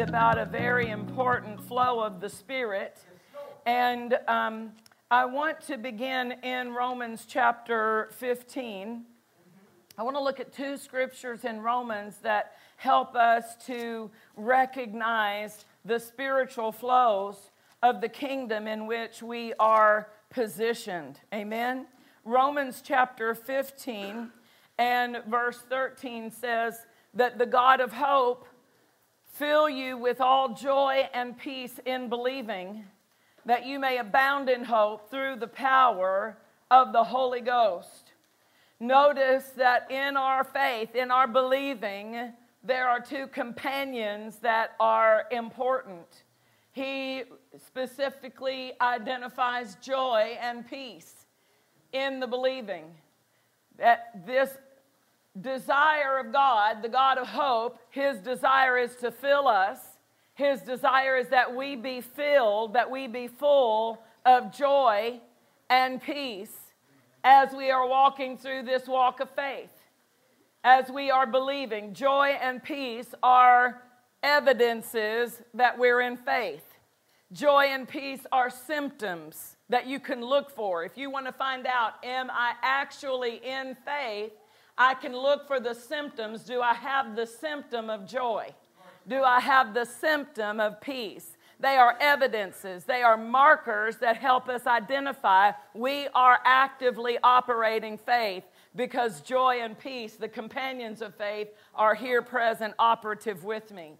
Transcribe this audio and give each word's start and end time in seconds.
About 0.00 0.38
a 0.38 0.46
very 0.46 0.88
important 0.88 1.60
flow 1.60 2.00
of 2.00 2.20
the 2.20 2.28
Spirit. 2.28 2.98
And 3.66 4.18
um, 4.26 4.72
I 5.10 5.26
want 5.26 5.60
to 5.66 5.76
begin 5.76 6.32
in 6.42 6.72
Romans 6.72 7.26
chapter 7.28 8.08
15. 8.12 9.04
I 9.98 10.02
want 10.02 10.16
to 10.16 10.22
look 10.22 10.40
at 10.40 10.54
two 10.54 10.78
scriptures 10.78 11.44
in 11.44 11.60
Romans 11.60 12.16
that 12.22 12.54
help 12.76 13.14
us 13.14 13.56
to 13.66 14.10
recognize 14.36 15.66
the 15.84 15.98
spiritual 15.98 16.72
flows 16.72 17.50
of 17.82 18.00
the 18.00 18.08
kingdom 18.08 18.66
in 18.66 18.86
which 18.86 19.22
we 19.22 19.52
are 19.58 20.08
positioned. 20.30 21.20
Amen. 21.34 21.86
Romans 22.24 22.82
chapter 22.82 23.34
15 23.34 24.30
and 24.78 25.18
verse 25.26 25.62
13 25.68 26.30
says 26.30 26.86
that 27.12 27.36
the 27.36 27.46
God 27.46 27.80
of 27.80 27.92
hope 27.92 28.46
fill 29.40 29.70
you 29.70 29.96
with 29.96 30.20
all 30.20 30.52
joy 30.52 31.08
and 31.14 31.36
peace 31.38 31.80
in 31.86 32.10
believing, 32.10 32.84
that 33.46 33.64
you 33.64 33.78
may 33.78 33.96
abound 33.96 34.50
in 34.50 34.62
hope 34.62 35.10
through 35.10 35.34
the 35.34 35.46
power 35.46 36.36
of 36.70 36.92
the 36.92 37.02
Holy 37.02 37.40
Ghost. 37.40 38.12
Notice 38.78 39.44
that 39.56 39.90
in 39.90 40.18
our 40.18 40.44
faith, 40.44 40.94
in 40.94 41.10
our 41.10 41.26
believing, 41.26 42.34
there 42.62 42.86
are 42.86 43.00
two 43.00 43.26
companions 43.28 44.36
that 44.42 44.72
are 44.78 45.24
important. 45.30 46.24
He 46.72 47.22
specifically 47.64 48.74
identifies 48.78 49.76
joy 49.76 50.36
and 50.38 50.68
peace 50.68 51.24
in 51.94 52.20
the 52.20 52.26
believing. 52.26 52.84
That 53.78 54.26
this 54.26 54.50
desire 55.38 56.18
of 56.18 56.32
God, 56.32 56.82
the 56.82 56.88
God 56.88 57.18
of 57.18 57.26
hope, 57.26 57.78
his 57.90 58.18
desire 58.18 58.78
is 58.78 58.96
to 58.96 59.10
fill 59.10 59.46
us. 59.46 59.78
His 60.34 60.60
desire 60.62 61.16
is 61.16 61.28
that 61.28 61.54
we 61.54 61.76
be 61.76 62.00
filled, 62.00 62.74
that 62.74 62.90
we 62.90 63.06
be 63.06 63.28
full 63.28 64.02
of 64.24 64.52
joy 64.56 65.20
and 65.68 66.02
peace 66.02 66.54
as 67.22 67.52
we 67.52 67.70
are 67.70 67.86
walking 67.86 68.38
through 68.38 68.62
this 68.62 68.86
walk 68.86 69.20
of 69.20 69.30
faith, 69.30 69.72
as 70.64 70.90
we 70.90 71.10
are 71.10 71.26
believing. 71.26 71.92
Joy 71.92 72.38
and 72.40 72.62
peace 72.62 73.14
are 73.22 73.82
evidences 74.22 75.42
that 75.54 75.78
we're 75.78 76.00
in 76.00 76.16
faith. 76.16 76.64
Joy 77.32 77.66
and 77.66 77.86
peace 77.88 78.26
are 78.32 78.50
symptoms 78.50 79.56
that 79.68 79.86
you 79.86 80.00
can 80.00 80.24
look 80.24 80.50
for. 80.50 80.84
If 80.84 80.96
you 80.96 81.10
want 81.10 81.26
to 81.26 81.32
find 81.32 81.66
out, 81.66 82.04
am 82.04 82.30
I 82.30 82.54
actually 82.62 83.36
in 83.36 83.76
faith? 83.84 84.32
I 84.80 84.94
can 84.94 85.12
look 85.12 85.46
for 85.46 85.60
the 85.60 85.74
symptoms. 85.74 86.42
Do 86.42 86.62
I 86.62 86.72
have 86.72 87.14
the 87.14 87.26
symptom 87.26 87.90
of 87.90 88.06
joy? 88.06 88.54
Do 89.06 89.22
I 89.22 89.38
have 89.38 89.74
the 89.74 89.84
symptom 89.84 90.58
of 90.58 90.80
peace? 90.80 91.36
They 91.60 91.76
are 91.76 91.98
evidences, 92.00 92.84
they 92.84 93.02
are 93.02 93.18
markers 93.18 93.96
that 93.96 94.16
help 94.16 94.48
us 94.48 94.66
identify 94.66 95.52
we 95.74 96.08
are 96.14 96.38
actively 96.46 97.18
operating 97.22 97.98
faith 97.98 98.44
because 98.74 99.20
joy 99.20 99.58
and 99.60 99.78
peace, 99.78 100.14
the 100.14 100.28
companions 100.28 101.02
of 101.02 101.14
faith, 101.14 101.48
are 101.74 101.94
here 101.94 102.22
present, 102.22 102.72
operative 102.78 103.44
with 103.44 103.70
me. 103.72 103.98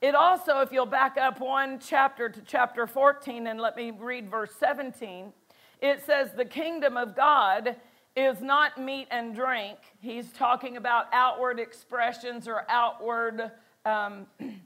It 0.00 0.14
also, 0.14 0.60
if 0.60 0.72
you'll 0.72 0.86
back 0.86 1.18
up 1.18 1.38
one 1.38 1.78
chapter 1.78 2.30
to 2.30 2.40
chapter 2.46 2.86
14 2.86 3.46
and 3.46 3.60
let 3.60 3.76
me 3.76 3.90
read 3.90 4.30
verse 4.30 4.54
17, 4.58 5.34
it 5.82 6.02
says, 6.06 6.30
The 6.34 6.46
kingdom 6.46 6.96
of 6.96 7.14
God 7.14 7.76
is 8.16 8.40
not 8.40 8.80
meat 8.80 9.08
and 9.10 9.34
drink. 9.34 9.78
He's 10.00 10.30
talking 10.32 10.76
about 10.76 11.06
outward 11.12 11.58
expressions 11.58 12.46
or 12.46 12.64
outward 12.68 13.50
um, 13.84 14.26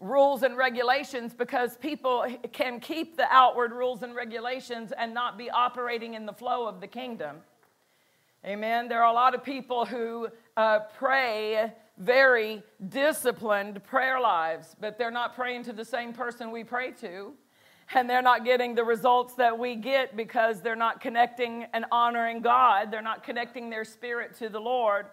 rules 0.00 0.42
and 0.42 0.56
regulations 0.56 1.34
because 1.34 1.76
people 1.76 2.24
can 2.52 2.80
keep 2.80 3.16
the 3.16 3.26
outward 3.30 3.72
rules 3.72 4.02
and 4.02 4.14
regulations 4.14 4.92
and 4.96 5.12
not 5.12 5.36
be 5.36 5.50
operating 5.50 6.14
in 6.14 6.24
the 6.24 6.32
flow 6.32 6.66
of 6.66 6.80
the 6.80 6.86
kingdom. 6.86 7.36
Amen. 8.46 8.88
There 8.88 9.02
are 9.02 9.10
a 9.10 9.14
lot 9.14 9.34
of 9.34 9.44
people 9.44 9.84
who 9.84 10.28
uh, 10.56 10.80
pray 10.96 11.72
very 11.98 12.62
disciplined 12.88 13.82
prayer 13.84 14.20
lives, 14.20 14.74
but 14.80 14.96
they're 14.96 15.10
not 15.10 15.34
praying 15.34 15.64
to 15.64 15.72
the 15.72 15.84
same 15.84 16.12
person 16.12 16.50
we 16.52 16.64
pray 16.64 16.92
to 16.92 17.34
and 17.94 18.08
they're 18.08 18.22
not 18.22 18.44
getting 18.44 18.74
the 18.74 18.84
results 18.84 19.34
that 19.34 19.58
we 19.58 19.74
get 19.74 20.16
because 20.16 20.60
they're 20.60 20.76
not 20.76 21.00
connecting 21.00 21.66
and 21.72 21.86
honoring 21.90 22.40
God. 22.40 22.90
They're 22.90 23.02
not 23.02 23.24
connecting 23.24 23.70
their 23.70 23.84
spirit 23.84 24.36
to 24.38 24.48
the 24.48 24.60
Lord, 24.60 25.06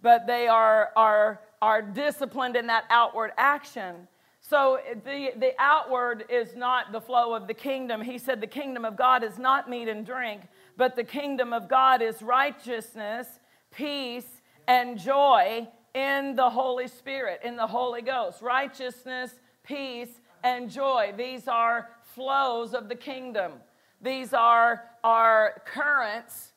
but 0.00 0.26
they 0.26 0.48
are, 0.48 0.90
are, 0.96 1.40
are 1.60 1.82
disciplined 1.82 2.56
in 2.56 2.66
that 2.68 2.84
outward 2.90 3.32
action. 3.36 4.08
So 4.40 4.80
the, 5.04 5.30
the 5.36 5.52
outward 5.58 6.24
is 6.28 6.56
not 6.56 6.90
the 6.90 7.00
flow 7.00 7.34
of 7.34 7.46
the 7.46 7.54
kingdom. 7.54 8.00
He 8.00 8.18
said 8.18 8.40
the 8.40 8.46
kingdom 8.46 8.84
of 8.84 8.96
God 8.96 9.22
is 9.22 9.38
not 9.38 9.68
meat 9.68 9.88
and 9.88 10.04
drink, 10.04 10.42
but 10.76 10.96
the 10.96 11.04
kingdom 11.04 11.52
of 11.52 11.68
God 11.68 12.02
is 12.02 12.22
righteousness, 12.22 13.28
peace, 13.70 14.26
and 14.66 14.98
joy 14.98 15.68
in 15.94 16.34
the 16.34 16.50
Holy 16.50 16.88
Spirit, 16.88 17.40
in 17.44 17.56
the 17.56 17.66
Holy 17.66 18.02
Ghost. 18.02 18.42
Righteousness, 18.42 19.32
peace, 19.62 20.20
and 20.42 20.70
joy. 20.70 21.12
These 21.16 21.46
are 21.46 21.90
flows 22.14 22.74
of 22.74 22.88
the 22.88 22.94
kingdom. 22.94 23.52
These 24.00 24.32
are, 24.32 24.84
are 25.04 25.62
currents 25.64 26.52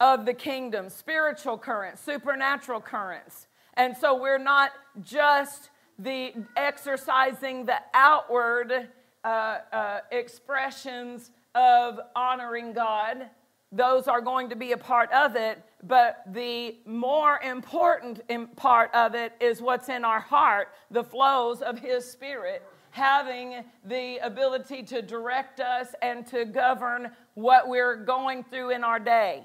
of 0.00 0.26
the 0.26 0.34
kingdom, 0.34 0.88
spiritual 0.88 1.58
currents, 1.58 2.02
supernatural 2.02 2.80
currents. 2.80 3.46
And 3.74 3.96
so 3.96 4.20
we're 4.20 4.38
not 4.38 4.72
just 5.02 5.70
the 5.98 6.34
exercising 6.56 7.66
the 7.66 7.76
outward 7.92 8.88
uh, 9.24 9.26
uh, 9.26 10.00
expressions 10.10 11.30
of 11.54 12.00
honoring 12.14 12.72
God. 12.72 13.26
Those 13.72 14.06
are 14.06 14.20
going 14.20 14.50
to 14.50 14.56
be 14.56 14.72
a 14.72 14.76
part 14.76 15.10
of 15.12 15.34
it, 15.34 15.60
but 15.82 16.22
the 16.32 16.76
more 16.86 17.40
important 17.40 18.20
part 18.56 18.94
of 18.94 19.14
it 19.14 19.32
is 19.40 19.60
what's 19.60 19.88
in 19.88 20.04
our 20.04 20.20
heart, 20.20 20.68
the 20.90 21.02
flows 21.02 21.60
of 21.60 21.78
His 21.78 22.08
Spirit 22.08 22.62
having 22.94 23.64
the 23.84 24.18
ability 24.18 24.80
to 24.80 25.02
direct 25.02 25.58
us 25.58 25.88
and 26.00 26.24
to 26.24 26.44
govern 26.44 27.10
what 27.34 27.68
we're 27.68 27.96
going 27.96 28.44
through 28.44 28.70
in 28.70 28.84
our 28.84 29.00
day. 29.00 29.42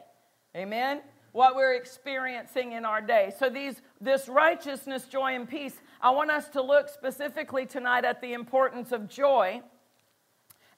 Amen? 0.56 1.02
What 1.32 1.56
we're 1.56 1.74
experiencing 1.74 2.74
in 2.74 2.86
our 2.86 3.02
day. 3.02 3.34
So, 3.40 3.50
these, 3.50 3.82
this 4.00 4.30
righteousness, 4.30 5.06
joy, 5.06 5.34
and 5.34 5.50
peace, 5.50 5.74
I 6.00 6.12
want 6.12 6.30
us 6.30 6.48
to 6.50 6.62
look 6.62 6.90
specifically 6.90 7.66
tonight 7.66 8.06
at 8.06 8.22
the 8.22 8.34
importance 8.34 8.92
of 8.92 9.10
joy 9.10 9.64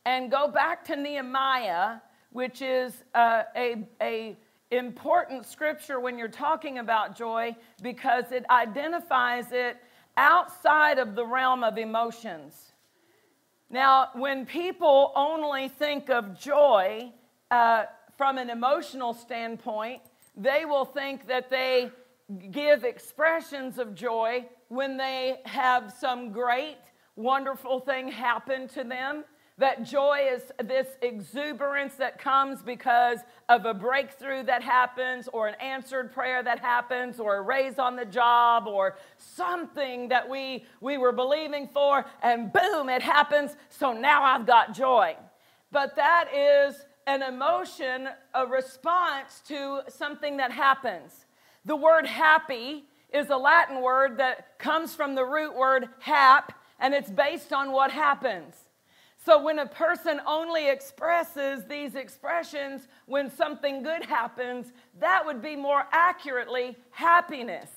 and 0.05 0.31
go 0.31 0.47
back 0.47 0.85
to 0.85 0.95
Nehemiah, 0.95 1.97
which 2.31 2.61
is 2.61 3.03
uh, 3.13 3.43
a, 3.53 3.85
a 4.01 4.37
important 4.69 5.45
scripture 5.45 5.99
when 5.99 6.17
you're 6.17 6.29
talking 6.29 6.77
about 6.77 7.17
joy 7.17 7.53
because 7.81 8.31
it 8.31 8.45
identifies 8.49 9.47
it 9.51 9.75
outside 10.21 10.99
of 10.99 11.15
the 11.15 11.25
realm 11.25 11.63
of 11.63 11.79
emotions. 11.79 12.73
Now, 13.71 14.09
when 14.13 14.45
people 14.45 15.11
only 15.15 15.67
think 15.67 16.11
of 16.11 16.39
joy 16.39 17.11
uh, 17.49 17.85
from 18.17 18.37
an 18.37 18.51
emotional 18.51 19.13
standpoint, 19.15 20.01
they 20.37 20.63
will 20.65 20.85
think 20.85 21.27
that 21.27 21.49
they 21.49 21.89
give 22.51 22.83
expressions 22.83 23.79
of 23.79 23.95
joy 23.95 24.45
when 24.67 24.95
they 24.95 25.39
have 25.45 25.91
some 25.99 26.31
great, 26.31 26.77
wonderful 27.15 27.79
thing 27.79 28.07
happen 28.07 28.67
to 28.69 28.83
them. 28.83 29.23
That 29.57 29.83
joy 29.83 30.29
is 30.33 30.41
this 30.63 30.87
exuberance 31.01 31.95
that 31.95 32.17
comes 32.17 32.63
because 32.63 33.19
of 33.47 33.65
a 33.65 33.73
breakthrough 33.73 34.43
that 34.43 34.63
happens, 34.63 35.27
or 35.31 35.47
an 35.47 35.55
answered 35.55 36.11
prayer 36.13 36.41
that 36.41 36.59
happens, 36.59 37.19
or 37.19 37.35
a 37.35 37.41
raise 37.41 37.77
on 37.77 37.95
the 37.95 38.05
job, 38.05 38.65
or 38.65 38.95
something 39.17 40.07
that 40.07 40.27
we, 40.27 40.65
we 40.79 40.97
were 40.97 41.11
believing 41.11 41.67
for, 41.67 42.05
and 42.23 42.51
boom, 42.51 42.89
it 42.89 43.01
happens. 43.01 43.55
So 43.69 43.93
now 43.93 44.23
I've 44.23 44.47
got 44.47 44.73
joy. 44.73 45.15
But 45.71 45.95
that 45.95 46.33
is 46.33 46.85
an 47.07 47.21
emotion, 47.21 48.09
a 48.33 48.45
response 48.47 49.41
to 49.47 49.81
something 49.89 50.37
that 50.37 50.51
happens. 50.51 51.25
The 51.65 51.75
word 51.75 52.07
happy 52.07 52.85
is 53.13 53.29
a 53.29 53.37
Latin 53.37 53.81
word 53.81 54.17
that 54.17 54.57
comes 54.57 54.95
from 54.95 55.15
the 55.15 55.25
root 55.25 55.55
word 55.55 55.89
hap, 55.99 56.53
and 56.79 56.93
it's 56.93 57.11
based 57.11 57.53
on 57.53 57.71
what 57.71 57.91
happens. 57.91 58.55
So 59.23 59.41
when 59.43 59.59
a 59.59 59.67
person 59.67 60.19
only 60.25 60.67
expresses 60.67 61.65
these 61.65 61.93
expressions 61.93 62.87
when 63.05 63.29
something 63.29 63.83
good 63.83 64.03
happens, 64.03 64.71
that 64.99 65.23
would 65.25 65.43
be 65.43 65.55
more 65.55 65.85
accurately 65.91 66.75
happiness. 66.89 67.69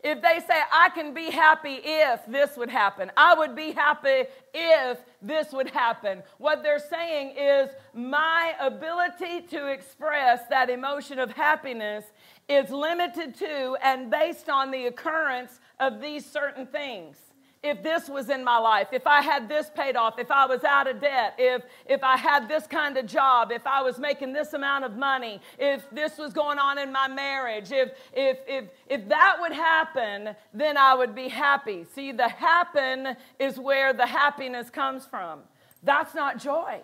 If 0.00 0.20
they 0.20 0.40
say, 0.46 0.60
I 0.70 0.90
can 0.90 1.14
be 1.14 1.30
happy 1.30 1.80
if 1.82 2.26
this 2.26 2.58
would 2.58 2.68
happen, 2.68 3.10
I 3.16 3.34
would 3.34 3.56
be 3.56 3.72
happy 3.72 4.24
if 4.52 4.98
this 5.22 5.50
would 5.52 5.70
happen. 5.70 6.22
What 6.36 6.62
they're 6.62 6.78
saying 6.78 7.34
is, 7.38 7.70
my 7.94 8.54
ability 8.60 9.46
to 9.48 9.68
express 9.68 10.42
that 10.50 10.68
emotion 10.68 11.18
of 11.18 11.30
happiness 11.30 12.04
is 12.50 12.68
limited 12.68 13.34
to 13.36 13.78
and 13.82 14.10
based 14.10 14.50
on 14.50 14.70
the 14.70 14.84
occurrence 14.88 15.58
of 15.80 16.02
these 16.02 16.26
certain 16.26 16.66
things 16.66 17.16
if 17.64 17.82
this 17.82 18.10
was 18.10 18.28
in 18.28 18.44
my 18.44 18.58
life, 18.58 18.88
if 18.92 19.06
I 19.06 19.22
had 19.22 19.48
this 19.48 19.70
paid 19.74 19.96
off, 19.96 20.18
if 20.18 20.30
I 20.30 20.44
was 20.44 20.62
out 20.64 20.86
of 20.86 21.00
debt, 21.00 21.34
if, 21.38 21.62
if 21.86 22.04
I 22.04 22.18
had 22.18 22.46
this 22.46 22.66
kind 22.66 22.98
of 22.98 23.06
job, 23.06 23.50
if 23.50 23.66
I 23.66 23.80
was 23.80 23.98
making 23.98 24.34
this 24.34 24.52
amount 24.52 24.84
of 24.84 24.96
money, 24.98 25.40
if 25.58 25.88
this 25.90 26.18
was 26.18 26.34
going 26.34 26.58
on 26.58 26.78
in 26.78 26.92
my 26.92 27.08
marriage, 27.08 27.72
if, 27.72 27.92
if, 28.12 28.38
if, 28.46 28.64
if 28.86 29.08
that 29.08 29.38
would 29.40 29.52
happen, 29.52 30.36
then 30.52 30.76
I 30.76 30.94
would 30.94 31.14
be 31.14 31.28
happy. 31.28 31.86
See, 31.94 32.12
the 32.12 32.28
happen 32.28 33.16
is 33.38 33.58
where 33.58 33.94
the 33.94 34.06
happiness 34.06 34.68
comes 34.68 35.06
from. 35.06 35.40
That's 35.82 36.14
not 36.14 36.38
joy. 36.38 36.82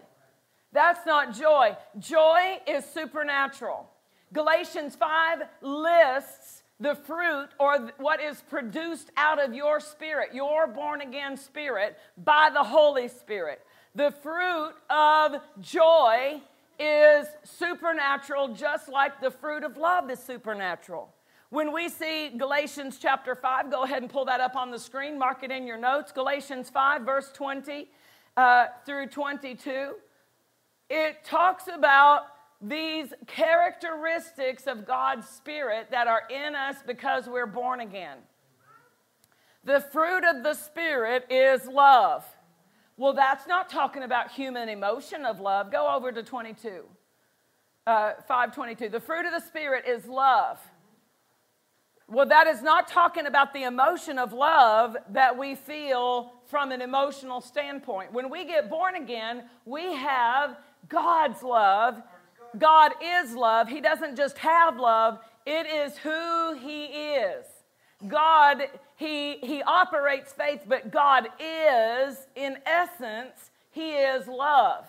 That's 0.73 1.05
not 1.05 1.35
joy. 1.35 1.77
Joy 1.99 2.59
is 2.67 2.87
supernatural. 2.87 3.87
Galatians 4.33 4.95
5 4.95 5.43
lists 5.61 6.40
the 6.81 6.95
fruit 6.95 7.49
or 7.59 7.93
what 7.99 8.21
is 8.21 8.43
produced 8.49 9.11
out 9.17 9.43
of 9.43 9.55
your 9.55 9.79
spirit, 9.79 10.35
your 10.35 10.67
born 10.67 11.03
again 11.03 11.37
spirit, 11.37 11.99
by 12.17 12.51
the 12.53 12.65
Holy 12.65 13.07
Spirit. 13.07 13.61
The 13.95 14.11
fruit 14.11 14.73
of 14.89 15.37
joy 15.61 16.41
is 16.79 17.27
supernatural, 17.45 18.55
just 18.55 18.89
like 18.89 19.21
the 19.21 19.31
fruit 19.31 19.63
of 19.63 19.77
love 19.77 20.11
is 20.11 20.19
supernatural. 20.19 21.13
When 21.51 21.73
we 21.73 21.89
see 21.89 22.31
Galatians 22.31 22.99
chapter 23.01 23.35
5, 23.35 23.71
go 23.71 23.83
ahead 23.83 24.03
and 24.03 24.11
pull 24.11 24.25
that 24.27 24.41
up 24.41 24.57
on 24.57 24.71
the 24.71 24.79
screen, 24.79 25.19
mark 25.19 25.43
it 25.43 25.51
in 25.51 25.67
your 25.67 25.77
notes. 25.77 26.13
Galatians 26.13 26.71
5, 26.71 27.03
verse 27.03 27.31
20 27.35 27.89
uh, 28.37 28.67
through 28.87 29.09
22. 29.09 29.95
It 30.89 31.25
talks 31.25 31.65
about 31.69 32.27
these 32.61 33.13
characteristics 33.27 34.67
of 34.67 34.87
God's 34.87 35.29
Spirit 35.29 35.89
that 35.91 36.07
are 36.07 36.23
in 36.31 36.55
us 36.55 36.77
because 36.87 37.27
we're 37.27 37.47
born 37.47 37.81
again. 37.81 38.19
The 39.65 39.81
fruit 39.81 40.25
of 40.25 40.43
the 40.43 40.55
Spirit 40.55 41.27
is 41.31 41.67
love. 41.67 42.25
Well, 42.97 43.15
that's 43.15 43.47
not 43.47 43.71
talking 43.71 44.03
about 44.03 44.31
human 44.31 44.69
emotion 44.69 45.25
of 45.25 45.41
love. 45.41 45.73
Go 45.73 45.95
over 45.95 46.13
to 46.13 46.23
22, 46.23 46.85
uh, 47.87 48.13
522. 48.29 48.91
The 48.91 49.01
fruit 49.01 49.25
of 49.25 49.33
the 49.33 49.47
Spirit 49.47 49.85
is 49.87 50.07
love. 50.07 50.59
Well, 52.09 52.27
that 52.27 52.47
is 52.47 52.61
not 52.61 52.89
talking 52.89 53.27
about 53.27 53.55
the 53.55 53.63
emotion 53.63 54.19
of 54.19 54.33
love 54.33 54.97
that 55.11 55.39
we 55.39 55.55
feel 55.55 56.33
from 56.47 56.73
an 56.73 56.83
emotional 56.83 57.41
standpoint. 57.41 58.13
When 58.13 58.29
we 58.29 58.45
get 58.45 58.69
born 58.69 58.97
again, 58.97 59.45
we 59.65 59.95
have 59.95 60.59
God's 60.89 61.43
love 61.43 62.03
God 62.59 62.93
is 63.03 63.35
love. 63.35 63.69
He 63.69 63.81
doesn't 63.81 64.17
just 64.17 64.39
have 64.39 64.79
love, 64.79 65.19
it 65.47 65.67
is 65.67 65.97
who 65.99 66.55
He 66.55 66.85
is. 66.85 67.47
God, 68.09 68.63
He, 68.97 69.39
he 69.39 69.63
operates 69.63 70.33
faith, 70.33 70.63
but 70.67 70.91
God 70.91 71.29
is, 71.39 72.17
in 72.35 72.59
essence, 72.67 73.51
He 73.71 73.93
is 73.93 74.27
love. 74.27 74.87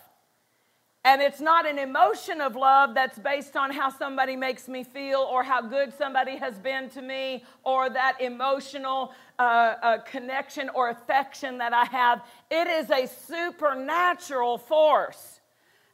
And 1.04 1.20
it's 1.20 1.42
not 1.42 1.68
an 1.68 1.80
emotion 1.80 2.42
of 2.42 2.56
love 2.56 2.94
that's 2.94 3.18
based 3.18 3.56
on 3.56 3.72
how 3.72 3.90
somebody 3.90 4.36
makes 4.36 4.68
me 4.68 4.84
feel 4.84 5.20
or 5.20 5.42
how 5.42 5.60
good 5.60 5.92
somebody 5.98 6.38
has 6.38 6.60
been 6.60 6.92
to 6.92 7.02
me 7.02 7.44
or 7.64 7.90
that 7.90 8.22
emotional 8.22 9.12
uh, 9.40 9.42
uh, 9.42 9.98
connection 10.04 10.70
or 10.70 10.90
affection 10.92 11.58
that 11.58 11.74
I 11.74 11.86
have. 11.86 12.22
It 12.52 12.68
is 12.68 12.92
a 12.92 13.08
supernatural 13.08 14.60
force 14.60 15.31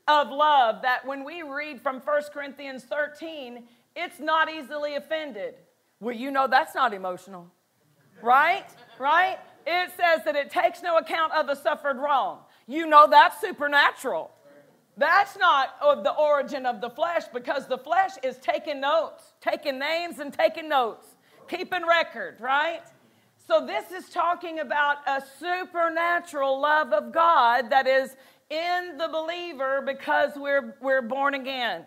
of 0.08 0.30
love 0.30 0.82
that 0.84 1.06
when 1.06 1.24
we 1.24 1.44
read 1.44 1.82
from 1.82 2.00
1 2.00 2.22
Corinthians 2.34 2.84
13, 2.84 3.64
it's 3.96 4.20
not 4.20 4.50
easily 4.50 4.96
offended. 4.96 5.56
Well, 6.00 6.16
you 6.16 6.32
know 6.32 6.48
that's 6.48 6.76
not 6.76 6.94
emotional, 6.94 7.52
right? 8.22 8.66
Right? 9.00 9.38
It 9.66 9.92
says 9.98 10.24
that 10.26 10.36
it 10.36 10.50
takes 10.50 10.82
no 10.82 10.98
account 10.98 11.34
of 11.34 11.48
the 11.48 11.56
suffered 11.56 11.98
wrong. 11.98 12.40
You 12.68 12.86
know 12.88 13.08
that's 13.10 13.42
supernatural. 13.42 14.32
That's 14.98 15.38
not 15.38 15.76
of 15.82 16.04
the 16.04 16.14
origin 16.14 16.66
of 16.66 16.82
the 16.82 16.90
flesh 16.90 17.24
because 17.32 17.68
the 17.68 17.78
flesh 17.78 18.12
is 18.24 18.38
taking 18.38 18.82
notes, 18.82 19.34
taking 19.42 19.78
names 19.78 20.20
and 20.20 20.34
taking 20.34 20.70
notes, 20.70 21.08
keeping 21.48 21.86
record, 21.86 22.38
right? 22.40 22.82
So, 23.48 23.66
this 23.66 23.92
is 23.92 24.10
talking 24.10 24.60
about 24.60 24.98
a 25.08 25.24
supernatural 25.40 26.60
love 26.60 26.92
of 26.92 27.14
God 27.14 27.70
that 27.70 27.88
is 27.88 28.16
in 28.50 28.98
the 28.98 29.08
believer 29.08 29.82
because 29.86 30.32
we're, 30.36 30.76
we're 30.82 31.02
born 31.02 31.34
again. 31.34 31.86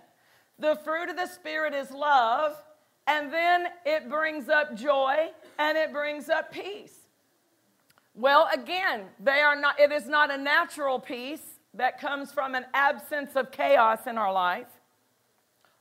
The 0.58 0.76
fruit 0.84 1.08
of 1.08 1.16
the 1.16 1.26
Spirit 1.26 1.74
is 1.74 1.90
love, 1.90 2.54
and 3.06 3.32
then 3.32 3.66
it 3.84 4.08
brings 4.08 4.48
up 4.48 4.76
joy 4.76 5.28
and 5.58 5.78
it 5.78 5.92
brings 5.92 6.28
up 6.28 6.52
peace. 6.52 6.94
Well, 8.14 8.48
again, 8.52 9.04
they 9.18 9.40
are 9.40 9.58
not, 9.58 9.80
it 9.80 9.90
is 9.92 10.06
not 10.06 10.30
a 10.30 10.36
natural 10.36 10.98
peace 10.98 11.42
that 11.74 12.00
comes 12.00 12.32
from 12.32 12.54
an 12.54 12.66
absence 12.74 13.36
of 13.36 13.50
chaos 13.50 14.06
in 14.06 14.18
our 14.18 14.32
life 14.32 14.66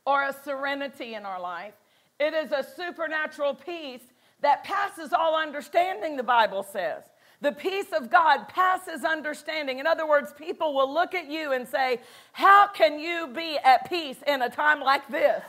or 0.06 0.24
a 0.24 0.36
serenity 0.44 1.16
in 1.16 1.26
our 1.26 1.42
life. 1.42 1.74
It 2.20 2.34
is 2.34 2.52
a 2.52 2.64
supernatural 2.64 3.56
peace 3.56 4.04
that 4.42 4.64
passes 4.64 5.12
all 5.12 5.36
understanding, 5.36 6.16
the 6.16 6.24
Bible 6.24 6.64
says. 6.64 7.04
The 7.42 7.54
peace 7.54 7.88
of 7.96 8.10
God 8.10 8.50
passes 8.50 9.06
understanding. 9.06 9.80
In 9.80 9.88
other 9.88 10.08
words, 10.08 10.34
people 10.34 10.74
will 10.74 10.94
look 10.94 11.14
at 11.14 11.30
you 11.30 11.54
and 11.54 11.68
say, 11.68 12.02
How 12.34 12.68
can 12.68 13.00
you 13.00 13.28
be 13.28 13.58
at 13.64 13.90
peace 13.90 14.18
in 14.28 14.42
a 14.42 14.50
time 14.50 14.82
like 14.82 15.08
this? 15.08 15.42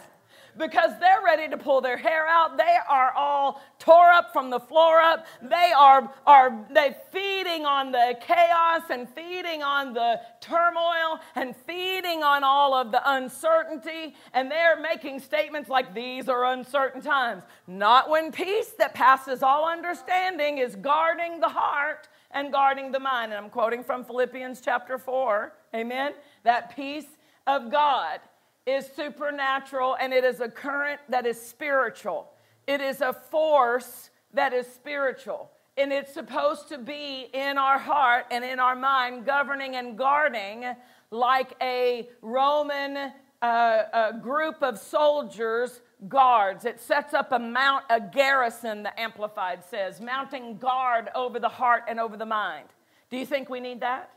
Because 0.57 0.93
they're 1.01 1.23
ready 1.25 1.49
to 1.49 1.57
pull 1.57 1.81
their 1.81 1.97
hair 1.97 2.27
out. 2.27 2.57
They 2.57 2.77
are 2.89 3.13
all 3.13 3.63
tore 3.79 4.11
up 4.11 4.33
from 4.33 4.51
the 4.51 4.61
floor 4.61 5.01
up. 5.01 5.27
They 5.43 5.73
are, 5.77 6.13
are 6.27 6.67
they 6.71 6.97
feeding 7.13 7.67
on 7.67 7.93
the 7.93 8.17
chaos 8.21 8.83
and 8.91 9.09
feeding 9.09 9.63
on 9.63 9.93
the 9.93 10.21
turmoil 10.41 11.21
and 11.35 11.55
feeding 11.67 12.23
on 12.23 12.45
all 12.45 12.75
of 12.75 12.93
the 12.93 13.03
uncertainty. 13.05 14.15
And 14.33 14.51
they're 14.51 14.81
making 14.81 15.21
statements 15.21 15.69
like 15.69 15.95
these 15.95 16.29
are 16.29 16.47
uncertain 16.47 17.01
times. 17.01 17.43
Not 17.67 18.11
when 18.11 18.33
peace 18.33 18.73
that 18.79 18.95
passes 18.95 19.43
all 19.43 19.69
understanding 19.69 20.59
is 20.59 20.77
guarding 20.77 21.41
the 21.41 21.49
heart 21.49 22.09
and 22.31 22.53
guarding 22.53 22.93
the 22.93 23.01
mind. 23.01 23.33
And 23.33 23.45
I'm 23.45 23.51
quoting 23.51 23.83
from 23.83 24.05
Philippians 24.05 24.61
chapter 24.61 24.99
4. 24.99 25.53
Amen. 25.75 26.13
That 26.45 26.75
peace 26.75 27.07
of 27.47 27.71
God 27.71 28.21
is 28.67 28.87
supernatural 28.95 29.97
and 30.01 30.13
it 30.13 30.25
is 30.25 30.41
a 30.41 30.49
current 30.49 31.01
that 31.09 31.27
is 31.27 31.41
spiritual. 31.41 32.33
It 32.67 32.81
is 32.81 33.01
a 33.01 33.13
force 33.13 34.11
that 34.35 34.53
is 34.53 34.67
spiritual. 34.67 35.51
And 35.77 35.93
it's 35.93 36.13
supposed 36.13 36.69
to 36.69 36.79
be 36.79 37.29
in 37.33 37.57
our 37.57 37.79
heart 37.79 38.27
and 38.31 38.45
in 38.45 38.61
our 38.61 38.77
mind, 38.77 39.25
governing 39.25 39.77
and 39.77 39.97
guarding 39.97 40.65
like 41.11 41.55
a 41.61 42.09
Roman 42.23 43.13
uh, 43.43 43.83
a 43.93 44.13
group 44.21 44.63
of 44.63 44.79
soldiers 44.79 45.81
guards. 46.09 46.65
It 46.65 46.81
sets 46.81 47.15
up 47.15 47.33
a 47.33 47.39
mount, 47.39 47.85
a 47.91 48.01
garrison, 48.01 48.83
the 48.83 48.99
Amplified 49.01 49.65
says, 49.65 50.01
mounting 50.01 50.59
guard 50.59 51.09
over 51.15 51.39
the 51.39 51.49
heart 51.49 51.85
and 51.89 51.99
over 51.99 52.17
the 52.17 52.27
mind. 52.27 52.69
Do 53.11 53.17
you 53.17 53.27
think 53.27 53.49
we 53.49 53.61
need 53.61 53.81
that? 53.81 54.11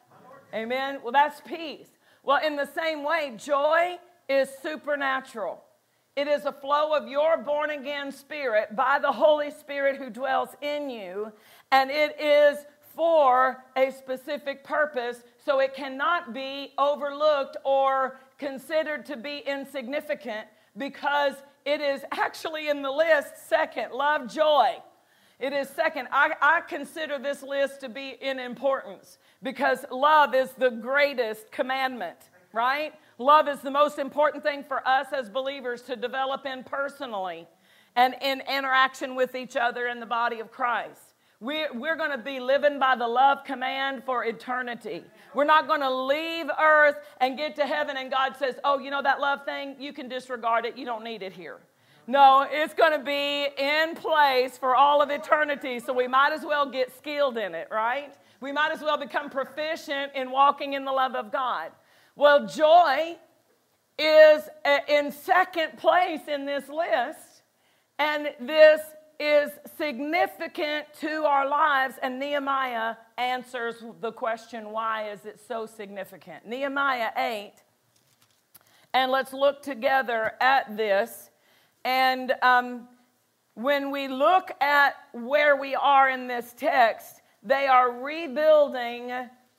Amen. 0.54 1.00
Well, 1.02 1.12
that's 1.12 1.42
peace. 1.42 1.88
Well, 2.22 2.40
in 2.46 2.56
the 2.56 2.68
same 2.68 3.04
way, 3.04 3.34
joy 3.38 3.98
is 4.34 4.50
supernatural. 4.62 5.64
It 6.16 6.28
is 6.28 6.46
a 6.46 6.52
flow 6.52 6.94
of 6.94 7.08
your 7.08 7.38
born 7.38 7.72
again 7.72 8.12
spirit 8.12 8.76
by 8.76 9.00
the 9.00 9.12
Holy 9.12 9.50
Spirit 9.50 9.98
who 9.98 10.10
dwells 10.10 10.50
in 10.62 10.90
you, 10.90 11.32
and 11.72 11.90
it 11.90 12.20
is 12.20 12.66
for 12.96 13.64
a 13.76 13.92
specific 13.92 14.64
purpose, 14.64 15.24
so 15.44 15.60
it 15.60 15.74
cannot 15.74 16.34
be 16.34 16.74
overlooked 16.78 17.58
or 17.64 18.20
considered 18.38 19.06
to 19.08 19.18
be 19.18 19.44
insignificant 19.48 20.46
because 20.78 21.34
it 21.66 21.82
is 21.82 22.04
actually 22.12 22.70
in 22.70 22.82
the 22.82 22.92
list 22.92 23.50
second 23.50 23.92
love, 23.92 24.32
joy. 24.32 24.76
It 25.40 25.52
is 25.52 25.68
second. 25.70 26.08
I, 26.12 26.34
I 26.42 26.62
consider 26.62 27.18
this 27.18 27.42
list 27.42 27.82
to 27.82 27.90
be 27.90 28.16
in 28.22 28.40
importance 28.40 29.18
because 29.42 29.84
love 29.92 30.36
is 30.36 30.52
the 30.52 30.70
greatest 30.70 31.52
commandment, 31.52 32.18
right? 32.54 32.94
Love 33.18 33.48
is 33.48 33.60
the 33.60 33.72
most 33.72 34.00
important 34.00 34.44
thing 34.44 34.64
for 34.64 34.86
us 34.88 35.08
as 35.14 35.30
believers 35.30 35.82
to 35.84 35.96
develop 35.96 36.46
in 36.46 36.64
personally. 36.64 37.48
and 37.96 38.16
in 38.22 38.42
interaction 38.50 39.16
with 39.16 39.36
each 39.36 39.56
other 39.56 39.88
in 39.88 40.00
the 40.00 40.06
body 40.06 40.40
of 40.40 40.52
Christ. 40.52 41.14
We're, 41.40 41.74
we're 41.74 41.96
going 41.96 42.12
to 42.12 42.18
be 42.18 42.40
living 42.40 42.80
by 42.80 42.96
the 42.96 43.08
love 43.08 43.44
command 43.44 44.04
for 44.06 44.24
eternity. 44.24 45.04
We're 45.34 45.44
not 45.44 45.68
going 45.68 45.82
to 45.82 45.94
leave 45.94 46.48
earth 46.60 46.96
and 47.20 47.38
get 47.38 47.56
to 47.58 47.66
heaven, 47.68 47.98
and 47.98 48.10
God 48.10 48.36
says, 48.38 48.56
Oh, 48.64 48.80
you 48.80 48.90
know 48.90 49.02
that 49.04 49.20
love 49.20 49.44
thing? 49.46 49.76
You 49.78 49.92
can 49.92 50.08
disregard 50.08 50.66
it. 50.66 50.78
You 50.78 50.86
don't 50.86 51.04
need 51.04 51.22
it 51.22 51.34
here. 51.34 51.60
No, 52.08 52.48
it's 52.50 52.74
going 52.74 52.98
to 52.98 53.04
be 53.04 53.48
in 53.58 53.96
place 53.96 54.58
for 54.58 54.76
all 54.76 55.02
of 55.02 55.10
eternity, 55.10 55.80
so 55.80 55.94
we 55.94 56.08
might 56.08 56.34
as 56.34 56.46
well 56.46 56.66
get 56.70 56.96
skilled 56.98 57.38
in 57.38 57.54
it, 57.54 57.68
right? 57.72 58.14
We 58.42 58.52
might 58.52 58.72
as 58.72 58.82
well 58.82 58.98
become 58.98 59.30
proficient 59.30 60.14
in 60.16 60.32
walking 60.32 60.74
in 60.74 60.84
the 60.84 60.92
love 60.92 61.16
of 61.16 61.32
God. 61.32 61.72
Well, 62.16 62.46
joy 62.46 63.18
is 63.98 64.44
uh, 64.64 64.80
in 64.88 65.12
second 65.12 65.78
place 65.78 66.22
in 66.28 66.46
this 66.46 66.70
list, 66.70 67.42
and 67.98 68.30
this 68.40 68.82
is 69.20 69.50
significant 69.78 70.86
to 71.00 71.26
our 71.26 71.48
lives, 71.48 71.96
and 72.04 72.20
Nehemiah 72.20 72.98
answers 73.18 73.84
the 74.00 74.12
question 74.12 74.70
why 74.70 75.10
is 75.10 75.26
it 75.26 75.40
so 75.48 75.66
significant? 75.66 76.46
Nehemiah 76.46 77.10
8, 77.18 77.54
and 78.94 79.12
let's 79.12 79.34
look 79.34 79.64
together 79.64 80.34
at 80.40 80.78
this. 80.78 81.32
And 81.84 82.32
um, 82.44 82.90
when 83.56 83.90
we 83.90 84.08
look 84.08 84.52
at 84.62 84.94
where 85.14 85.56
we 85.56 85.74
are 85.74 86.12
in 86.12 86.28
this 86.28 86.54
text, 86.56 87.22
they 87.42 87.66
are 87.66 87.92
rebuilding 87.92 89.12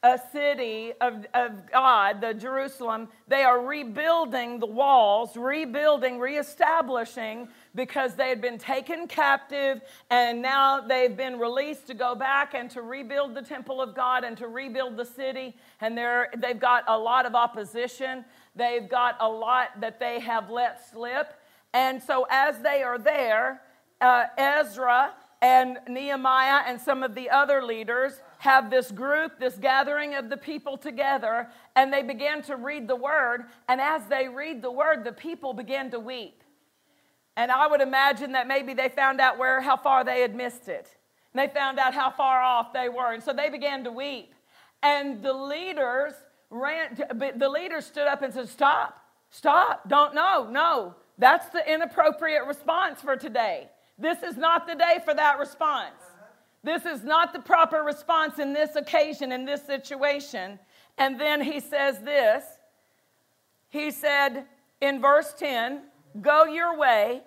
a 0.04 0.20
city 0.32 0.92
of, 1.00 1.24
of 1.32 1.70
God, 1.72 2.20
the 2.20 2.34
Jerusalem. 2.34 3.08
They 3.26 3.42
are 3.42 3.58
rebuilding 3.58 4.60
the 4.60 4.66
walls, 4.66 5.34
rebuilding, 5.34 6.18
reestablishing 6.18 7.48
because 7.74 8.14
they 8.14 8.28
had 8.28 8.42
been 8.42 8.58
taken 8.58 9.08
captive 9.08 9.80
and 10.10 10.42
now 10.42 10.82
they've 10.82 11.16
been 11.16 11.38
released 11.38 11.86
to 11.86 11.94
go 11.94 12.14
back 12.14 12.52
and 12.52 12.70
to 12.72 12.82
rebuild 12.82 13.34
the 13.34 13.40
temple 13.40 13.80
of 13.80 13.94
God 13.94 14.24
and 14.24 14.36
to 14.36 14.46
rebuild 14.46 14.98
the 14.98 15.06
city. 15.06 15.56
And 15.80 15.96
they're, 15.96 16.28
they've 16.36 16.60
got 16.60 16.84
a 16.86 16.98
lot 16.98 17.24
of 17.24 17.34
opposition, 17.34 18.26
they've 18.54 18.88
got 18.88 19.16
a 19.20 19.28
lot 19.28 19.80
that 19.80 19.98
they 19.98 20.20
have 20.20 20.50
let 20.50 20.86
slip. 20.90 21.32
And 21.72 22.00
so, 22.00 22.26
as 22.30 22.58
they 22.60 22.82
are 22.82 22.98
there, 22.98 23.62
uh, 24.02 24.26
Ezra 24.36 25.14
and 25.40 25.78
Nehemiah 25.88 26.62
and 26.66 26.80
some 26.80 27.02
of 27.02 27.14
the 27.14 27.30
other 27.30 27.62
leaders 27.62 28.20
have 28.44 28.68
this 28.68 28.90
group, 28.90 29.40
this 29.40 29.56
gathering 29.56 30.14
of 30.14 30.28
the 30.28 30.36
people 30.36 30.76
together, 30.76 31.48
and 31.74 31.90
they 31.90 32.02
began 32.02 32.42
to 32.42 32.56
read 32.56 32.86
the 32.86 32.94
word. 32.94 33.46
And 33.68 33.80
as 33.80 34.04
they 34.04 34.28
read 34.28 34.60
the 34.60 34.70
word, 34.70 35.02
the 35.02 35.12
people 35.12 35.54
began 35.54 35.90
to 35.92 35.98
weep. 35.98 36.44
And 37.38 37.50
I 37.50 37.66
would 37.66 37.80
imagine 37.80 38.32
that 38.32 38.46
maybe 38.46 38.74
they 38.74 38.90
found 38.90 39.18
out 39.18 39.38
where, 39.38 39.62
how 39.62 39.78
far 39.78 40.04
they 40.04 40.20
had 40.20 40.34
missed 40.34 40.68
it. 40.68 40.94
And 41.32 41.40
they 41.40 41.52
found 41.54 41.78
out 41.78 41.94
how 41.94 42.10
far 42.10 42.42
off 42.42 42.74
they 42.74 42.90
were. 42.90 43.14
And 43.14 43.22
so 43.22 43.32
they 43.32 43.48
began 43.48 43.82
to 43.84 43.90
weep. 43.90 44.34
And 44.82 45.22
the 45.22 45.32
leaders 45.32 46.12
ran, 46.50 46.98
the 47.36 47.48
leaders 47.48 47.86
stood 47.86 48.06
up 48.06 48.20
and 48.20 48.34
said, 48.34 48.50
Stop, 48.50 49.00
stop, 49.30 49.88
don't, 49.88 50.14
no, 50.14 50.50
no. 50.50 50.94
That's 51.16 51.48
the 51.48 51.72
inappropriate 51.72 52.44
response 52.46 53.00
for 53.00 53.16
today. 53.16 53.70
This 53.98 54.22
is 54.22 54.36
not 54.36 54.66
the 54.66 54.74
day 54.74 54.98
for 55.02 55.14
that 55.14 55.38
response. 55.38 55.94
This 56.64 56.86
is 56.86 57.04
not 57.04 57.34
the 57.34 57.40
proper 57.40 57.82
response 57.82 58.38
in 58.38 58.54
this 58.54 58.74
occasion, 58.74 59.30
in 59.30 59.44
this 59.44 59.64
situation. 59.64 60.58
And 60.96 61.20
then 61.20 61.42
he 61.42 61.60
says 61.60 62.00
this 62.00 62.44
He 63.68 63.90
said 63.90 64.46
in 64.80 65.00
verse 65.00 65.34
10 65.38 65.82
Go 66.20 66.44
your 66.44 66.76
way, 66.78 67.22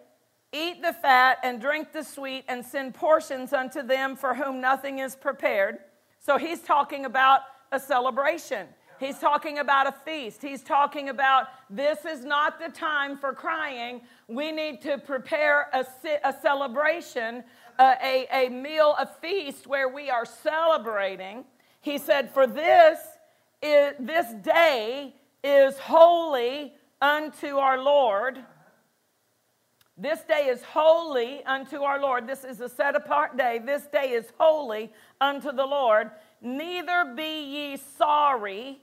eat 0.51 0.81
the 0.81 0.93
fat, 0.93 1.37
and 1.43 1.61
drink 1.61 1.93
the 1.93 2.03
sweet, 2.03 2.45
and 2.47 2.65
send 2.65 2.95
portions 2.95 3.53
unto 3.53 3.83
them 3.83 4.15
for 4.15 4.33
whom 4.33 4.59
nothing 4.59 4.99
is 4.99 5.15
prepared. 5.15 5.77
So 6.19 6.37
he's 6.37 6.61
talking 6.61 7.05
about 7.05 7.41
a 7.71 7.79
celebration. 7.79 8.67
He's 8.99 9.19
talking 9.19 9.59
about 9.59 9.87
a 9.87 9.91
feast. 9.91 10.41
He's 10.41 10.63
talking 10.63 11.09
about 11.09 11.47
this 11.69 12.03
is 12.05 12.25
not 12.25 12.59
the 12.59 12.69
time 12.69 13.17
for 13.17 13.31
crying. 13.31 14.01
We 14.27 14.51
need 14.51 14.81
to 14.81 14.97
prepare 14.97 15.69
a, 15.71 15.85
a 16.23 16.33
celebration, 16.41 17.43
a, 17.79 17.95
a, 18.31 18.47
a 18.47 18.49
meal, 18.49 18.95
a 18.97 19.05
feast 19.05 19.67
where 19.67 19.89
we 19.89 20.09
are 20.09 20.25
celebrating. 20.25 21.45
He 21.81 21.97
said, 21.97 22.33
For 22.33 22.47
this, 22.47 22.99
is, 23.61 23.93
this 23.99 24.33
day 24.43 25.15
is 25.43 25.77
holy 25.77 26.73
unto 27.01 27.57
our 27.57 27.81
Lord. 27.81 28.39
This 29.97 30.21
day 30.21 30.47
is 30.47 30.61
holy 30.61 31.43
unto 31.43 31.81
our 31.81 31.99
Lord. 31.99 32.27
This 32.27 32.43
is 32.43 32.61
a 32.61 32.69
set 32.69 32.95
apart 32.95 33.35
day. 33.35 33.59
This 33.63 33.87
day 33.87 34.11
is 34.11 34.31
holy 34.37 34.91
unto 35.19 35.51
the 35.51 35.65
Lord. 35.65 36.11
Neither 36.41 37.13
be 37.15 37.43
ye 37.43 37.77
sorry 37.97 38.79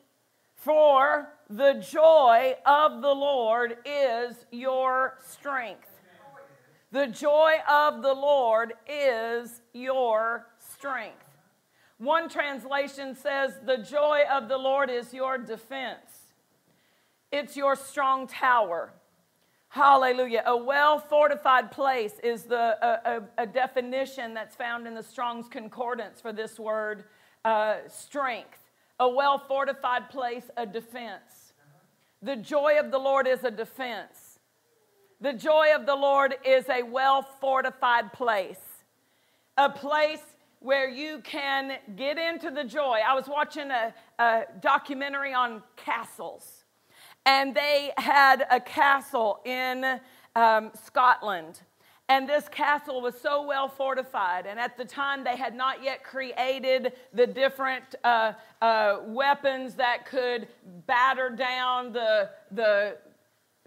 for 0.57 1.29
the 1.49 1.75
joy 1.75 2.57
of 2.67 3.03
the 3.03 3.15
Lord 3.15 3.77
is 3.85 4.35
your 4.51 5.19
strength. 5.25 5.94
The 6.95 7.09
joy 7.09 7.55
of 7.69 8.03
the 8.03 8.15
Lord 8.15 8.75
is 8.89 9.63
your 9.73 10.47
strength. 10.61 11.25
One 11.99 12.29
translation 12.29 13.17
says, 13.17 13.55
The 13.67 13.79
joy 13.79 14.21
of 14.33 14.49
the 14.49 14.57
Lord 14.57 14.91
is 14.91 15.13
your 15.13 15.37
defense, 15.37 16.31
it's 17.33 17.57
your 17.57 17.75
strong 17.75 18.29
tower. 18.29 18.93
Hallelujah. 19.71 20.45
A 20.47 20.57
well 20.57 21.01
fortified 21.01 21.73
place 21.73 22.13
is 22.23 22.45
the, 22.45 22.79
a, 22.81 23.17
a, 23.17 23.43
a, 23.43 23.47
definition 23.49 24.33
that's 24.33 24.55
found 24.55 24.87
in 24.87 24.95
the 24.95 25.03
Strong's 25.03 25.49
Concordance 25.49 26.21
for 26.21 26.33
this 26.33 26.61
word 26.61 27.07
uh, 27.45 27.79
strength 27.89 28.61
a 29.01 29.09
well 29.09 29.39
fortified 29.39 30.11
place, 30.11 30.49
a 30.57 30.65
defense. 30.65 31.55
The 32.23 32.37
joy 32.37 32.79
of 32.79 32.93
the 32.93 32.99
Lord 32.99 33.27
is 33.27 33.43
a 33.43 33.51
defense. 33.51 34.24
The 35.21 35.33
joy 35.33 35.68
of 35.75 35.87
the 35.87 35.94
Lord 35.94 36.35
is 36.44 36.68
a 36.68 36.83
well 36.83 37.23
fortified 37.40 38.12
place, 38.12 38.61
a 39.56 39.71
place 39.71 40.23
where 40.61 40.88
you 40.88 41.21
can 41.21 41.78
get 41.97 42.18
into 42.18 42.50
the 42.50 42.64
joy. 42.64 43.00
I 43.06 43.14
was 43.14 43.28
watching 43.28 43.71
a, 43.71 43.94
a 44.18 44.42
documentary 44.61 45.33
on 45.33 45.62
castles, 45.76 46.64
and 47.26 47.54
they 47.54 47.92
had 47.97 48.47
a 48.50 48.61
castle 48.61 49.40
in 49.44 50.00
um, 50.35 50.71
Scotland 50.85 51.61
and 52.09 52.28
this 52.28 52.49
castle 52.50 53.00
was 53.00 53.18
so 53.18 53.47
well 53.47 53.66
fortified. 53.66 54.44
And 54.47 54.61
at 54.61 54.76
the 54.76 54.85
time, 54.85 55.25
they 55.25 55.37
had 55.37 55.54
not 55.54 55.83
yet 55.83 56.04
created 56.04 56.92
the 57.14 57.26
different 57.26 57.94
uh, 58.04 58.33
uh, 58.61 58.99
weapons 59.06 59.75
that 59.76 60.04
could 60.04 60.49
batter 60.87 61.30
down 61.30 61.94
the, 61.94 62.28
the 62.50 62.99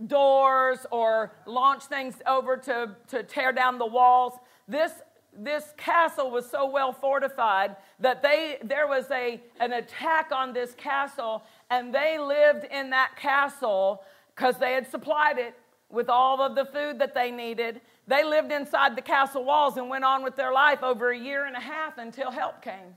doors 0.05 0.85
or 0.91 1.31
launch 1.45 1.83
things 1.85 2.15
over 2.27 2.57
to, 2.57 2.95
to 3.07 3.23
tear 3.23 3.51
down 3.51 3.77
the 3.77 3.85
walls. 3.85 4.33
This, 4.67 4.91
this 5.35 5.73
castle 5.77 6.29
was 6.29 6.49
so 6.49 6.69
well 6.69 6.93
fortified 6.93 7.75
that 7.99 8.21
they, 8.21 8.57
there 8.63 8.87
was 8.87 9.09
a, 9.11 9.41
an 9.59 9.73
attack 9.73 10.31
on 10.31 10.53
this 10.53 10.73
castle, 10.75 11.43
and 11.69 11.93
they 11.93 12.19
lived 12.19 12.65
in 12.65 12.91
that 12.91 13.15
castle 13.15 14.03
because 14.35 14.57
they 14.57 14.73
had 14.73 14.89
supplied 14.89 15.39
it 15.39 15.55
with 15.89 16.09
all 16.09 16.41
of 16.41 16.55
the 16.55 16.65
food 16.65 16.99
that 16.99 17.15
they 17.15 17.31
needed. 17.31 17.81
They 18.07 18.23
lived 18.23 18.51
inside 18.51 18.95
the 18.95 19.01
castle 19.01 19.43
walls 19.43 19.77
and 19.77 19.89
went 19.89 20.03
on 20.03 20.23
with 20.23 20.35
their 20.35 20.51
life 20.51 20.83
over 20.83 21.11
a 21.11 21.17
year 21.17 21.45
and 21.45 21.55
a 21.55 21.59
half 21.59 21.97
until 21.97 22.29
help 22.29 22.61
came. 22.61 22.95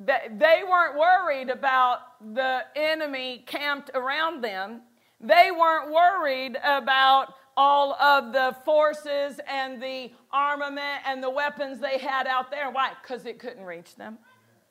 They 0.00 0.62
weren't 0.68 0.96
worried 0.96 1.50
about 1.50 1.98
the 2.34 2.60
enemy 2.76 3.42
camped 3.46 3.90
around 3.94 4.42
them. 4.44 4.82
They 5.20 5.50
weren't 5.50 5.92
worried 5.92 6.56
about 6.62 7.34
all 7.56 7.94
of 7.94 8.32
the 8.32 8.56
forces 8.64 9.40
and 9.48 9.82
the 9.82 10.12
armament 10.32 11.02
and 11.04 11.20
the 11.20 11.30
weapons 11.30 11.80
they 11.80 11.98
had 11.98 12.28
out 12.28 12.52
there. 12.52 12.70
Why? 12.70 12.92
Because 13.02 13.26
it 13.26 13.40
couldn't 13.40 13.64
reach 13.64 13.96
them. 13.96 14.18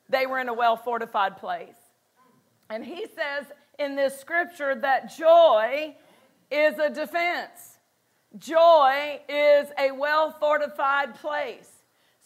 They 0.08 0.26
were 0.26 0.38
in 0.38 0.48
a 0.48 0.54
well 0.54 0.78
fortified 0.78 1.36
place. 1.36 1.76
And 2.70 2.82
he 2.82 3.06
says 3.14 3.44
in 3.78 3.94
this 3.94 4.18
scripture 4.18 4.74
that 4.76 5.14
joy 5.14 5.94
is 6.50 6.78
a 6.78 6.88
defense. 6.88 7.78
Joy 8.38 9.20
is 9.28 9.68
a 9.78 9.90
well 9.90 10.34
fortified 10.40 11.14
place 11.16 11.77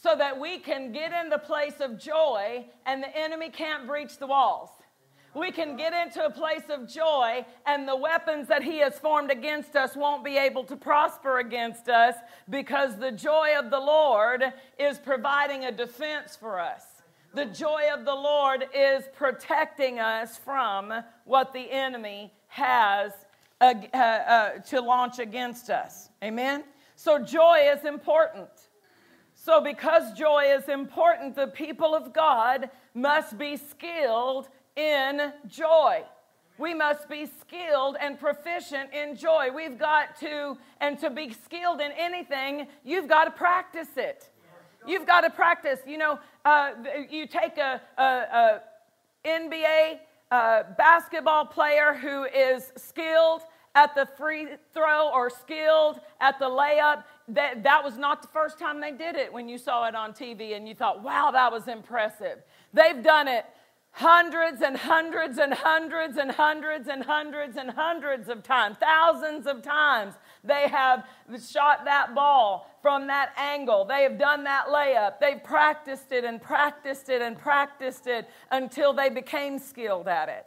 so 0.02 0.16
that 0.16 0.38
we 0.38 0.58
can 0.58 0.92
get 0.92 1.12
in 1.12 1.28
the 1.28 1.38
place 1.38 1.80
of 1.80 1.98
joy 1.98 2.66
and 2.86 3.02
the 3.02 3.16
enemy 3.16 3.48
can't 3.48 3.86
breach 3.86 4.18
the 4.18 4.26
walls. 4.26 4.70
We 5.34 5.50
can 5.50 5.76
get 5.76 5.94
into 5.94 6.26
a 6.26 6.30
place 6.30 6.64
of 6.68 6.86
joy, 6.86 7.46
and 7.64 7.88
the 7.88 7.96
weapons 7.96 8.48
that 8.48 8.62
he 8.62 8.78
has 8.80 8.98
formed 8.98 9.30
against 9.30 9.76
us 9.76 9.96
won't 9.96 10.22
be 10.22 10.36
able 10.36 10.64
to 10.64 10.76
prosper 10.76 11.38
against 11.38 11.88
us 11.88 12.16
because 12.50 12.98
the 12.98 13.12
joy 13.12 13.54
of 13.58 13.70
the 13.70 13.80
Lord 13.80 14.44
is 14.78 14.98
providing 14.98 15.64
a 15.64 15.72
defense 15.72 16.36
for 16.36 16.60
us. 16.60 16.82
The 17.34 17.46
joy 17.46 17.84
of 17.96 18.04
the 18.04 18.14
Lord 18.14 18.68
is 18.74 19.04
protecting 19.14 19.98
us 20.00 20.36
from 20.36 20.92
what 21.24 21.54
the 21.54 21.70
enemy 21.70 22.30
has 22.48 23.12
uh, 23.62 23.72
uh, 23.94 24.50
to 24.58 24.82
launch 24.82 25.18
against 25.18 25.70
us. 25.70 26.10
Amen? 26.22 26.62
So, 26.96 27.18
joy 27.18 27.70
is 27.74 27.86
important. 27.86 28.50
So, 29.44 29.60
because 29.60 30.12
joy 30.12 30.54
is 30.56 30.68
important, 30.68 31.34
the 31.34 31.48
people 31.48 31.96
of 31.96 32.12
God 32.12 32.70
must 32.94 33.36
be 33.36 33.56
skilled 33.56 34.46
in 34.76 35.32
joy. 35.48 36.04
We 36.58 36.74
must 36.74 37.08
be 37.08 37.26
skilled 37.40 37.96
and 38.00 38.20
proficient 38.20 38.94
in 38.94 39.16
joy. 39.16 39.48
We've 39.52 39.76
got 39.76 40.16
to, 40.20 40.56
and 40.80 40.96
to 41.00 41.10
be 41.10 41.34
skilled 41.44 41.80
in 41.80 41.90
anything, 41.98 42.68
you've 42.84 43.08
got 43.08 43.24
to 43.24 43.32
practice 43.32 43.88
it. 43.96 44.30
You've 44.86 45.08
got 45.08 45.22
to 45.22 45.30
practice. 45.30 45.80
You 45.88 45.98
know, 45.98 46.20
uh, 46.44 46.70
you 47.10 47.26
take 47.26 47.58
a, 47.58 47.80
a, 47.98 48.02
a 48.04 48.60
NBA 49.26 49.98
uh, 50.30 50.62
basketball 50.78 51.46
player 51.46 51.94
who 51.94 52.26
is 52.26 52.72
skilled 52.76 53.42
at 53.74 53.94
the 53.94 54.06
free 54.16 54.48
throw 54.74 55.10
or 55.12 55.30
skilled 55.30 56.00
at 56.20 56.38
the 56.38 56.44
layup. 56.44 57.04
That, 57.28 57.62
that 57.62 57.84
was 57.84 57.96
not 57.96 58.22
the 58.22 58.28
first 58.28 58.58
time 58.58 58.80
they 58.80 58.90
did 58.92 59.16
it 59.16 59.32
when 59.32 59.48
you 59.48 59.58
saw 59.58 59.86
it 59.86 59.94
on 59.94 60.12
TV 60.12 60.56
and 60.56 60.66
you 60.66 60.74
thought, 60.74 61.02
wow, 61.02 61.30
that 61.30 61.52
was 61.52 61.68
impressive. 61.68 62.38
They've 62.72 63.02
done 63.02 63.28
it 63.28 63.44
hundreds 63.92 64.62
and 64.62 64.76
hundreds 64.76 65.38
and 65.38 65.52
hundreds 65.52 66.16
and 66.16 66.32
hundreds 66.32 66.88
and 66.88 67.02
hundreds 67.04 67.56
and 67.56 67.70
hundreds 67.70 68.28
of 68.28 68.42
times, 68.42 68.76
thousands 68.78 69.46
of 69.46 69.62
times. 69.62 70.14
They 70.42 70.66
have 70.68 71.06
shot 71.46 71.84
that 71.84 72.14
ball 72.14 72.70
from 72.80 73.06
that 73.06 73.32
angle. 73.36 73.84
They 73.84 74.02
have 74.02 74.18
done 74.18 74.44
that 74.44 74.66
layup. 74.66 75.20
They've 75.20 75.42
practiced 75.42 76.10
it 76.10 76.24
and 76.24 76.40
practiced 76.40 77.08
it 77.10 77.22
and 77.22 77.38
practiced 77.38 78.06
it 78.06 78.28
until 78.50 78.92
they 78.92 79.10
became 79.10 79.58
skilled 79.58 80.08
at 80.08 80.28
it. 80.28 80.46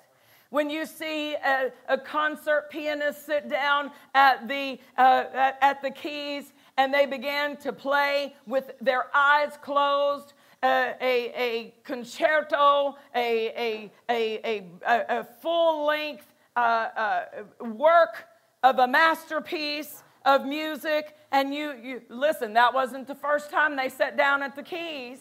When 0.49 0.69
you 0.69 0.85
see 0.85 1.33
a, 1.35 1.71
a 1.87 1.97
concert 1.97 2.69
pianist 2.69 3.25
sit 3.25 3.49
down 3.49 3.91
at 4.13 4.47
the, 4.47 4.79
uh, 4.97 5.25
at, 5.33 5.57
at 5.61 5.81
the 5.81 5.91
keys 5.91 6.53
and 6.77 6.93
they 6.93 7.05
began 7.05 7.57
to 7.57 7.71
play 7.71 8.35
with 8.45 8.71
their 8.81 9.05
eyes 9.15 9.57
closed, 9.61 10.33
a, 10.63 10.95
a, 11.01 11.73
concerto, 11.83 12.95
a, 13.15 13.51
a, 13.55 13.91
a, 14.09 14.63
a 14.87 15.27
full 15.41 15.85
length 15.85 16.25
uh, 16.55 16.59
uh, 16.59 17.25
work 17.61 18.25
of 18.63 18.79
a 18.79 18.87
masterpiece 18.87 20.03
of 20.25 20.45
music. 20.45 21.15
And 21.31 21.53
you, 21.53 21.73
you 21.81 22.01
listen, 22.09 22.53
that 22.53 22.73
wasn't 22.73 23.07
the 23.07 23.15
first 23.15 23.51
time 23.51 23.75
they 23.75 23.89
sat 23.89 24.17
down 24.17 24.41
at 24.41 24.55
the 24.55 24.63
keys. 24.63 25.19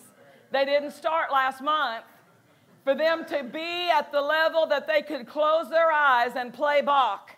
They 0.50 0.64
didn't 0.64 0.92
start 0.92 1.32
last 1.32 1.60
month. 1.62 2.04
For 2.84 2.94
them 2.94 3.24
to 3.26 3.42
be 3.42 3.90
at 3.90 4.12
the 4.12 4.20
level 4.20 4.66
that 4.66 4.86
they 4.86 5.02
could 5.02 5.26
close 5.26 5.70
their 5.70 5.90
eyes 5.90 6.32
and 6.36 6.52
play 6.52 6.82
Bach, 6.82 7.30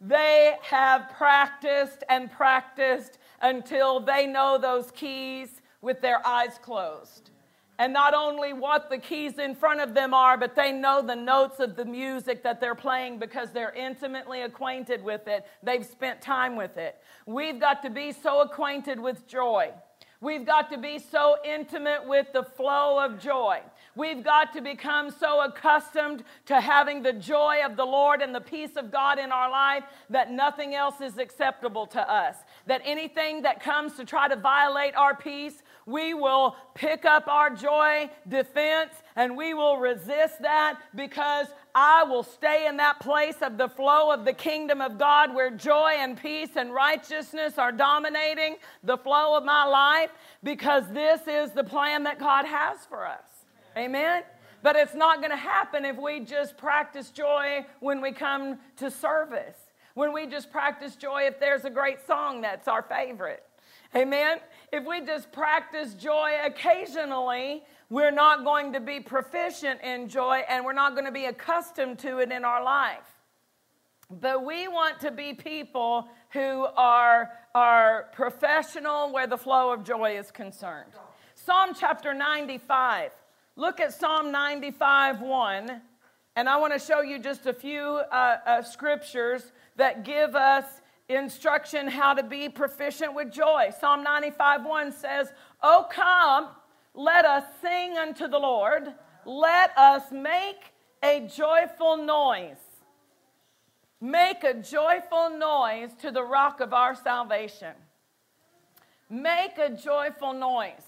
they 0.00 0.56
have 0.62 1.10
practiced 1.16 2.02
and 2.08 2.30
practiced 2.30 3.18
until 3.44 4.00
they 4.00 4.26
know 4.26 4.58
those 4.58 4.90
keys 4.90 5.60
with 5.82 6.00
their 6.00 6.26
eyes 6.26 6.58
closed. 6.62 7.30
And 7.78 7.92
not 7.92 8.14
only 8.14 8.52
what 8.52 8.88
the 8.88 8.98
keys 8.98 9.38
in 9.38 9.54
front 9.54 9.80
of 9.80 9.94
them 9.94 10.14
are, 10.14 10.38
but 10.38 10.54
they 10.54 10.72
know 10.72 11.02
the 11.02 11.16
notes 11.16 11.60
of 11.60 11.76
the 11.76 11.84
music 11.84 12.42
that 12.44 12.60
they're 12.60 12.74
playing 12.74 13.18
because 13.18 13.50
they're 13.50 13.74
intimately 13.74 14.42
acquainted 14.42 15.04
with 15.04 15.28
it. 15.28 15.44
They've 15.62 15.84
spent 15.84 16.22
time 16.22 16.56
with 16.56 16.78
it. 16.78 16.96
We've 17.26 17.60
got 17.60 17.82
to 17.82 17.90
be 17.90 18.12
so 18.12 18.40
acquainted 18.40 18.98
with 18.98 19.26
joy. 19.26 19.72
We've 20.20 20.46
got 20.46 20.70
to 20.70 20.78
be 20.78 20.98
so 20.98 21.36
intimate 21.44 22.06
with 22.06 22.32
the 22.32 22.44
flow 22.44 23.04
of 23.04 23.20
joy. 23.20 23.60
We've 23.94 24.24
got 24.24 24.54
to 24.54 24.62
become 24.62 25.10
so 25.10 25.44
accustomed 25.44 26.24
to 26.46 26.60
having 26.60 27.02
the 27.02 27.12
joy 27.12 27.58
of 27.62 27.76
the 27.76 27.84
Lord 27.84 28.22
and 28.22 28.34
the 28.34 28.40
peace 28.40 28.76
of 28.76 28.90
God 28.90 29.18
in 29.18 29.30
our 29.32 29.50
life 29.50 29.84
that 30.08 30.30
nothing 30.30 30.74
else 30.74 31.00
is 31.02 31.18
acceptable 31.18 31.86
to 31.88 32.10
us. 32.10 32.36
That 32.66 32.80
anything 32.84 33.42
that 33.42 33.62
comes 33.62 33.94
to 33.96 34.04
try 34.04 34.28
to 34.28 34.36
violate 34.36 34.94
our 34.96 35.14
peace, 35.14 35.62
we 35.86 36.14
will 36.14 36.56
pick 36.74 37.04
up 37.04 37.28
our 37.28 37.50
joy 37.50 38.10
defense 38.26 38.92
and 39.16 39.36
we 39.36 39.52
will 39.52 39.76
resist 39.76 40.40
that 40.40 40.80
because 40.94 41.48
I 41.74 42.04
will 42.04 42.22
stay 42.22 42.66
in 42.66 42.76
that 42.78 43.00
place 43.00 43.36
of 43.42 43.58
the 43.58 43.68
flow 43.68 44.10
of 44.10 44.24
the 44.24 44.32
kingdom 44.32 44.80
of 44.80 44.96
God 44.98 45.34
where 45.34 45.50
joy 45.50 45.94
and 45.98 46.16
peace 46.16 46.50
and 46.56 46.72
righteousness 46.72 47.58
are 47.58 47.72
dominating 47.72 48.56
the 48.82 48.96
flow 48.96 49.36
of 49.36 49.44
my 49.44 49.64
life 49.64 50.10
because 50.42 50.84
this 50.92 51.20
is 51.26 51.50
the 51.50 51.64
plan 51.64 52.04
that 52.04 52.18
God 52.18 52.46
has 52.46 52.86
for 52.86 53.06
us. 53.06 53.24
Amen? 53.76 54.22
But 54.62 54.76
it's 54.76 54.94
not 54.94 55.18
going 55.18 55.30
to 55.30 55.36
happen 55.36 55.84
if 55.84 55.96
we 55.96 56.20
just 56.20 56.56
practice 56.56 57.10
joy 57.10 57.66
when 57.80 58.00
we 58.00 58.12
come 58.12 58.58
to 58.76 58.90
service. 58.90 59.58
When 59.94 60.12
we 60.12 60.26
just 60.26 60.50
practice 60.50 60.96
joy 60.96 61.22
if 61.26 61.38
there's 61.38 61.64
a 61.64 61.70
great 61.70 62.04
song 62.06 62.40
that's 62.40 62.68
our 62.68 62.82
favorite. 62.82 63.44
Amen? 63.96 64.38
If 64.72 64.84
we 64.84 65.00
just 65.00 65.30
practice 65.30 65.94
joy 65.94 66.32
occasionally, 66.44 67.62
we're 67.90 68.10
not 68.10 68.44
going 68.44 68.72
to 68.72 68.80
be 68.80 68.98
proficient 68.98 69.80
in 69.82 70.08
joy 70.08 70.42
and 70.48 70.64
we're 70.64 70.72
not 70.72 70.94
going 70.94 71.06
to 71.06 71.12
be 71.12 71.26
accustomed 71.26 72.00
to 72.00 72.18
it 72.18 72.32
in 72.32 72.44
our 72.44 72.62
life. 72.62 73.06
But 74.10 74.44
we 74.44 74.68
want 74.68 75.00
to 75.00 75.12
be 75.12 75.32
people 75.32 76.08
who 76.30 76.66
are, 76.76 77.30
are 77.54 78.06
professional 78.12 79.12
where 79.12 79.28
the 79.28 79.38
flow 79.38 79.72
of 79.72 79.84
joy 79.84 80.18
is 80.18 80.30
concerned. 80.30 80.90
Psalm 81.36 81.70
chapter 81.78 82.12
95. 82.12 83.12
Look 83.56 83.78
at 83.78 83.92
Psalm 83.92 84.32
95 84.32 85.20
1. 85.20 85.80
And 86.36 86.48
I 86.48 86.56
want 86.56 86.72
to 86.72 86.80
show 86.80 87.00
you 87.00 87.20
just 87.20 87.46
a 87.46 87.52
few 87.52 87.80
uh, 87.80 88.38
uh, 88.44 88.62
scriptures 88.62 89.52
that 89.76 90.04
give 90.04 90.34
us 90.34 90.64
instruction 91.08 91.88
how 91.88 92.14
to 92.14 92.22
be 92.22 92.48
proficient 92.48 93.14
with 93.14 93.30
joy. 93.32 93.70
Psalm 93.78 94.02
95 94.02 94.64
1 94.64 94.92
says, 94.92 95.32
Oh, 95.62 95.86
come, 95.90 96.48
let 96.94 97.24
us 97.24 97.44
sing 97.60 97.98
unto 97.98 98.28
the 98.28 98.38
Lord, 98.38 98.94
let 99.24 99.76
us 99.76 100.04
make 100.12 100.72
a 101.02 101.20
joyful 101.20 101.96
noise. 101.96 102.56
Make 104.00 104.44
a 104.44 104.54
joyful 104.54 105.30
noise 105.30 105.90
to 106.02 106.10
the 106.10 106.22
rock 106.22 106.60
of 106.60 106.74
our 106.74 106.94
salvation. 106.94 107.74
Make 109.08 109.58
a 109.58 109.70
joyful 109.70 110.32
noise 110.32 110.82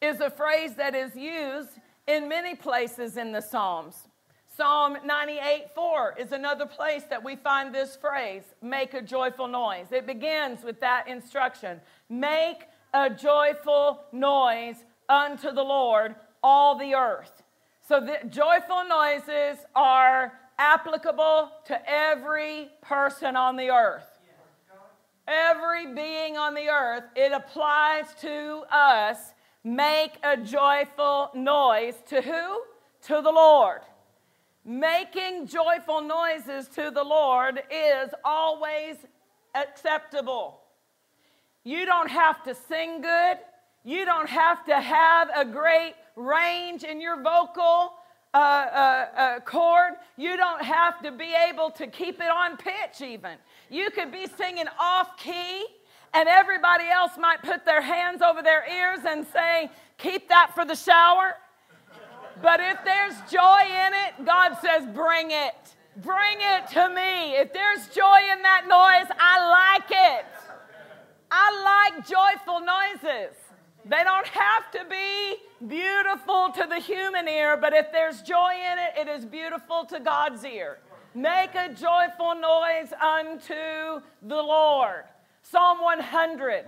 is 0.00 0.20
a 0.20 0.28
phrase 0.28 0.74
that 0.74 0.94
is 0.94 1.14
used 1.14 1.70
in 2.06 2.28
many 2.28 2.54
places 2.54 3.16
in 3.16 3.32
the 3.32 3.40
Psalms. 3.40 4.08
Psalm 4.56 4.98
98 5.04 5.70
4 5.74 6.16
is 6.18 6.32
another 6.32 6.66
place 6.66 7.04
that 7.08 7.24
we 7.24 7.36
find 7.36 7.74
this 7.74 7.96
phrase, 7.96 8.42
make 8.60 8.92
a 8.92 9.00
joyful 9.00 9.48
noise. 9.48 9.86
It 9.90 10.06
begins 10.06 10.62
with 10.62 10.78
that 10.80 11.08
instruction 11.08 11.80
make 12.10 12.64
a 12.92 13.08
joyful 13.08 14.00
noise 14.12 14.76
unto 15.08 15.52
the 15.52 15.62
Lord, 15.62 16.14
all 16.42 16.78
the 16.78 16.94
earth. 16.94 17.42
So 17.88 18.00
the 18.00 18.28
joyful 18.28 18.84
noises 18.86 19.64
are 19.74 20.32
applicable 20.58 21.50
to 21.64 21.90
every 21.90 22.68
person 22.82 23.36
on 23.36 23.56
the 23.56 23.70
earth. 23.70 24.06
Every 25.26 25.94
being 25.94 26.36
on 26.36 26.54
the 26.54 26.68
earth, 26.68 27.04
it 27.16 27.32
applies 27.32 28.06
to 28.20 28.64
us. 28.70 29.32
Make 29.64 30.18
a 30.22 30.36
joyful 30.36 31.30
noise 31.34 31.94
to 32.08 32.20
who? 32.20 32.62
To 33.06 33.22
the 33.22 33.30
Lord. 33.30 33.80
Making 34.64 35.48
joyful 35.48 36.02
noises 36.02 36.68
to 36.76 36.90
the 36.90 37.02
Lord 37.02 37.62
is 37.70 38.10
always 38.24 38.96
acceptable. 39.54 40.60
You 41.64 41.84
don't 41.84 42.10
have 42.10 42.42
to 42.44 42.54
sing 42.54 43.00
good. 43.00 43.38
You 43.84 44.04
don't 44.04 44.28
have 44.28 44.64
to 44.66 44.80
have 44.80 45.30
a 45.34 45.44
great 45.44 45.94
range 46.14 46.84
in 46.84 47.00
your 47.00 47.20
vocal 47.20 47.94
uh, 48.34 48.36
uh, 48.36 49.06
uh, 49.16 49.40
cord. 49.40 49.94
You 50.16 50.36
don't 50.36 50.62
have 50.62 51.02
to 51.02 51.10
be 51.10 51.34
able 51.48 51.70
to 51.72 51.88
keep 51.88 52.20
it 52.20 52.30
on 52.30 52.56
pitch, 52.56 53.00
even. 53.04 53.32
You 53.68 53.90
could 53.90 54.12
be 54.12 54.26
singing 54.38 54.68
off 54.78 55.16
key, 55.16 55.66
and 56.14 56.28
everybody 56.28 56.84
else 56.88 57.12
might 57.18 57.42
put 57.42 57.64
their 57.64 57.82
hands 57.82 58.22
over 58.22 58.42
their 58.42 58.64
ears 58.68 59.00
and 59.06 59.26
say, 59.26 59.70
Keep 59.98 60.28
that 60.28 60.52
for 60.54 60.64
the 60.64 60.74
shower. 60.74 61.34
But 62.40 62.60
if 62.60 62.78
there's 62.84 63.14
joy 63.30 63.62
in 63.64 63.92
it, 63.92 64.24
God 64.24 64.56
says, 64.60 64.86
Bring 64.94 65.30
it. 65.30 65.54
Bring 65.96 66.38
it 66.38 66.68
to 66.68 66.88
me. 66.88 67.36
If 67.36 67.52
there's 67.52 67.88
joy 67.88 68.20
in 68.32 68.42
that 68.42 68.64
noise, 68.66 69.14
I 69.20 69.76
like 69.76 69.90
it. 69.90 70.24
I 71.30 71.92
like 71.94 72.06
joyful 72.06 72.60
noises. 72.60 73.36
They 73.84 74.04
don't 74.04 74.26
have 74.26 74.70
to 74.72 74.84
be 74.88 75.36
beautiful 75.66 76.50
to 76.52 76.66
the 76.68 76.78
human 76.78 77.28
ear, 77.28 77.56
but 77.56 77.74
if 77.74 77.90
there's 77.92 78.22
joy 78.22 78.52
in 78.54 78.78
it, 78.78 79.06
it 79.06 79.08
is 79.08 79.26
beautiful 79.26 79.84
to 79.86 80.00
God's 80.00 80.44
ear. 80.44 80.78
Make 81.14 81.54
a 81.54 81.68
joyful 81.74 82.34
noise 82.34 82.92
unto 83.00 84.00
the 84.22 84.42
Lord. 84.42 85.04
Psalm 85.42 85.82
100 85.82 86.66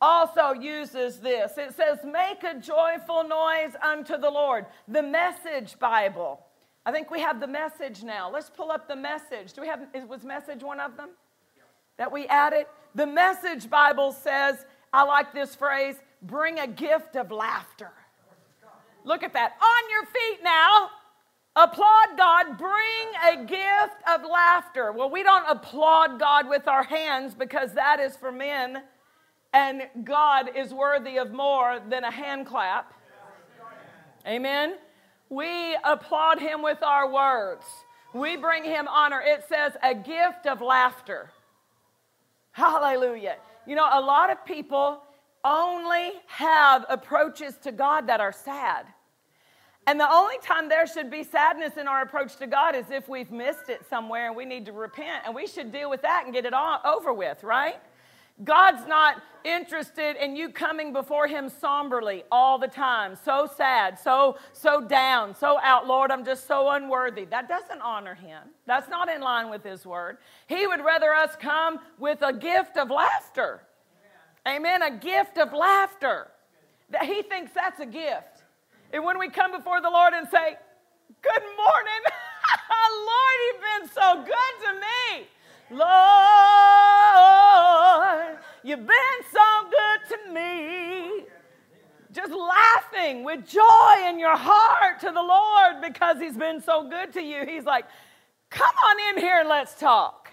also 0.00 0.52
uses 0.52 1.18
this. 1.18 1.52
It 1.56 1.74
says, 1.74 1.98
Make 2.04 2.42
a 2.44 2.58
joyful 2.58 3.24
noise 3.24 3.72
unto 3.82 4.16
the 4.16 4.30
Lord. 4.30 4.66
The 4.88 5.02
Message 5.02 5.78
Bible 5.78 6.40
I 6.84 6.92
think 6.92 7.10
we 7.10 7.20
have 7.20 7.40
the 7.40 7.46
message 7.46 8.02
now. 8.02 8.30
Let's 8.30 8.50
pull 8.50 8.72
up 8.72 8.88
the 8.88 8.96
message. 8.96 9.52
Do 9.52 9.60
we 9.60 9.68
have, 9.68 9.80
was 10.08 10.24
message 10.24 10.62
one 10.62 10.80
of 10.80 10.96
them 10.96 11.10
that 11.98 12.10
we 12.10 12.26
added? 12.26 12.66
The 12.94 13.06
message 13.06 13.68
Bible 13.68 14.12
says, 14.12 14.64
I 14.92 15.04
like 15.04 15.32
this 15.32 15.54
phrase, 15.54 15.96
bring 16.22 16.58
a 16.58 16.66
gift 16.66 17.16
of 17.16 17.30
laughter. 17.30 17.92
Look 19.04 19.22
at 19.22 19.32
that. 19.34 19.52
On 19.62 19.90
your 19.90 20.06
feet 20.06 20.42
now. 20.42 20.90
Applaud 21.56 22.16
God, 22.16 22.56
bring 22.56 23.38
a 23.40 23.44
gift 23.44 24.00
of 24.08 24.22
laughter. 24.24 24.92
Well, 24.92 25.10
we 25.10 25.24
don't 25.24 25.44
applaud 25.48 26.20
God 26.20 26.48
with 26.48 26.68
our 26.68 26.84
hands 26.84 27.34
because 27.34 27.72
that 27.72 27.98
is 27.98 28.16
for 28.16 28.30
men, 28.30 28.82
and 29.52 29.82
God 30.04 30.50
is 30.56 30.72
worthy 30.72 31.16
of 31.16 31.32
more 31.32 31.80
than 31.88 32.04
a 32.04 32.10
hand 32.10 32.46
clap. 32.46 32.94
Amen. 34.26 34.74
We 35.28 35.76
applaud 35.84 36.40
Him 36.40 36.62
with 36.62 36.82
our 36.82 37.10
words, 37.10 37.64
we 38.12 38.36
bring 38.36 38.64
Him 38.64 38.88
honor. 38.88 39.22
It 39.24 39.44
says 39.48 39.72
a 39.82 39.94
gift 39.94 40.46
of 40.46 40.60
laughter. 40.60 41.30
Hallelujah. 42.52 43.36
You 43.66 43.76
know, 43.76 43.88
a 43.92 44.00
lot 44.00 44.30
of 44.30 44.44
people 44.44 45.00
only 45.44 46.12
have 46.26 46.84
approaches 46.88 47.56
to 47.62 47.72
God 47.72 48.08
that 48.08 48.20
are 48.20 48.32
sad. 48.32 48.86
And 49.86 49.98
the 49.98 50.10
only 50.10 50.36
time 50.42 50.68
there 50.68 50.86
should 50.86 51.10
be 51.10 51.22
sadness 51.22 51.76
in 51.76 51.88
our 51.88 52.02
approach 52.02 52.36
to 52.36 52.46
God 52.46 52.74
is 52.74 52.84
if 52.90 53.08
we've 53.08 53.30
missed 53.30 53.68
it 53.68 53.84
somewhere 53.88 54.26
and 54.26 54.36
we 54.36 54.44
need 54.44 54.66
to 54.66 54.72
repent. 54.72 55.22
And 55.24 55.34
we 55.34 55.46
should 55.46 55.72
deal 55.72 55.88
with 55.88 56.02
that 56.02 56.24
and 56.24 56.34
get 56.34 56.44
it 56.44 56.52
all 56.52 56.80
over 56.84 57.12
with, 57.12 57.42
right? 57.42 57.76
God's 58.44 58.86
not 58.86 59.22
interested 59.44 60.22
in 60.22 60.36
you 60.36 60.50
coming 60.50 60.92
before 60.92 61.26
him 61.26 61.48
somberly 61.48 62.24
all 62.30 62.58
the 62.58 62.68
time, 62.68 63.16
so 63.16 63.48
sad, 63.56 63.98
so 63.98 64.36
so 64.52 64.80
down, 64.80 65.34
so 65.34 65.58
out, 65.62 65.86
Lord, 65.86 66.10
I'm 66.10 66.24
just 66.24 66.46
so 66.46 66.70
unworthy. 66.70 67.24
That 67.24 67.48
doesn't 67.48 67.80
honor 67.80 68.14
him. 68.14 68.42
That's 68.66 68.88
not 68.88 69.08
in 69.08 69.20
line 69.20 69.50
with 69.50 69.64
his 69.64 69.86
word. 69.86 70.18
He 70.46 70.66
would 70.66 70.84
rather 70.84 71.14
us 71.14 71.36
come 71.36 71.78
with 71.98 72.18
a 72.22 72.32
gift 72.32 72.76
of 72.76 72.90
laughter. 72.90 73.62
Amen, 74.46 74.82
a 74.82 74.96
gift 74.96 75.38
of 75.38 75.52
laughter. 75.52 76.28
That 76.90 77.04
he 77.04 77.22
thinks 77.22 77.52
that's 77.54 77.80
a 77.80 77.86
gift. 77.86 78.42
And 78.92 79.04
when 79.04 79.18
we 79.18 79.28
come 79.28 79.52
before 79.52 79.80
the 79.80 79.90
Lord 79.90 80.12
and 80.14 80.28
say, 80.28 80.56
Good 81.22 81.42
morning, 81.56 82.02
Lord, 83.06 83.38
you've 83.46 83.62
been 83.80 83.88
so 83.94 84.24
good 84.24 84.54
to 84.66 84.74
me. 84.74 85.26
Lord, 85.70 85.88
you've 88.62 88.86
been 88.86 89.24
so 89.32 89.40
good 89.70 90.00
to 90.08 90.18
me. 90.32 91.24
Just 92.12 92.32
laughing 92.32 93.22
with 93.24 93.46
joy 93.46 94.08
in 94.08 94.18
your 94.18 94.36
heart 94.36 94.98
to 95.00 95.12
the 95.12 95.22
Lord 95.22 95.80
because 95.80 96.18
He's 96.18 96.36
been 96.36 96.60
so 96.60 96.88
good 96.88 97.12
to 97.12 97.22
you. 97.22 97.46
He's 97.46 97.64
like, 97.64 97.86
Come 98.50 98.74
on 98.88 98.96
in 99.10 99.22
here 99.22 99.38
and 99.40 99.48
let's 99.48 99.74
talk. 99.74 100.28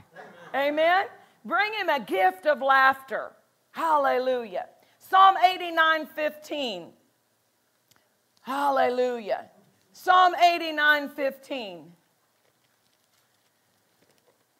Amen. 0.54 0.73
Amen. 0.73 1.06
Bring 1.45 1.71
Him 1.73 1.89
a 1.89 2.00
gift 2.00 2.47
of 2.47 2.62
laughter. 2.62 3.32
Hallelujah. 3.71 4.65
Psalm 4.97 5.36
89 5.38 6.08
15. 6.08 6.88
Hallelujah. 8.41 9.45
Psalm 9.91 10.34
89 10.36 11.10
15. 11.10 11.91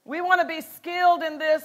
We 0.08 0.22
want 0.22 0.40
to 0.40 0.48
be 0.48 0.62
skilled 0.62 1.22
in 1.22 1.38
this 1.38 1.64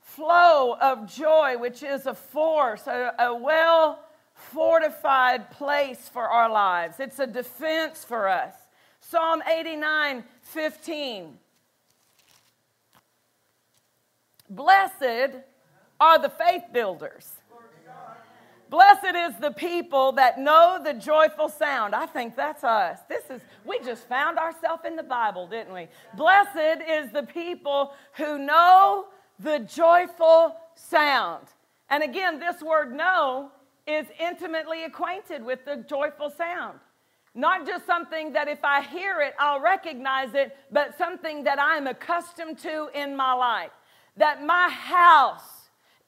flow 0.00 0.76
of 0.80 1.06
joy, 1.06 1.58
which 1.58 1.82
is 1.82 2.06
a 2.06 2.14
force, 2.14 2.86
a, 2.86 3.12
a 3.18 3.34
well 3.34 3.98
fortified 4.34 5.50
place 5.50 6.08
for 6.08 6.26
our 6.26 6.50
lives. 6.50 7.00
It's 7.00 7.18
a 7.18 7.26
defense 7.26 8.02
for 8.02 8.28
us. 8.28 8.54
Psalm 9.02 9.42
89 9.46 10.24
15. 10.40 11.38
Blessed 14.48 15.36
are 16.00 16.18
the 16.18 16.30
faith 16.30 16.64
builders 16.72 17.30
Blessed 18.72 19.14
is 19.14 19.34
the 19.38 19.50
people 19.50 20.12
that 20.12 20.40
know 20.40 20.80
the 20.82 20.94
joyful 20.94 21.50
sound. 21.50 21.94
I 21.94 22.06
think 22.06 22.34
that's 22.34 22.64
us. 22.64 23.00
This 23.06 23.22
is, 23.28 23.42
we 23.66 23.78
just 23.80 24.08
found 24.08 24.38
ourselves 24.38 24.84
in 24.86 24.96
the 24.96 25.02
Bible, 25.02 25.46
didn't 25.46 25.74
we? 25.74 25.88
Blessed 26.16 26.80
is 26.88 27.12
the 27.12 27.24
people 27.24 27.92
who 28.14 28.38
know 28.38 29.08
the 29.38 29.58
joyful 29.58 30.56
sound. 30.74 31.48
And 31.90 32.02
again, 32.02 32.38
this 32.38 32.62
word 32.62 32.94
know 32.94 33.50
is 33.86 34.06
intimately 34.18 34.84
acquainted 34.84 35.44
with 35.44 35.66
the 35.66 35.84
joyful 35.86 36.30
sound. 36.30 36.78
Not 37.34 37.66
just 37.66 37.84
something 37.84 38.32
that 38.32 38.48
if 38.48 38.64
I 38.64 38.80
hear 38.80 39.20
it, 39.20 39.34
I'll 39.38 39.60
recognize 39.60 40.32
it, 40.32 40.56
but 40.70 40.96
something 40.96 41.44
that 41.44 41.60
I'm 41.60 41.86
accustomed 41.86 42.56
to 42.60 42.88
in 42.94 43.16
my 43.16 43.34
life. 43.34 43.72
That 44.16 44.42
my 44.42 44.70
house 44.70 45.61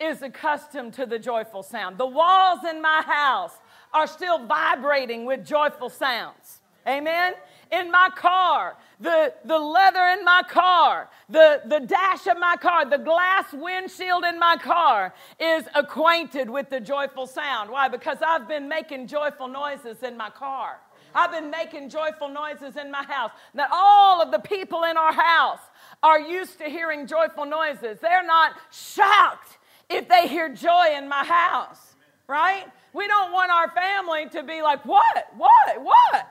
is 0.05 0.23
accustomed 0.23 0.95
to 0.95 1.07
the 1.07 1.19
joyful 1.19 1.62
sound. 1.62 1.99
The 1.99 2.07
walls 2.07 2.61
in 2.69 2.81
my 2.83 3.03
house 3.03 3.55
are 3.93 4.07
still 4.07 4.45
vibrating 4.47 5.25
with 5.25 5.47
joyful 5.47 5.88
sounds. 5.88 6.61
Amen? 6.87 7.33
In 7.73 7.90
my 7.90 8.11
car, 8.14 8.77
the, 9.01 9.33
the 9.45 9.59
leather 9.59 10.05
in 10.19 10.25
my 10.25 10.43
car, 10.49 11.09
the, 11.29 11.62
the 11.67 11.81
dash 11.81 12.27
of 12.27 12.38
my 12.38 12.57
car, 12.57 12.88
the 12.88 12.99
glass 12.99 13.47
windshield 13.53 14.25
in 14.25 14.38
my 14.38 14.57
car 14.57 15.14
is 15.40 15.64
acquainted 15.75 16.51
with 16.51 16.69
the 16.69 16.81
joyful 16.81 17.27
sound. 17.27 17.71
Why? 17.71 17.88
Because 17.88 18.19
I've 18.25 18.47
been 18.47 18.69
making 18.69 19.07
joyful 19.07 19.49
noises 19.49 20.03
in 20.03 20.17
my 20.17 20.29
car. 20.29 20.79
I've 21.14 21.31
been 21.31 21.51
making 21.51 21.88
joyful 21.88 22.29
noises 22.29 22.77
in 22.77 22.90
my 22.90 23.05
house. 23.05 23.31
That 23.55 23.71
all 23.73 24.21
of 24.21 24.31
the 24.31 24.40
people 24.40 24.85
in 24.85 24.97
our 24.97 25.12
house 25.12 25.61
are 26.03 26.21
used 26.21 26.59
to 26.59 26.64
hearing 26.64 27.07
joyful 27.07 27.47
noises. 27.47 27.99
They're 28.01 28.27
not 28.27 28.57
shocked 28.71 29.59
if 29.88 30.09
they 30.09 30.29
hear 30.29 30.49
joy 30.49 30.94
in 30.97 31.09
my 31.09 31.25
house, 31.25 31.94
right? 32.27 32.64
We 32.92 33.07
don't 33.07 33.33
want 33.33 33.51
our 33.51 33.70
family 33.70 34.29
to 34.31 34.42
be 34.42 34.62
like, 34.62 34.85
what, 34.85 35.29
what, 35.37 35.83
what? 35.83 36.29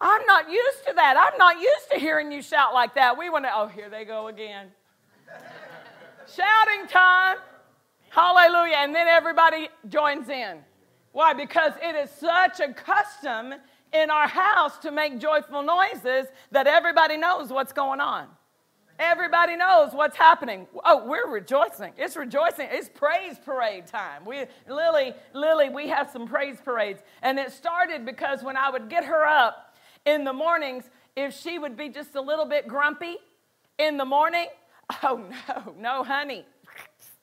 I'm 0.00 0.24
not 0.26 0.50
used 0.50 0.86
to 0.86 0.94
that. 0.94 1.16
I'm 1.16 1.36
not 1.36 1.60
used 1.60 1.90
to 1.92 1.98
hearing 1.98 2.32
you 2.32 2.40
shout 2.40 2.72
like 2.72 2.94
that. 2.94 3.18
We 3.18 3.28
want 3.28 3.44
to, 3.44 3.50
oh, 3.54 3.66
here 3.66 3.90
they 3.90 4.04
go 4.04 4.28
again. 4.28 4.68
Shouting 6.34 6.86
time. 6.88 7.36
Hallelujah. 8.08 8.76
And 8.78 8.94
then 8.94 9.08
everybody 9.08 9.68
joins 9.88 10.28
in. 10.28 10.58
Why? 11.12 11.34
Because 11.34 11.72
it 11.82 11.94
is 11.94 12.10
such 12.10 12.60
a 12.60 12.72
custom 12.72 13.54
in 13.92 14.10
our 14.10 14.28
house 14.28 14.78
to 14.78 14.90
make 14.90 15.18
joyful 15.18 15.62
noises 15.62 16.28
that 16.52 16.66
everybody 16.66 17.16
knows 17.16 17.50
what's 17.50 17.72
going 17.72 18.00
on. 18.00 18.26
Everybody 19.00 19.56
knows 19.56 19.94
what's 19.94 20.14
happening. 20.14 20.66
Oh, 20.84 21.06
we're 21.06 21.26
rejoicing. 21.26 21.94
It's 21.96 22.16
rejoicing. 22.18 22.68
It's 22.70 22.90
praise 22.90 23.38
parade 23.42 23.86
time. 23.86 24.26
We 24.26 24.44
Lily, 24.68 25.14
Lily, 25.32 25.70
we 25.70 25.88
have 25.88 26.10
some 26.10 26.28
praise 26.28 26.58
parades. 26.62 27.00
And 27.22 27.38
it 27.38 27.50
started 27.50 28.04
because 28.04 28.42
when 28.42 28.58
I 28.58 28.68
would 28.68 28.90
get 28.90 29.06
her 29.06 29.24
up 29.24 29.74
in 30.04 30.24
the 30.24 30.34
mornings, 30.34 30.84
if 31.16 31.34
she 31.34 31.58
would 31.58 31.78
be 31.78 31.88
just 31.88 32.14
a 32.14 32.20
little 32.20 32.44
bit 32.44 32.68
grumpy 32.68 33.16
in 33.78 33.96
the 33.96 34.04
morning, 34.04 34.48
oh 35.02 35.24
no, 35.48 35.74
no, 35.78 36.04
honey. 36.04 36.44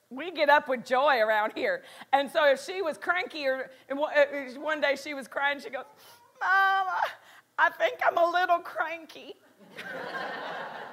We 0.10 0.32
get 0.32 0.50
up 0.50 0.68
with 0.68 0.84
joy 0.84 1.20
around 1.20 1.52
here. 1.54 1.84
And 2.12 2.32
so 2.32 2.50
if 2.50 2.64
she 2.64 2.82
was 2.82 2.98
cranky 2.98 3.46
or 3.46 3.70
uh, 3.92 4.60
one 4.60 4.82
day 4.82 4.96
she 4.96 5.14
was 5.14 5.28
crying, 5.28 5.60
she 5.60 5.70
goes, 5.70 5.86
Mama, 6.42 7.02
I 7.60 7.70
think 7.70 8.00
I'm 8.04 8.18
a 8.18 8.32
little 8.32 8.60
cranky. 8.60 9.36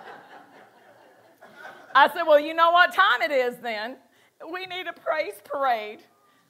I 1.95 2.09
said, 2.13 2.23
Well, 2.25 2.41
you 2.41 2.55
know 2.55 2.71
what 2.71 2.93
time 2.95 3.23
it 3.23 3.31
is 3.31 3.57
then? 3.59 3.97
We 4.53 4.67
need 4.67 4.87
a 4.87 4.93
praise 4.93 5.35
parade. 5.45 6.01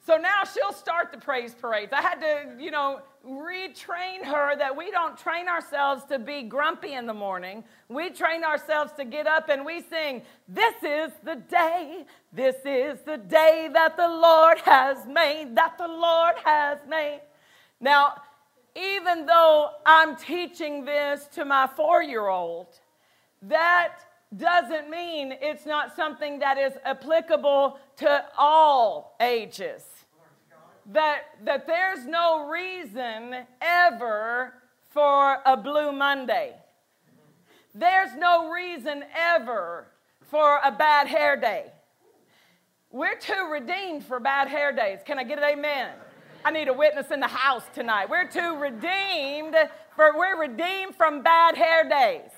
So 0.05 0.17
now 0.17 0.43
she'll 0.43 0.73
start 0.73 1.11
the 1.11 1.17
praise 1.17 1.55
parades. 1.55 1.91
I 1.91 2.01
had 2.01 2.21
to, 2.21 2.63
you 2.63 2.69
know, 2.69 3.01
retrain 3.27 4.23
her 4.23 4.55
that 4.55 4.75
we 4.77 4.91
don't 4.91 5.17
train 5.17 5.47
ourselves 5.47 6.03
to 6.09 6.19
be 6.19 6.43
grumpy 6.43 6.93
in 6.93 7.07
the 7.07 7.13
morning. 7.13 7.63
We 7.89 8.11
train 8.11 8.43
ourselves 8.43 8.91
to 8.97 9.05
get 9.05 9.25
up 9.25 9.49
and 9.49 9.65
we 9.65 9.81
sing, 9.81 10.21
This 10.47 10.75
is 10.83 11.11
the 11.23 11.35
day, 11.35 12.05
this 12.31 12.57
is 12.65 12.99
the 13.01 13.17
day 13.17 13.67
that 13.73 13.97
the 13.97 14.07
Lord 14.07 14.59
has 14.59 15.07
made, 15.07 15.55
that 15.55 15.77
the 15.79 15.87
Lord 15.87 16.35
has 16.43 16.77
made. 16.87 17.21
Now, 17.79 18.21
even 18.75 19.25
though 19.25 19.71
I'm 19.85 20.15
teaching 20.15 20.85
this 20.85 21.27
to 21.33 21.45
my 21.45 21.67
four 21.67 22.03
year 22.03 22.27
old, 22.27 22.67
that 23.41 23.97
doesn't 24.35 24.89
mean 24.89 25.33
it's 25.41 25.65
not 25.65 25.95
something 25.95 26.39
that 26.39 26.57
is 26.57 26.73
applicable 26.83 27.79
to 27.97 28.25
all 28.37 29.15
ages. 29.19 29.83
That, 30.91 31.23
that 31.43 31.65
there's 31.65 32.05
no 32.05 32.47
reason 32.49 33.45
ever 33.61 34.53
for 34.91 35.37
a 35.45 35.57
blue 35.57 35.91
Monday. 35.91 36.53
There's 37.73 38.15
no 38.15 38.51
reason 38.51 39.03
ever 39.15 39.87
for 40.21 40.59
a 40.63 40.71
bad 40.71 41.07
hair 41.07 41.35
day. 41.35 41.71
We're 42.91 43.17
too 43.17 43.49
redeemed 43.51 44.05
for 44.05 44.19
bad 44.19 44.47
hair 44.47 44.71
days. 44.71 44.99
Can 45.05 45.19
I 45.19 45.23
get 45.23 45.37
an 45.37 45.43
amen? 45.43 45.91
I 46.45 46.51
need 46.51 46.67
a 46.67 46.73
witness 46.73 47.11
in 47.11 47.19
the 47.19 47.27
house 47.27 47.63
tonight. 47.73 48.09
We're 48.09 48.27
too 48.27 48.55
redeemed 48.57 49.55
For 49.95 50.17
we're 50.17 50.39
redeemed 50.39 50.95
from 50.95 51.21
bad 51.21 51.57
hair 51.57 51.87
days. 51.89 52.29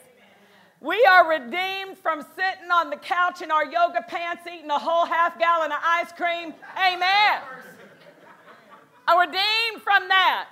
We 0.79 1.03
are 1.09 1.27
redeemed 1.27 1.97
from 1.97 2.21
sitting 2.21 2.69
on 2.71 2.91
the 2.91 2.97
couch 2.97 3.41
in 3.41 3.49
our 3.49 3.65
yoga 3.65 4.03
pants 4.07 4.43
eating 4.45 4.69
a 4.69 4.77
whole 4.77 5.05
half 5.05 5.39
gallon 5.39 5.71
of 5.71 5.79
ice 5.83 6.11
cream. 6.11 6.53
Amen. 6.77 7.41
I'm 9.07 9.19
redeemed 9.19 9.81
from 9.83 10.07
that. 10.09 10.49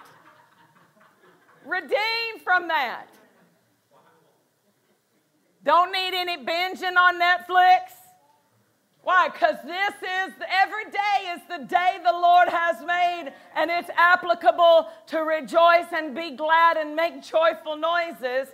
Redeemed 1.65 2.41
from 2.43 2.67
that. 2.69 3.07
Don't 5.63 5.91
need 5.91 6.13
any 6.13 6.37
binging 6.37 6.95
on 6.95 7.19
Netflix. 7.19 7.91
Why? 9.03 9.29
Because 9.29 9.57
this 9.65 9.93
is, 10.01 10.33
every 10.49 10.85
day 10.85 11.33
is 11.33 11.41
the 11.47 11.65
day 11.65 11.99
the 12.03 12.11
Lord 12.11 12.49
has 12.49 12.83
made, 12.85 13.31
and 13.55 13.69
it's 13.69 13.89
applicable 13.95 14.87
to 15.07 15.19
rejoice 15.19 15.85
and 15.91 16.15
be 16.15 16.31
glad 16.31 16.77
and 16.77 16.95
make 16.95 17.21
joyful 17.21 17.77
noises. 17.77 18.47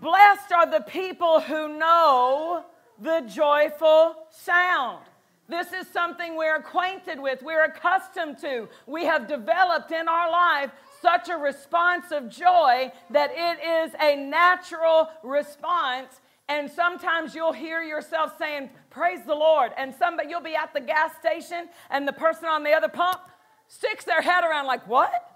Blessed 0.00 0.52
are 0.52 0.70
the 0.70 0.80
people 0.80 1.40
who 1.40 1.76
know 1.76 2.64
the 3.00 3.20
joyful 3.22 4.14
sound. 4.30 5.04
This 5.48 5.72
is 5.72 5.88
something 5.88 6.36
we're 6.36 6.56
acquainted 6.56 7.18
with, 7.18 7.42
we're 7.42 7.64
accustomed 7.64 8.38
to. 8.38 8.68
We 8.86 9.06
have 9.06 9.26
developed 9.26 9.90
in 9.90 10.06
our 10.06 10.30
life 10.30 10.70
such 11.00 11.28
a 11.30 11.36
response 11.36 12.12
of 12.12 12.28
joy 12.28 12.92
that 13.10 13.30
it 13.34 13.64
is 13.64 13.94
a 14.00 14.14
natural 14.14 15.08
response. 15.22 16.20
And 16.48 16.70
sometimes 16.70 17.34
you'll 17.34 17.52
hear 17.52 17.82
yourself 17.82 18.32
saying, 18.38 18.70
Praise 18.90 19.20
the 19.26 19.34
Lord. 19.34 19.72
And 19.76 19.94
somebody, 19.94 20.28
you'll 20.28 20.40
be 20.40 20.54
at 20.54 20.72
the 20.74 20.80
gas 20.80 21.12
station, 21.18 21.68
and 21.90 22.06
the 22.06 22.12
person 22.12 22.46
on 22.46 22.62
the 22.62 22.72
other 22.72 22.88
pump 22.88 23.20
sticks 23.68 24.04
their 24.04 24.22
head 24.22 24.44
around, 24.44 24.66
like, 24.66 24.86
What? 24.86 25.27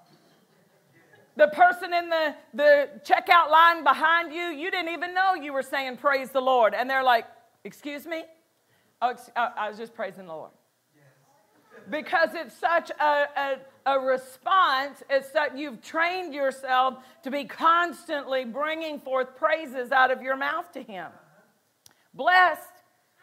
The 1.37 1.49
person 1.49 1.95
in 1.95 2.11
the, 2.11 2.35
the 2.53 2.91
checkout 3.05 3.51
line 3.51 3.85
behind 3.85 4.33
you, 4.33 4.43
you 4.43 4.71
didn't 4.71 4.93
even 4.93 5.15
know 5.15 5.35
you 5.35 5.53
were 5.53 5.63
saying, 5.63 5.97
Praise 5.97 6.31
the 6.31 6.41
Lord. 6.41 6.75
And 6.75 6.89
they're 6.89 7.03
like, 7.03 7.27
Excuse 7.65 8.07
me? 8.07 8.25
Oh, 9.01 9.15
uh, 9.37 9.49
I 9.57 9.69
was 9.69 9.79
just 9.79 9.95
praising 9.95 10.27
the 10.27 10.35
Lord. 10.35 10.51
Because 11.91 12.31
it's 12.35 12.57
such 12.57 12.91
a, 12.91 13.27
a, 13.37 13.57
a 13.87 13.99
response, 13.99 15.03
it's 15.11 15.31
that 15.31 15.59
you've 15.59 15.83
trained 15.83 16.33
yourself 16.33 16.99
to 17.25 17.31
be 17.31 17.45
constantly 17.45 18.45
bringing 18.45 19.01
forth 19.01 19.37
praises 19.37 19.91
out 19.91 20.13
of 20.13 20.23
your 20.23 20.37
mouth 20.37 20.71
to 20.73 20.83
Him. 20.83 21.07
Uh-huh. 21.07 21.93
Blessed 22.15 22.71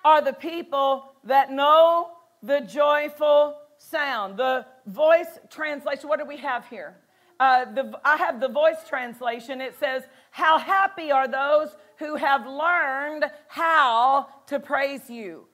are 0.04 0.22
the 0.22 0.34
people 0.34 1.14
that 1.24 1.52
know 1.52 2.10
the 2.44 2.62
joyful 2.62 3.56
sound. 3.78 4.38
The 4.38 4.66
voice 4.86 5.40
translation, 5.50 6.10
what 6.10 6.20
do 6.20 6.26
we 6.26 6.38
have 6.38 6.68
here? 6.68 6.98
Uh, 7.40 7.66
the, 7.74 8.00
I 8.04 8.18
have 8.18 8.40
the 8.40 8.50
voice 8.50 8.78
translation. 8.88 9.62
It 9.62 9.76
says, 9.80 10.04
How 10.32 10.58
happy 10.58 11.12
are 11.12 11.28
those 11.28 11.70
who 11.98 12.16
have 12.16 12.46
learned 12.46 13.26
how 13.48 14.28
to 14.48 14.60
praise 14.60 15.10
you. 15.10 15.46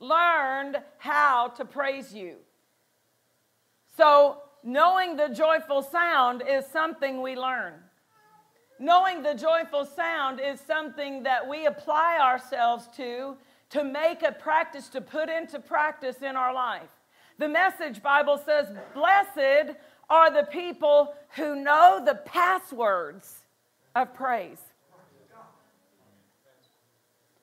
Learned 0.00 0.76
how 0.98 1.48
to 1.56 1.64
praise 1.64 2.14
you. 2.14 2.36
So, 3.96 4.38
knowing 4.62 5.16
the 5.16 5.28
joyful 5.28 5.82
sound 5.82 6.42
is 6.48 6.64
something 6.66 7.20
we 7.20 7.36
learn. 7.36 7.74
Knowing 8.78 9.22
the 9.22 9.34
joyful 9.34 9.84
sound 9.84 10.40
is 10.40 10.60
something 10.60 11.24
that 11.24 11.48
we 11.48 11.66
apply 11.66 12.18
ourselves 12.20 12.88
to 12.96 13.36
to 13.70 13.84
make 13.84 14.22
a 14.22 14.32
practice, 14.32 14.88
to 14.88 15.00
put 15.00 15.28
into 15.28 15.58
practice 15.58 16.22
in 16.22 16.36
our 16.36 16.54
life. 16.54 16.88
The 17.38 17.48
message 17.48 18.02
Bible 18.02 18.40
says, 18.44 18.68
Blessed 18.94 19.76
are 20.10 20.30
the 20.30 20.44
people 20.44 21.14
who 21.36 21.56
know 21.56 22.02
the 22.04 22.14
passwords 22.14 23.42
of 23.94 24.14
praise. 24.14 24.60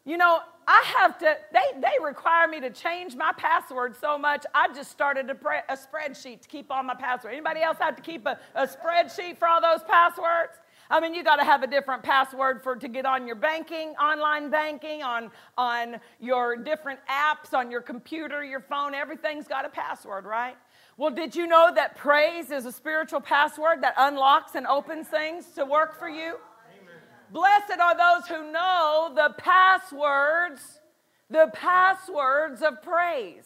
You 0.06 0.18
know, 0.18 0.40
I 0.68 0.84
have 0.98 1.18
to, 1.20 1.36
they, 1.52 1.80
they 1.80 2.04
require 2.04 2.48
me 2.48 2.60
to 2.60 2.70
change 2.70 3.16
my 3.16 3.32
password 3.38 3.96
so 4.00 4.18
much, 4.18 4.46
I 4.54 4.68
just 4.74 4.92
started 4.92 5.30
a, 5.30 5.36
pre, 5.36 5.58
a 5.68 5.76
spreadsheet 5.76 6.42
to 6.42 6.48
keep 6.48 6.72
all 6.72 6.84
my 6.84 6.94
passwords. 6.94 7.34
Anybody 7.34 7.62
else 7.62 7.78
have 7.80 7.96
to 7.96 8.04
keep 8.04 8.26
a, 8.28 8.40
a 8.54 8.68
spreadsheet 8.68 9.38
for 9.38 9.48
all 9.48 9.62
those 9.62 9.84
passwords? 9.88 10.54
I 10.90 11.00
mean, 11.00 11.16
you 11.16 11.24
got 11.24 11.38
to 11.38 11.44
have 11.44 11.64
a 11.64 11.68
different 11.68 12.04
password 12.04 12.62
for 12.62 12.76
to 12.76 12.88
get 12.88 13.08
on 13.08 13.26
your 13.26 13.36
banking, 13.36 13.90
online 13.96 14.52
banking, 14.52 15.02
on, 15.02 15.32
on 15.58 16.00
your 16.20 16.56
different 16.56 17.00
apps, 17.10 17.58
on 17.58 17.72
your 17.72 17.82
computer, 17.82 18.44
your 18.44 18.60
phone. 18.60 18.94
Everything's 18.94 19.48
got 19.48 19.66
a 19.66 19.70
password, 19.70 20.26
right? 20.26 20.56
Well, 20.98 21.12
did 21.12 21.36
you 21.36 21.46
know 21.46 21.72
that 21.76 21.98
praise 21.98 22.52
is 22.52 22.66
a 22.66 22.72
spiritual 22.72 23.20
password 23.20 23.84
that 23.84 23.96
unlocks 23.98 24.56
and 24.56 24.66
opens 24.66 25.08
things 25.08 25.46
to 25.56 25.66
work 25.66 26.00
for 26.00 26.08
you? 26.08 26.38
Amen. 26.38 26.96
Blessed 27.32 27.80
are 27.82 27.98
those 27.98 28.28
who 28.30 28.52
know 28.52 29.12
the 29.14 29.34
passwords, 29.38 30.62
the 31.30 31.52
passwords 31.54 32.62
of 32.62 32.82
praise. 32.82 33.44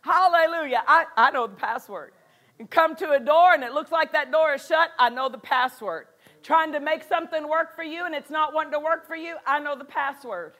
Hallelujah. 0.00 0.82
I, 0.86 1.04
I 1.14 1.30
know 1.30 1.46
the 1.46 1.56
password. 1.56 2.12
You 2.58 2.66
come 2.66 2.96
to 2.96 3.10
a 3.10 3.20
door 3.20 3.52
and 3.52 3.62
it 3.62 3.72
looks 3.72 3.92
like 3.92 4.12
that 4.12 4.32
door 4.32 4.54
is 4.54 4.66
shut, 4.66 4.90
I 4.98 5.10
know 5.10 5.28
the 5.28 5.38
password. 5.38 6.06
Trying 6.42 6.72
to 6.72 6.80
make 6.80 7.02
something 7.02 7.46
work 7.46 7.76
for 7.76 7.84
you 7.84 8.06
and 8.06 8.14
it's 8.14 8.30
not 8.30 8.54
wanting 8.54 8.72
to 8.72 8.80
work 8.80 9.06
for 9.06 9.14
you, 9.14 9.36
I 9.46 9.60
know 9.60 9.76
the 9.76 9.84
password. 9.84 10.54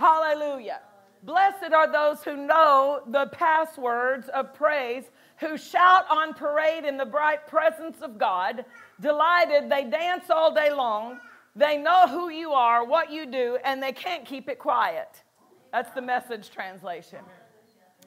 Amen. 0.00 0.34
Hallelujah. 0.34 0.80
Blessed 1.22 1.72
are 1.72 1.90
those 1.90 2.24
who 2.24 2.36
know 2.36 3.02
the 3.06 3.26
passwords 3.26 4.28
of 4.30 4.54
praise 4.54 5.04
who 5.40 5.56
shout 5.56 6.04
on 6.10 6.34
parade 6.34 6.84
in 6.84 6.98
the 6.98 7.04
bright 7.04 7.46
presence 7.46 8.02
of 8.02 8.18
God. 8.18 8.64
Delighted, 9.00 9.70
they 9.70 9.84
dance 9.84 10.28
all 10.28 10.54
day 10.54 10.70
long. 10.70 11.18
They 11.56 11.78
know 11.78 12.06
who 12.06 12.28
you 12.28 12.52
are, 12.52 12.84
what 12.84 13.10
you 13.10 13.26
do, 13.26 13.58
and 13.64 13.82
they 13.82 13.92
can't 13.92 14.24
keep 14.24 14.48
it 14.48 14.58
quiet. 14.58 15.22
That's 15.72 15.90
the 15.94 16.02
message 16.02 16.50
translation. 16.50 17.20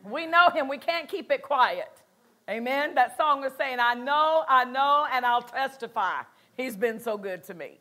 We 0.05 0.27
know 0.27 0.49
him, 0.49 0.67
we 0.67 0.77
can't 0.77 1.09
keep 1.09 1.31
it 1.31 1.41
quiet. 1.41 2.01
Amen. 2.49 2.93
That 2.95 3.17
song 3.17 3.41
was 3.41 3.53
saying, 3.57 3.79
I 3.79 3.93
know, 3.95 4.43
I 4.47 4.65
know, 4.65 5.07
and 5.11 5.25
I'll 5.25 5.41
testify. 5.41 6.21
He's 6.55 6.75
been 6.75 6.99
so 6.99 7.17
good 7.17 7.43
to 7.45 7.53
me. 7.53 7.79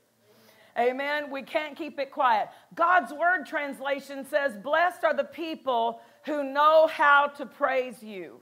Amen. 0.78 1.30
We 1.30 1.42
can't 1.42 1.76
keep 1.76 1.98
it 1.98 2.10
quiet. 2.10 2.48
God's 2.74 3.12
word 3.12 3.44
translation 3.44 4.24
says, 4.24 4.56
Blessed 4.56 5.04
are 5.04 5.14
the 5.14 5.24
people 5.24 6.00
who 6.24 6.44
know 6.44 6.86
how 6.86 7.26
to 7.26 7.44
praise 7.44 8.02
you 8.02 8.40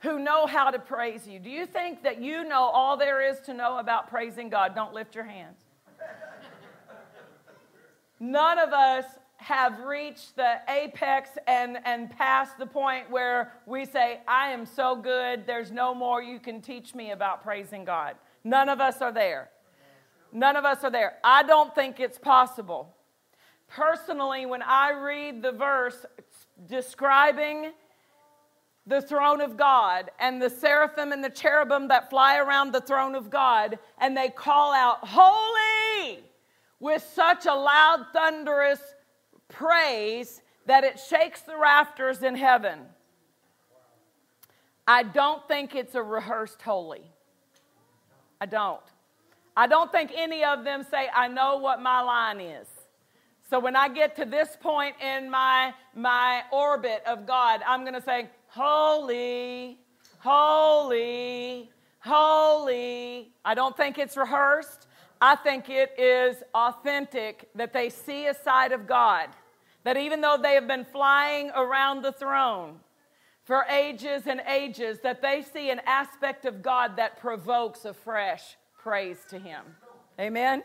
who 0.00 0.18
know 0.18 0.46
how 0.46 0.70
to 0.70 0.78
praise 0.78 1.26
you. 1.26 1.38
Do 1.38 1.50
you 1.50 1.66
think 1.66 2.02
that 2.02 2.20
you 2.20 2.44
know 2.44 2.64
all 2.64 2.96
there 2.96 3.26
is 3.26 3.40
to 3.40 3.54
know 3.54 3.78
about 3.78 4.08
praising 4.08 4.48
God? 4.48 4.74
Don't 4.74 4.92
lift 4.92 5.14
your 5.14 5.24
hands. 5.24 5.58
None 8.18 8.58
of 8.58 8.72
us 8.72 9.04
have 9.36 9.80
reached 9.80 10.36
the 10.36 10.56
apex 10.68 11.30
and, 11.46 11.78
and 11.84 12.10
past 12.10 12.58
the 12.58 12.66
point 12.66 13.10
where 13.10 13.52
we 13.66 13.84
say, 13.84 14.20
I 14.26 14.48
am 14.48 14.64
so 14.64 14.96
good, 14.96 15.46
there's 15.46 15.70
no 15.70 15.94
more 15.94 16.22
you 16.22 16.40
can 16.40 16.60
teach 16.62 16.94
me 16.94 17.10
about 17.10 17.42
praising 17.42 17.84
God. 17.84 18.16
None 18.44 18.68
of 18.68 18.80
us 18.80 19.02
are 19.02 19.12
there. 19.12 19.50
None 20.32 20.56
of 20.56 20.64
us 20.64 20.82
are 20.84 20.90
there. 20.90 21.14
I 21.22 21.42
don't 21.42 21.74
think 21.74 22.00
it's 22.00 22.18
possible. 22.18 22.94
Personally, 23.68 24.46
when 24.46 24.62
I 24.62 24.92
read 24.92 25.42
the 25.42 25.52
verse 25.52 26.06
describing 26.68 27.72
the 28.86 29.02
throne 29.02 29.40
of 29.40 29.56
God 29.56 30.10
and 30.18 30.40
the 30.40 30.50
seraphim 30.50 31.12
and 31.12 31.22
the 31.22 31.30
cherubim 31.30 31.88
that 31.88 32.08
fly 32.08 32.38
around 32.38 32.72
the 32.72 32.80
throne 32.80 33.14
of 33.14 33.30
God, 33.30 33.78
and 33.98 34.16
they 34.16 34.28
call 34.28 34.72
out, 34.72 34.98
Holy! 35.02 36.22
with 36.80 37.02
such 37.14 37.46
a 37.46 37.54
loud, 37.54 38.06
thunderous 38.12 38.80
praise 39.48 40.42
that 40.66 40.84
it 40.84 40.98
shakes 40.98 41.40
the 41.42 41.56
rafters 41.56 42.22
in 42.22 42.34
heaven. 42.34 42.80
I 44.86 45.02
don't 45.02 45.46
think 45.48 45.74
it's 45.74 45.94
a 45.94 46.02
rehearsed 46.02 46.62
holy. 46.62 47.10
I 48.40 48.46
don't. 48.46 48.80
I 49.56 49.66
don't 49.66 49.90
think 49.90 50.12
any 50.14 50.44
of 50.44 50.64
them 50.64 50.84
say, 50.88 51.08
I 51.14 51.28
know 51.28 51.56
what 51.56 51.80
my 51.80 52.02
line 52.02 52.40
is. 52.40 52.68
So 53.48 53.58
when 53.58 53.74
I 53.74 53.88
get 53.88 54.16
to 54.16 54.24
this 54.24 54.56
point 54.60 54.96
in 55.00 55.30
my, 55.30 55.72
my 55.94 56.42
orbit 56.52 57.02
of 57.06 57.26
God, 57.26 57.62
I'm 57.66 57.82
going 57.82 57.94
to 57.94 58.02
say, 58.02 58.28
Holy, 58.56 59.76
holy, 60.20 61.70
holy. 61.98 63.30
I 63.44 63.54
don't 63.54 63.76
think 63.76 63.98
it's 63.98 64.16
rehearsed. 64.16 64.86
I 65.20 65.36
think 65.36 65.68
it 65.68 65.92
is 65.98 66.42
authentic 66.54 67.50
that 67.54 67.74
they 67.74 67.90
see 67.90 68.28
a 68.28 68.32
side 68.32 68.72
of 68.72 68.86
God. 68.86 69.28
That 69.84 69.98
even 69.98 70.22
though 70.22 70.38
they 70.42 70.54
have 70.54 70.66
been 70.66 70.86
flying 70.86 71.50
around 71.50 72.00
the 72.00 72.12
throne 72.12 72.80
for 73.44 73.66
ages 73.68 74.22
and 74.24 74.40
ages, 74.48 75.00
that 75.02 75.20
they 75.20 75.42
see 75.42 75.68
an 75.68 75.82
aspect 75.84 76.46
of 76.46 76.62
God 76.62 76.96
that 76.96 77.20
provokes 77.20 77.84
a 77.84 77.92
fresh 77.92 78.56
praise 78.82 79.18
to 79.28 79.38
Him. 79.38 79.64
Amen? 80.18 80.62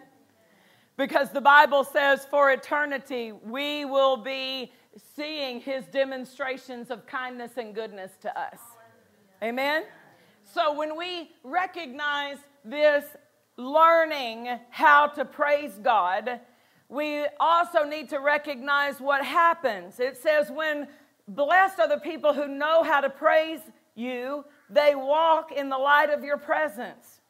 Because 0.96 1.32
the 1.32 1.42
Bible 1.42 1.84
says 1.84 2.26
for 2.32 2.52
eternity, 2.52 3.34
we 3.34 3.84
will 3.84 4.16
be 4.16 4.72
seeing 5.16 5.62
his 5.62 5.86
demonstrations 5.86 6.92
of 6.92 7.06
kindness 7.06 7.52
and 7.58 7.74
goodness 7.74 8.12
to 8.22 8.40
us. 8.40 8.60
Amen? 9.44 9.84
So 10.44 10.74
when 10.74 10.98
we 10.98 11.32
recognize 11.44 12.38
this 12.64 13.06
learning 13.58 14.60
how 14.70 15.08
to 15.08 15.26
praise 15.26 15.74
God, 15.82 16.40
we 16.90 17.26
also 17.40 17.84
need 17.84 18.10
to 18.10 18.20
recognize 18.20 19.00
what 19.00 19.24
happens. 19.24 20.00
It 20.00 20.18
says, 20.18 20.52
When 20.52 20.88
blessed 21.28 21.80
are 21.80 21.88
the 21.88 21.98
people 21.98 22.34
who 22.34 22.48
know 22.48 22.84
how 22.84 23.02
to 23.02 23.10
praise 23.10 23.62
you, 23.96 24.44
they 24.70 24.96
walk 24.96 25.52
in 25.52 25.70
the 25.70 25.78
light 25.78 26.10
of 26.10 26.24
your 26.24 26.38
presence. 26.38 27.22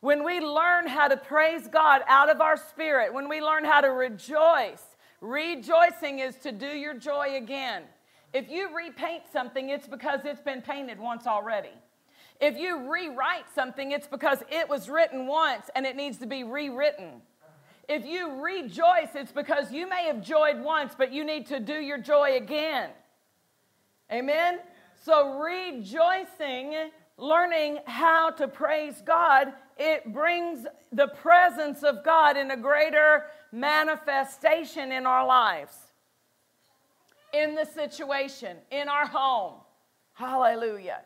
When 0.00 0.24
we 0.24 0.40
learn 0.40 0.86
how 0.86 1.08
to 1.08 1.16
praise 1.16 1.68
God 1.68 2.02
out 2.06 2.30
of 2.30 2.40
our 2.40 2.56
spirit, 2.56 3.12
when 3.12 3.28
we 3.28 3.40
learn 3.40 3.64
how 3.64 3.80
to 3.80 3.90
rejoice, 3.90 4.82
rejoicing 5.20 6.18
is 6.18 6.36
to 6.36 6.52
do 6.52 6.66
your 6.66 6.94
joy 6.94 7.36
again. 7.36 7.84
If 8.32 8.48
you 8.48 8.74
repaint 8.76 9.24
something, 9.32 9.70
it's 9.70 9.88
because 9.88 10.20
it's 10.24 10.40
been 10.40 10.62
painted 10.62 10.98
once 10.98 11.26
already. 11.26 11.72
If 12.40 12.56
you 12.56 12.90
rewrite 12.90 13.52
something, 13.54 13.92
it's 13.92 14.06
because 14.06 14.42
it 14.50 14.68
was 14.68 14.88
written 14.88 15.26
once 15.26 15.68
and 15.74 15.84
it 15.84 15.96
needs 15.96 16.18
to 16.18 16.26
be 16.26 16.44
rewritten. 16.44 17.20
If 17.88 18.06
you 18.06 18.40
rejoice, 18.40 19.10
it's 19.14 19.32
because 19.32 19.72
you 19.72 19.88
may 19.88 20.04
have 20.04 20.22
joyed 20.22 20.62
once, 20.62 20.94
but 20.96 21.12
you 21.12 21.24
need 21.24 21.46
to 21.46 21.58
do 21.58 21.74
your 21.74 21.98
joy 21.98 22.36
again. 22.36 22.90
Amen? 24.12 24.60
So, 25.02 25.40
rejoicing, 25.40 26.90
learning 27.20 27.78
how 27.86 28.30
to 28.30 28.48
praise 28.48 29.02
God, 29.04 29.52
it 29.78 30.12
brings 30.12 30.66
the 30.92 31.08
presence 31.08 31.82
of 31.82 32.02
God 32.04 32.36
in 32.36 32.50
a 32.50 32.56
greater 32.56 33.24
manifestation 33.52 34.90
in 34.90 35.06
our 35.06 35.26
lives, 35.26 35.74
in 37.32 37.54
the 37.54 37.64
situation, 37.64 38.56
in 38.70 38.88
our 38.88 39.06
home. 39.06 39.54
Hallelujah. 40.14 41.02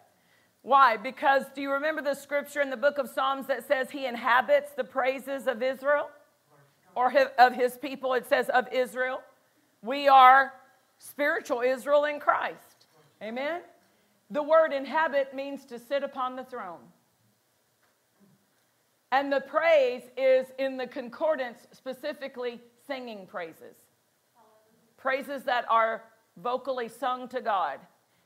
Why? 0.62 0.96
Because 0.96 1.44
do 1.54 1.60
you 1.60 1.72
remember 1.72 2.00
the 2.00 2.14
scripture 2.14 2.62
in 2.62 2.70
the 2.70 2.76
book 2.76 2.98
of 2.98 3.10
Psalms 3.10 3.46
that 3.48 3.66
says 3.68 3.90
he 3.90 4.06
inhabits 4.06 4.72
the 4.72 4.84
praises 4.84 5.46
of 5.46 5.62
Israel? 5.62 6.08
Or 6.96 7.12
of 7.38 7.54
his 7.54 7.76
people, 7.76 8.14
it 8.14 8.26
says 8.26 8.48
of 8.48 8.72
Israel. 8.72 9.20
We 9.82 10.06
are 10.08 10.52
spiritual 10.98 11.60
Israel 11.60 12.04
in 12.04 12.20
Christ. 12.20 12.86
Amen? 13.20 13.60
The 14.34 14.42
word 14.42 14.72
inhabit 14.72 15.32
means 15.32 15.64
to 15.66 15.78
sit 15.78 16.02
upon 16.02 16.34
the 16.34 16.42
throne. 16.42 16.80
And 19.12 19.32
the 19.32 19.40
praise 19.40 20.02
is 20.16 20.48
in 20.58 20.76
the 20.76 20.88
concordance, 20.88 21.68
specifically 21.70 22.60
singing 22.84 23.28
praises. 23.28 23.76
Praises 24.96 25.44
that 25.44 25.64
are 25.70 26.02
vocally 26.36 26.88
sung 26.88 27.28
to 27.28 27.40
God. 27.40 27.78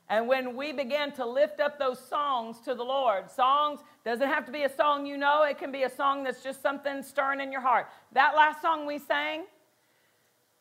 And 0.09 0.27
when 0.27 0.55
we 0.55 0.71
begin 0.71 1.11
to 1.11 1.27
lift 1.27 1.59
up 1.59 1.77
those 1.77 1.99
songs 1.99 2.59
to 2.61 2.73
the 2.73 2.83
Lord, 2.83 3.29
songs 3.29 3.81
doesn't 4.03 4.27
have 4.27 4.47
to 4.47 4.51
be 4.51 4.63
a 4.63 4.75
song 4.75 5.05
you 5.05 5.15
know, 5.15 5.43
it 5.43 5.59
can 5.59 5.71
be 5.71 5.83
a 5.83 5.89
song 5.91 6.23
that's 6.23 6.41
just 6.41 6.59
something 6.63 7.03
stirring 7.03 7.39
in 7.39 7.51
your 7.51 7.61
heart. 7.61 7.85
That 8.13 8.35
last 8.35 8.63
song 8.63 8.87
we 8.87 8.97
sang, 8.97 9.43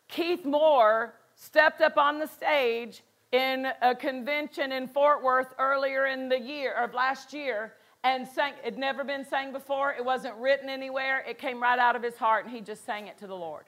Keith 0.08 0.44
Moore 0.44 1.14
stepped 1.36 1.80
up 1.80 1.96
on 1.96 2.18
the 2.18 2.26
stage 2.26 3.02
in 3.32 3.68
a 3.82 3.94
convention 3.94 4.72
in 4.72 4.88
Fort 4.88 5.22
Worth 5.22 5.54
earlier 5.58 6.06
in 6.06 6.28
the 6.28 6.38
year 6.38 6.72
of 6.72 6.94
last 6.94 7.32
year 7.32 7.74
and 8.04 8.26
sang 8.26 8.54
it 8.64 8.78
never 8.78 9.04
been 9.04 9.24
sang 9.24 9.52
before 9.52 9.92
it 9.92 10.04
wasn't 10.04 10.34
written 10.36 10.68
anywhere 10.68 11.24
it 11.28 11.38
came 11.38 11.62
right 11.62 11.78
out 11.78 11.96
of 11.96 12.02
his 12.02 12.16
heart 12.16 12.44
and 12.44 12.54
he 12.54 12.60
just 12.60 12.86
sang 12.86 13.06
it 13.06 13.18
to 13.18 13.26
the 13.26 13.34
lord 13.34 13.64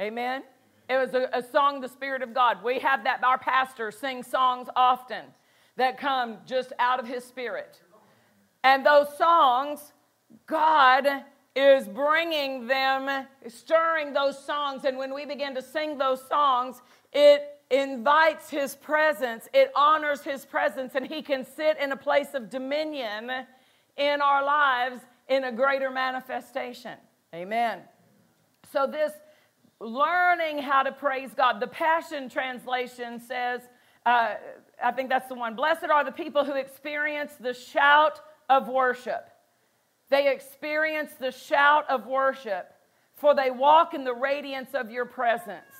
amen 0.00 0.42
it 0.88 0.98
was 0.98 1.14
a, 1.14 1.28
a 1.32 1.42
song, 1.42 1.80
The 1.80 1.88
Spirit 1.88 2.22
of 2.22 2.32
God. 2.32 2.62
We 2.62 2.78
have 2.78 3.04
that, 3.04 3.22
our 3.24 3.38
pastor 3.38 3.90
sings 3.90 4.26
songs 4.26 4.68
often 4.76 5.24
that 5.76 5.98
come 5.98 6.38
just 6.46 6.72
out 6.78 7.00
of 7.00 7.06
his 7.06 7.24
spirit. 7.24 7.80
And 8.62 8.86
those 8.86 9.08
songs, 9.18 9.92
God 10.46 11.06
is 11.56 11.88
bringing 11.88 12.66
them, 12.66 13.26
stirring 13.48 14.12
those 14.12 14.42
songs. 14.44 14.84
And 14.84 14.96
when 14.96 15.12
we 15.12 15.26
begin 15.26 15.54
to 15.54 15.62
sing 15.62 15.98
those 15.98 16.26
songs, 16.28 16.80
it 17.12 17.55
invites 17.70 18.50
his 18.50 18.74
presence, 18.74 19.48
it 19.52 19.72
honors 19.74 20.22
his 20.22 20.44
presence, 20.44 20.94
and 20.94 21.06
he 21.06 21.22
can 21.22 21.44
sit 21.44 21.78
in 21.80 21.92
a 21.92 21.96
place 21.96 22.34
of 22.34 22.48
dominion 22.48 23.30
in 23.96 24.20
our 24.20 24.44
lives 24.44 25.00
in 25.28 25.44
a 25.44 25.52
greater 25.52 25.90
manifestation. 25.90 26.96
Amen. 27.34 27.80
So, 28.72 28.86
this 28.86 29.12
learning 29.80 30.58
how 30.58 30.82
to 30.82 30.92
praise 30.92 31.30
God. 31.36 31.60
The 31.60 31.66
Passion 31.66 32.28
Translation 32.28 33.20
says, 33.20 33.60
uh, 34.04 34.34
I 34.82 34.92
think 34.92 35.08
that's 35.08 35.28
the 35.28 35.34
one. 35.34 35.54
Blessed 35.54 35.84
are 35.84 36.04
the 36.04 36.12
people 36.12 36.44
who 36.44 36.52
experience 36.52 37.32
the 37.38 37.52
shout 37.52 38.20
of 38.48 38.68
worship. 38.68 39.28
They 40.08 40.32
experience 40.32 41.12
the 41.18 41.32
shout 41.32 41.84
of 41.90 42.06
worship, 42.06 42.72
for 43.14 43.34
they 43.34 43.50
walk 43.50 43.94
in 43.94 44.04
the 44.04 44.14
radiance 44.14 44.70
of 44.74 44.90
your 44.90 45.04
presence. 45.04 45.75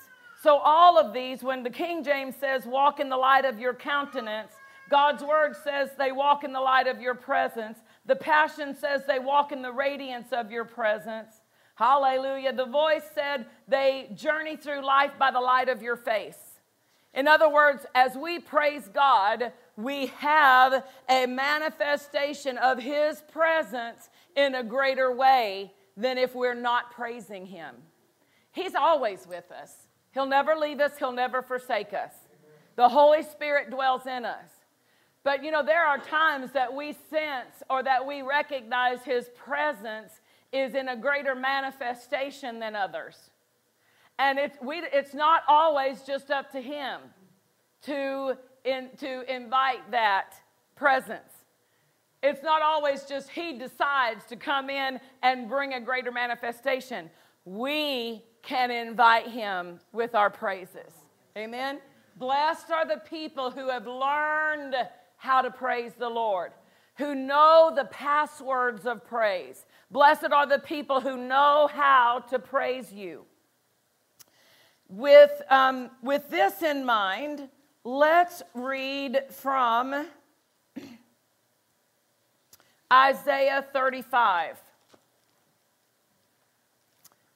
So, 0.47 0.59
all 0.59 0.97
of 0.97 1.11
these, 1.11 1.43
when 1.43 1.61
the 1.61 1.69
King 1.69 2.05
James 2.05 2.33
says, 2.37 2.65
walk 2.65 3.01
in 3.01 3.09
the 3.09 3.17
light 3.17 3.43
of 3.43 3.59
your 3.59 3.73
countenance, 3.73 4.53
God's 4.89 5.21
word 5.21 5.57
says 5.61 5.89
they 5.97 6.13
walk 6.13 6.45
in 6.45 6.53
the 6.53 6.61
light 6.61 6.87
of 6.87 7.01
your 7.01 7.15
presence. 7.15 7.79
The 8.05 8.15
Passion 8.15 8.73
says 8.73 9.01
they 9.05 9.19
walk 9.19 9.51
in 9.51 9.61
the 9.61 9.73
radiance 9.73 10.29
of 10.31 10.49
your 10.49 10.63
presence. 10.63 11.41
Hallelujah. 11.75 12.53
The 12.53 12.65
voice 12.65 13.03
said 13.13 13.47
they 13.67 14.09
journey 14.15 14.55
through 14.55 14.85
life 14.85 15.11
by 15.19 15.31
the 15.31 15.41
light 15.41 15.67
of 15.67 15.81
your 15.81 15.97
face. 15.97 16.39
In 17.13 17.27
other 17.27 17.49
words, 17.49 17.85
as 17.93 18.15
we 18.15 18.39
praise 18.39 18.87
God, 18.87 19.51
we 19.75 20.05
have 20.19 20.85
a 21.09 21.25
manifestation 21.25 22.57
of 22.57 22.79
His 22.79 23.21
presence 23.33 24.07
in 24.37 24.55
a 24.55 24.63
greater 24.63 25.13
way 25.13 25.73
than 25.97 26.17
if 26.17 26.33
we're 26.33 26.53
not 26.53 26.91
praising 26.91 27.47
Him. 27.47 27.75
He's 28.53 28.75
always 28.75 29.27
with 29.27 29.51
us. 29.51 29.86
He'll 30.17 30.25
never 30.25 30.55
leave 30.55 30.79
us, 30.79 30.97
He'll 30.97 31.11
never 31.11 31.43
forsake 31.43 31.93
us. 31.93 32.11
The 32.75 32.89
Holy 32.89 33.21
Spirit 33.21 33.69
dwells 33.69 34.07
in 34.07 34.25
us. 34.25 34.49
But 35.23 35.43
you 35.43 35.51
know, 35.51 35.63
there 35.63 35.85
are 35.85 35.99
times 35.99 36.53
that 36.53 36.73
we 36.73 36.93
sense 37.11 37.61
or 37.69 37.83
that 37.83 38.07
we 38.07 38.23
recognize 38.23 39.03
His 39.03 39.29
presence 39.35 40.21
is 40.51 40.73
in 40.73 40.87
a 40.87 40.97
greater 40.97 41.35
manifestation 41.35 42.57
than 42.57 42.75
others. 42.75 43.29
And 44.17 44.39
it's, 44.39 44.57
we, 44.59 44.77
it's 44.91 45.13
not 45.13 45.43
always 45.47 46.01
just 46.01 46.31
up 46.31 46.51
to 46.53 46.61
Him 46.61 46.99
to, 47.83 48.39
in, 48.65 48.89
to 48.97 49.31
invite 49.31 49.91
that 49.91 50.33
presence. 50.75 51.31
It's 52.23 52.41
not 52.41 52.63
always 52.63 53.03
just 53.03 53.29
He 53.29 53.55
decides 53.59 54.25
to 54.29 54.35
come 54.35 54.71
in 54.71 54.99
and 55.21 55.47
bring 55.47 55.75
a 55.75 55.79
greater 55.79 56.11
manifestation. 56.11 57.11
We 57.47 58.23
can 58.41 58.71
invite 58.71 59.29
Him 59.29 59.79
with 59.93 60.15
our 60.15 60.29
praises. 60.29 60.91
Amen? 61.37 61.79
Blessed 62.17 62.71
are 62.71 62.85
the 62.85 63.01
people 63.09 63.51
who 63.51 63.69
have 63.69 63.87
learned 63.87 64.75
how 65.15 65.41
to 65.41 65.49
praise 65.49 65.93
the 65.97 66.09
Lord, 66.09 66.51
who 66.97 67.15
know 67.15 67.71
the 67.73 67.85
passwords 67.85 68.85
of 68.85 69.05
praise. 69.07 69.65
Blessed 69.89 70.33
are 70.33 70.45
the 70.45 70.59
people 70.59 70.99
who 70.99 71.15
know 71.15 71.69
how 71.71 72.19
to 72.29 72.37
praise 72.37 72.91
you. 72.91 73.23
With, 74.89 75.41
um, 75.49 75.89
with 76.03 76.29
this 76.29 76.61
in 76.61 76.85
mind, 76.85 77.47
let's 77.85 78.43
read 78.55 79.21
from 79.29 80.07
Isaiah 82.91 83.65
35. 83.71 84.57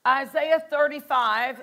Isaiah 0.08 0.60
35 0.70 1.62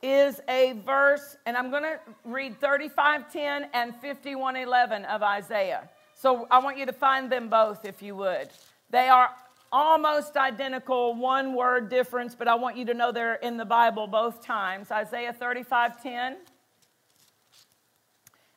is 0.00 0.40
a 0.48 0.80
verse, 0.86 1.36
and 1.44 1.56
I'm 1.56 1.70
going 1.70 1.82
to 1.82 1.98
read 2.24 2.60
35:10 2.60 3.68
and 3.74 3.94
51:11 4.00 5.04
of 5.06 5.22
Isaiah. 5.22 5.88
So 6.14 6.46
I 6.50 6.58
want 6.60 6.78
you 6.78 6.86
to 6.86 6.92
find 6.92 7.30
them 7.30 7.48
both 7.48 7.84
if 7.84 8.00
you 8.00 8.14
would. 8.16 8.50
They 8.90 9.08
are 9.08 9.30
almost 9.72 10.36
identical, 10.36 11.14
one 11.14 11.54
word 11.54 11.88
difference, 11.88 12.34
but 12.34 12.48
I 12.48 12.54
want 12.54 12.76
you 12.76 12.84
to 12.86 12.94
know 12.94 13.12
they're 13.12 13.34
in 13.34 13.56
the 13.56 13.64
Bible 13.64 14.06
both 14.06 14.40
times 14.42 14.90
Isaiah 14.90 15.32
35 15.32 16.02
10 16.02 16.36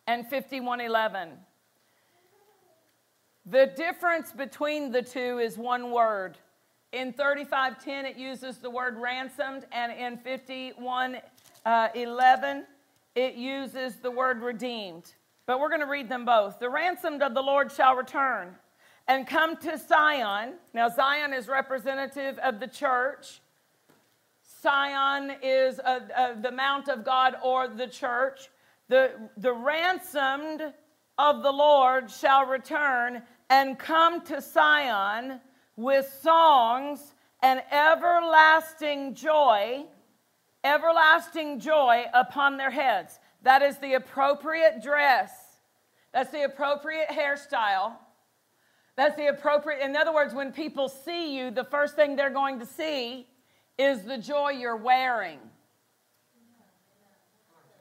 and 0.08 0.28
51 0.28 0.80
11. 0.80 1.30
The 3.47 3.72
difference 3.76 4.32
between 4.32 4.91
the 4.91 5.02
two 5.02 5.39
is 5.39 5.58
one 5.58 5.91
word. 5.91 6.38
In 6.92 7.14
35:10 7.14 8.06
it 8.06 8.18
uses 8.18 8.58
the 8.58 8.70
word 8.70 8.98
ransomed 8.98 9.66
and 9.72 9.92
in 9.92 10.18
51:11 10.18 11.24
uh, 11.66 12.62
it 13.16 13.36
uses 13.36 13.96
the 13.98 14.12
word 14.12 14.42
redeemed. 14.42 15.14
But 15.46 15.60
we're 15.60 15.70
going 15.70 15.82
to 15.82 15.88
read 15.88 16.10
them 16.10 16.26
both. 16.26 16.60
The 16.60 16.70
ransomed 16.70 17.22
of 17.22 17.34
the 17.34 17.42
Lord 17.42 17.72
shall 17.72 17.96
return 17.96 18.56
and 19.08 19.28
come 19.28 19.58
to 19.58 19.78
Zion. 19.78 20.54
Now, 20.74 20.88
Zion 20.88 21.34
is 21.34 21.48
representative 21.48 22.38
of 22.39 22.60
the 22.60 22.68
church. 22.68 23.42
Zion 24.62 25.34
is 25.42 25.80
a, 25.80 26.02
a, 26.16 26.42
the 26.42 26.52
Mount 26.52 26.88
of 26.88 27.04
God 27.04 27.36
or 27.44 27.68
the 27.68 27.88
church. 27.88 28.50
The, 28.88 29.12
the 29.38 29.54
ransomed 29.54 30.74
of 31.18 31.44
the 31.44 31.52
Lord 31.52 32.10
shall 32.10 32.46
return 32.46 33.24
and 33.50 33.78
come 33.78 34.22
to 34.26 34.39
Zion, 34.39 35.42
with 35.76 36.11
songs 36.22 37.13
and 37.41 37.61
everlasting 37.72 39.15
joy, 39.15 39.86
everlasting 40.63 41.59
joy 41.59 42.05
upon 42.13 42.57
their 42.57 42.72
heads. 42.72 43.19
That 43.43 43.61
is 43.61 43.78
the 43.80 43.93
appropriate 43.93 44.84
dress. 44.84 45.32
That's 46.13 46.32
the 46.32 46.43
appropriate 46.43 47.07
hairstyle. 47.09 47.93
That's 48.95 49.15
the 49.15 49.28
appropriate, 49.28 49.84
in 49.84 49.95
other 49.95 50.13
words, 50.13 50.34
when 50.34 50.51
people 50.51 50.89
see 50.89 51.38
you, 51.38 51.49
the 51.49 51.63
first 51.63 51.95
thing 51.95 52.15
they're 52.15 52.30
going 52.30 52.59
to 52.59 52.65
see 52.65 53.26
is 53.78 54.03
the 54.03 54.17
joy 54.17 54.49
you're 54.49 54.76
wearing. 54.76 55.39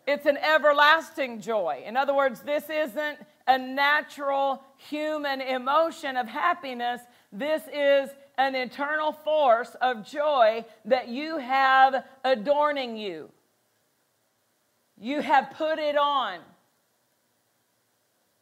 It's 0.07 0.27
an 0.27 0.39
everlasting 0.39 1.41
joy. 1.41 1.83
In 1.85 1.97
other 1.97 2.15
words, 2.15 2.41
this 2.41 2.71
isn't 2.71 3.19
a 3.47 3.59
natural 3.59 4.63
human 4.77 5.41
emotion 5.41 6.17
of 6.17 6.27
happiness. 6.27 7.01
This 7.33 7.63
is 7.73 8.11
an 8.39 8.55
eternal 8.55 9.13
force 9.13 9.77
of 9.81 10.05
joy 10.05 10.65
that 10.87 11.09
you 11.09 11.39
have 11.39 12.05
adorning 12.25 12.97
you. 12.97 13.31
You 14.99 15.21
have 15.21 15.53
put 15.57 15.79
it 15.79 15.97
on. 15.97 16.41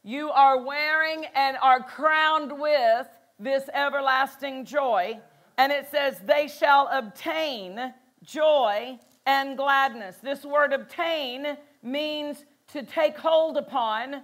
You 0.03 0.31
are 0.31 0.65
wearing 0.65 1.27
and 1.35 1.57
are 1.61 1.83
crowned 1.83 2.59
with 2.59 3.07
this 3.39 3.69
everlasting 3.75 4.65
joy. 4.65 5.19
And 5.59 5.73
it 5.73 5.89
says, 5.91 6.19
they 6.25 6.49
shall 6.49 6.89
obtain 6.91 7.93
joy 8.25 8.99
and 9.27 9.57
gladness. 9.57 10.17
This 10.23 10.45
word 10.45 10.73
obtain 10.73 11.59
means 11.83 12.45
to 12.73 12.83
take 12.83 13.19
hold 13.19 13.57
upon, 13.57 14.23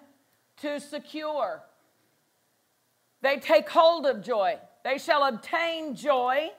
to 0.62 0.80
secure. 0.80 1.62
They 3.24 3.38
take 3.38 3.70
hold 3.70 4.04
of 4.04 4.22
joy. 4.22 4.58
They 4.84 4.98
shall 4.98 5.24
obtain 5.24 5.96
joy 5.96 6.50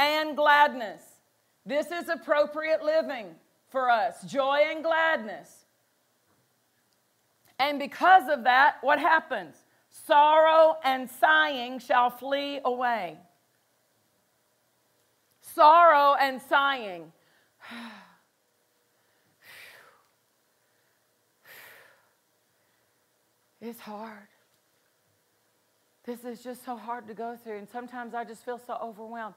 and 0.00 0.36
gladness. 0.36 1.00
This 1.64 1.92
is 1.92 2.08
appropriate 2.08 2.82
living 2.82 3.36
for 3.68 3.88
us 3.88 4.24
joy 4.24 4.62
and 4.68 4.82
gladness. 4.82 5.64
And 7.60 7.78
because 7.78 8.28
of 8.28 8.42
that, 8.44 8.78
what 8.80 8.98
happens? 8.98 9.54
Sorrow 9.90 10.78
and 10.82 11.08
sighing 11.08 11.78
shall 11.78 12.10
flee 12.10 12.58
away. 12.64 13.16
Sorrow 15.40 16.16
and 16.20 16.42
sighing. 16.42 17.12
It's 23.60 23.80
hard. 23.80 24.27
This 26.08 26.24
is 26.24 26.42
just 26.42 26.64
so 26.64 26.74
hard 26.74 27.06
to 27.08 27.12
go 27.12 27.36
through, 27.36 27.58
and 27.58 27.68
sometimes 27.68 28.14
I 28.14 28.24
just 28.24 28.42
feel 28.42 28.58
so 28.58 28.78
overwhelmed. 28.82 29.34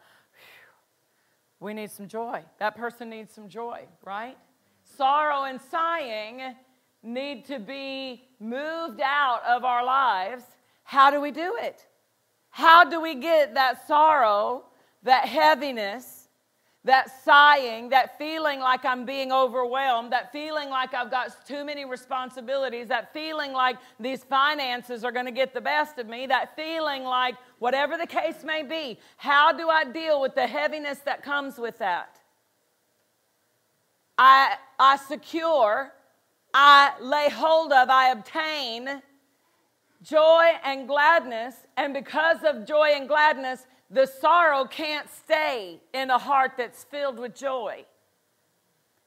We 1.60 1.74
need 1.74 1.92
some 1.92 2.08
joy. 2.08 2.46
That 2.60 2.78
person 2.78 3.10
needs 3.10 3.34
some 3.34 3.50
joy, 3.50 3.82
right? 4.06 4.38
Sorrow 4.86 5.44
and 5.44 5.60
sighing 5.60 6.56
need 7.04 7.44
to 7.48 7.60
be 7.60 8.24
moved 8.40 9.02
out 9.04 9.42
of 9.46 9.66
our 9.66 9.84
lives. 9.84 10.46
How 10.84 11.12
do 11.12 11.20
we 11.20 11.32
do 11.32 11.58
it? 11.60 11.86
How 12.52 12.86
do 12.86 13.02
we 13.02 13.16
get 13.16 13.54
that 13.56 13.86
sorrow, 13.86 14.64
that 15.04 15.28
heaviness, 15.28 16.21
that 16.84 17.24
sighing, 17.24 17.90
that 17.90 18.18
feeling 18.18 18.60
like 18.60 18.86
I'm 18.86 19.06
being 19.06 19.32
overwhelmed, 19.32 20.12
that 20.14 20.32
feeling 20.32 20.70
like 20.70 20.96
I've 20.96 21.12
got 21.12 21.46
too 21.46 21.64
many 21.64 21.86
responsibilities, 21.86 22.88
that 22.88 23.14
feeling 23.14 23.54
like 23.54 23.78
these 24.00 24.24
finances 24.24 25.04
are 25.04 25.12
going 25.12 25.28
to 25.28 25.32
get 25.32 25.54
the 25.54 25.62
best 25.62 26.00
of 26.00 26.08
me, 26.08 26.26
that 26.26 26.56
feeling 26.56 27.04
like 27.04 27.36
whatever 27.60 27.98
the 27.98 28.08
case 28.08 28.44
may 28.44 28.64
be, 28.64 28.98
how 29.18 29.52
do 29.52 29.70
I 29.70 29.84
deal 29.84 30.20
with 30.22 30.34
the 30.34 30.48
heaviness 30.48 31.00
that 31.00 31.22
comes 31.22 31.60
with 31.60 31.78
that? 31.78 32.20
I, 34.18 34.56
I 34.80 34.98
secure, 34.98 35.94
I 36.52 36.94
lay 37.00 37.30
hold 37.30 37.72
of, 37.74 37.90
I 37.92 38.10
obtain 38.10 39.04
joy 40.02 40.50
and 40.64 40.88
gladness, 40.88 41.54
and 41.78 41.94
because 41.94 42.38
of 42.44 42.66
joy 42.66 42.94
and 42.96 43.08
gladness, 43.08 43.68
the 43.92 44.06
sorrow 44.06 44.66
can't 44.66 45.10
stay 45.10 45.80
in 45.94 46.10
a 46.10 46.18
heart 46.18 46.54
that's 46.58 46.84
filled 46.86 47.20
with 47.20 47.36
joy. 47.36 47.86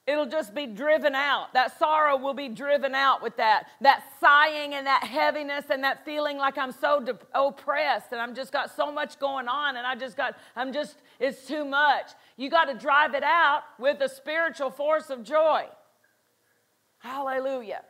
It'll 0.07 0.27
just 0.27 0.53
be 0.53 0.67
driven 0.67 1.15
out. 1.15 1.51
That 1.53 1.79
sorrow 1.79 2.15
will 2.15 2.35
be 2.35 2.47
driven 2.47 2.93
out 2.93 3.23
with 3.23 3.37
that. 3.37 3.65
That 3.81 4.03
sighing 4.19 4.75
and 4.75 4.85
that 4.85 5.03
heaviness 5.03 5.65
and 5.71 5.83
that 5.83 6.05
feeling 6.05 6.37
like 6.37 6.59
I'm 6.59 6.71
so 6.71 6.99
de- 6.99 7.17
oppressed 7.33 8.11
and 8.11 8.21
I'm 8.21 8.35
just 8.35 8.51
got 8.51 8.75
so 8.75 8.91
much 8.91 9.17
going 9.17 9.47
on 9.47 9.77
and 9.77 9.87
I 9.87 9.95
just 9.95 10.15
got, 10.15 10.35
I'm 10.55 10.71
just, 10.71 10.97
it's 11.19 11.47
too 11.47 11.65
much. 11.65 12.11
You 12.37 12.51
got 12.51 12.65
to 12.65 12.75
drive 12.75 13.15
it 13.15 13.23
out 13.23 13.63
with 13.79 13.97
the 13.97 14.07
spiritual 14.07 14.69
force 14.69 15.09
of 15.09 15.23
joy. 15.23 15.65
Hallelujah. 16.99 17.81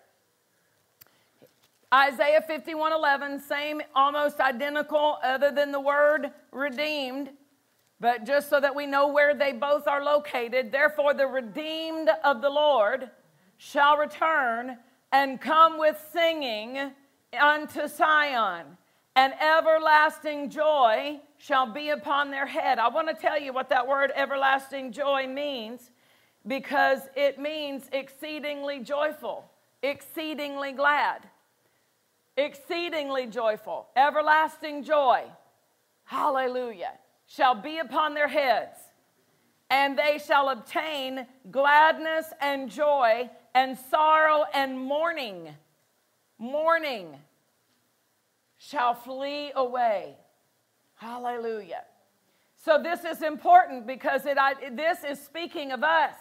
Isaiah 1.95 2.41
51 2.41 2.91
11, 2.91 3.39
same, 3.39 3.81
almost 3.95 4.41
identical, 4.41 5.17
other 5.23 5.49
than 5.49 5.71
the 5.71 5.79
word 5.79 6.29
redeemed, 6.51 7.29
but 8.01 8.25
just 8.25 8.49
so 8.49 8.59
that 8.59 8.75
we 8.75 8.85
know 8.85 9.07
where 9.07 9.33
they 9.33 9.53
both 9.53 9.87
are 9.87 10.03
located. 10.03 10.73
Therefore, 10.73 11.13
the 11.13 11.25
redeemed 11.25 12.09
of 12.25 12.41
the 12.41 12.49
Lord 12.49 13.09
shall 13.55 13.95
return 13.95 14.77
and 15.13 15.39
come 15.39 15.79
with 15.79 15.97
singing 16.11 16.91
unto 17.39 17.87
Zion, 17.87 18.65
and 19.15 19.33
everlasting 19.39 20.49
joy 20.49 21.21
shall 21.37 21.65
be 21.65 21.91
upon 21.91 22.29
their 22.29 22.45
head. 22.45 22.77
I 22.77 22.89
want 22.89 23.07
to 23.07 23.13
tell 23.13 23.39
you 23.39 23.53
what 23.53 23.69
that 23.69 23.87
word 23.87 24.11
everlasting 24.17 24.91
joy 24.91 25.27
means 25.27 25.91
because 26.45 26.99
it 27.15 27.39
means 27.39 27.87
exceedingly 27.93 28.79
joyful, 28.79 29.49
exceedingly 29.81 30.73
glad 30.73 31.29
exceedingly 32.37 33.27
joyful, 33.27 33.87
everlasting 33.95 34.83
joy, 34.83 35.23
hallelujah, 36.03 36.93
shall 37.27 37.55
be 37.55 37.79
upon 37.79 38.13
their 38.13 38.27
heads, 38.27 38.77
and 39.69 39.97
they 39.97 40.19
shall 40.25 40.49
obtain 40.49 41.25
gladness 41.49 42.27
and 42.41 42.69
joy, 42.69 43.29
and 43.53 43.77
sorrow 43.89 44.43
and 44.53 44.79
mourning, 44.79 45.49
mourning 46.37 47.15
shall 48.57 48.93
flee 48.93 49.51
away. 49.55 50.15
Hallelujah. 50.95 51.83
So, 52.57 52.81
this 52.81 53.03
is 53.05 53.21
important 53.21 53.85
because 53.85 54.25
it, 54.25 54.37
this 54.75 55.03
is 55.03 55.19
speaking 55.19 55.71
of 55.71 55.83
us. 55.83 56.15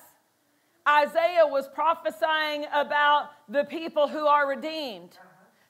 Isaiah 0.87 1.47
was 1.47 1.67
prophesying 1.69 2.67
about 2.73 3.31
the 3.49 3.65
people 3.65 4.07
who 4.07 4.27
are 4.27 4.47
redeemed 4.47 5.17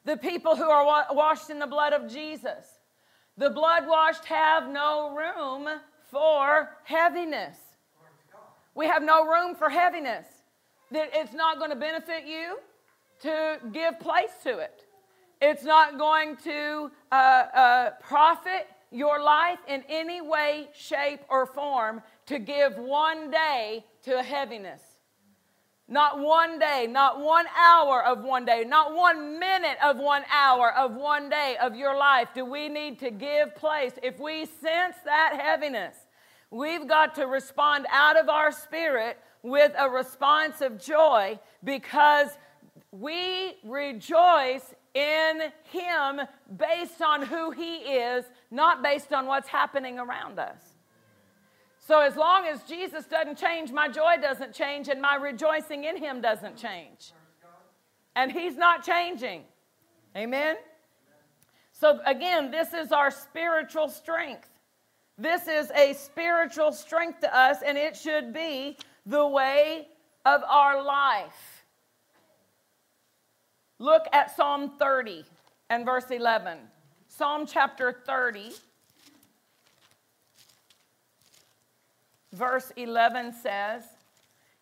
the 0.05 0.17
people 0.17 0.57
who 0.57 0.69
are 0.69 0.85
wa- 0.85 1.07
washed 1.13 1.51
in 1.51 1.59
the 1.59 1.67
blood 1.67 1.93
of 1.93 2.11
Jesus. 2.11 2.67
The 3.37 3.51
blood 3.51 3.87
washed 3.87 4.25
have 4.27 4.69
no 4.69 5.15
room 5.15 5.69
for 6.11 6.71
heaviness. 6.85 7.59
We 8.75 8.87
have 8.87 9.03
no 9.03 9.27
room 9.27 9.55
for 9.55 9.69
heaviness. 9.69 10.27
That 10.91 11.11
it's 11.13 11.33
not 11.33 11.59
going 11.59 11.71
to 11.71 11.77
benefit 11.77 12.27
you 12.27 12.59
to 13.23 13.59
give 13.73 13.99
place 13.99 14.31
to 14.45 14.59
it. 14.59 14.85
It's 15.41 15.65
not 15.65 15.99
going 15.99 16.37
to 16.45 16.91
uh, 17.11 17.15
uh, 17.15 17.91
profit 18.01 18.69
your 18.91 19.21
life 19.21 19.59
in 19.67 19.83
any 19.89 20.21
way, 20.21 20.69
shape, 20.73 21.21
or 21.29 21.47
form 21.47 22.01
to 22.27 22.39
give 22.39 22.77
one 22.77 23.31
day 23.31 23.85
to 24.05 24.19
a 24.19 24.23
heaviness. 24.23 24.81
Not 25.87 26.19
one 26.19 26.59
day, 26.59 26.87
not 26.89 27.21
one 27.21 27.45
hour 27.55 28.03
of 28.03 28.23
one 28.25 28.47
day, 28.47 28.65
not 28.67 28.95
one 28.95 29.39
minute 29.39 29.77
of 29.85 29.99
one 29.99 30.23
hour 30.33 30.73
of 30.73 30.95
one 30.95 31.29
day 31.29 31.57
of 31.61 31.77
your 31.77 31.95
life 31.95 32.29
do 32.35 32.45
we 32.45 32.71
need 32.71 32.99
to 33.01 33.11
give 33.11 33.55
place. 33.55 33.93
If 34.03 34.19
we 34.19 34.47
sense 34.47 34.97
that 35.05 35.39
heaviness, 35.39 35.95
we've 36.51 36.89
got 36.89 37.15
to 37.17 37.27
respond 37.27 37.87
out 37.93 38.17
of 38.17 38.31
our 38.31 38.51
spirit 38.51 39.19
with 39.43 39.73
a 39.79 39.91
response 39.91 40.63
of 40.63 40.81
joy 40.81 41.39
because 41.63 42.31
we 42.91 43.57
rejoice 43.63 44.75
in 44.95 45.53
Him 45.65 46.21
based 46.57 47.03
on 47.03 47.23
who 47.23 47.51
He 47.51 47.77
is, 47.77 48.25
not 48.51 48.83
based 48.83 49.13
on 49.13 49.27
what's 49.27 49.49
happening 49.49 49.99
around 49.99 50.39
us. 50.39 50.74
So 51.87 52.01
as 52.01 52.17
long 52.17 52.47
as 52.47 52.63
Jesus 52.63 53.05
doesn't 53.05 53.37
change, 53.37 53.71
my 53.71 53.89
joy 53.89 54.15
doesn't 54.21 54.55
change, 54.55 54.89
and 54.89 55.03
my 55.03 55.17
rejoicing 55.17 55.85
in 55.85 55.99
Him 55.99 56.23
doesn't 56.23 56.57
change. 56.57 57.13
And 58.17 58.33
He's 58.33 58.57
not 58.57 58.83
changing. 58.83 59.43
Amen? 60.17 60.57
So 61.73 62.01
again, 62.07 62.51
this 62.51 62.73
is 62.73 62.91
our 62.91 63.11
spiritual 63.11 63.89
strength. 63.89 64.49
This 65.19 65.47
is 65.47 65.71
a 65.73 65.93
spiritual 65.93 66.73
strength 66.73 67.21
to 67.21 67.37
us, 67.37 67.59
and 67.65 67.77
it 67.77 67.97
should 67.97 68.33
be 68.33 68.79
the 69.05 69.27
way 69.27 69.89
of 70.25 70.43
our 70.49 70.83
life. 70.83 71.67
Look 73.79 74.07
at 74.11 74.35
Psalm 74.35 74.73
30 74.79 75.27
and 75.69 75.85
verse 75.85 76.11
11. 76.11 76.61
Psalm 77.09 77.45
chapter 77.47 78.01
30 78.07 78.53
verse 82.35 82.73
11 82.77 83.33
says, 83.33 83.83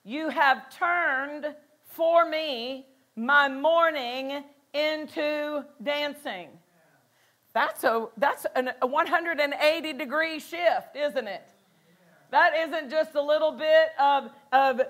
You 0.04 0.28
have 0.28 0.70
turned 0.76 1.54
for 1.84 2.28
me 2.28 2.86
my 3.16 3.48
mourning 3.48 4.44
into 4.72 5.64
dancing. 5.82 6.48
That's 7.54 7.84
a, 7.84 8.08
that's 8.16 8.46
a 8.80 8.86
180 8.86 9.92
degree 9.92 10.38
shift, 10.38 10.96
isn't 10.96 11.28
it? 11.28 11.48
That 12.30 12.54
isn't 12.56 12.90
just 12.90 13.14
a 13.14 13.20
little 13.20 13.52
bit 13.52 13.88
of, 14.00 14.30
of 14.52 14.80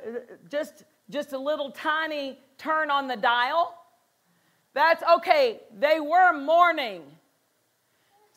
just, 0.49 0.85
just 1.11 1.33
a 1.33 1.39
little 1.39 1.73
tiny 1.73 2.39
turn 2.57 2.89
on 2.89 3.09
the 3.09 3.17
dial. 3.17 3.75
That's 4.75 5.03
okay, 5.19 5.61
they 5.77 5.99
were 5.99 6.33
mourning. 6.33 7.03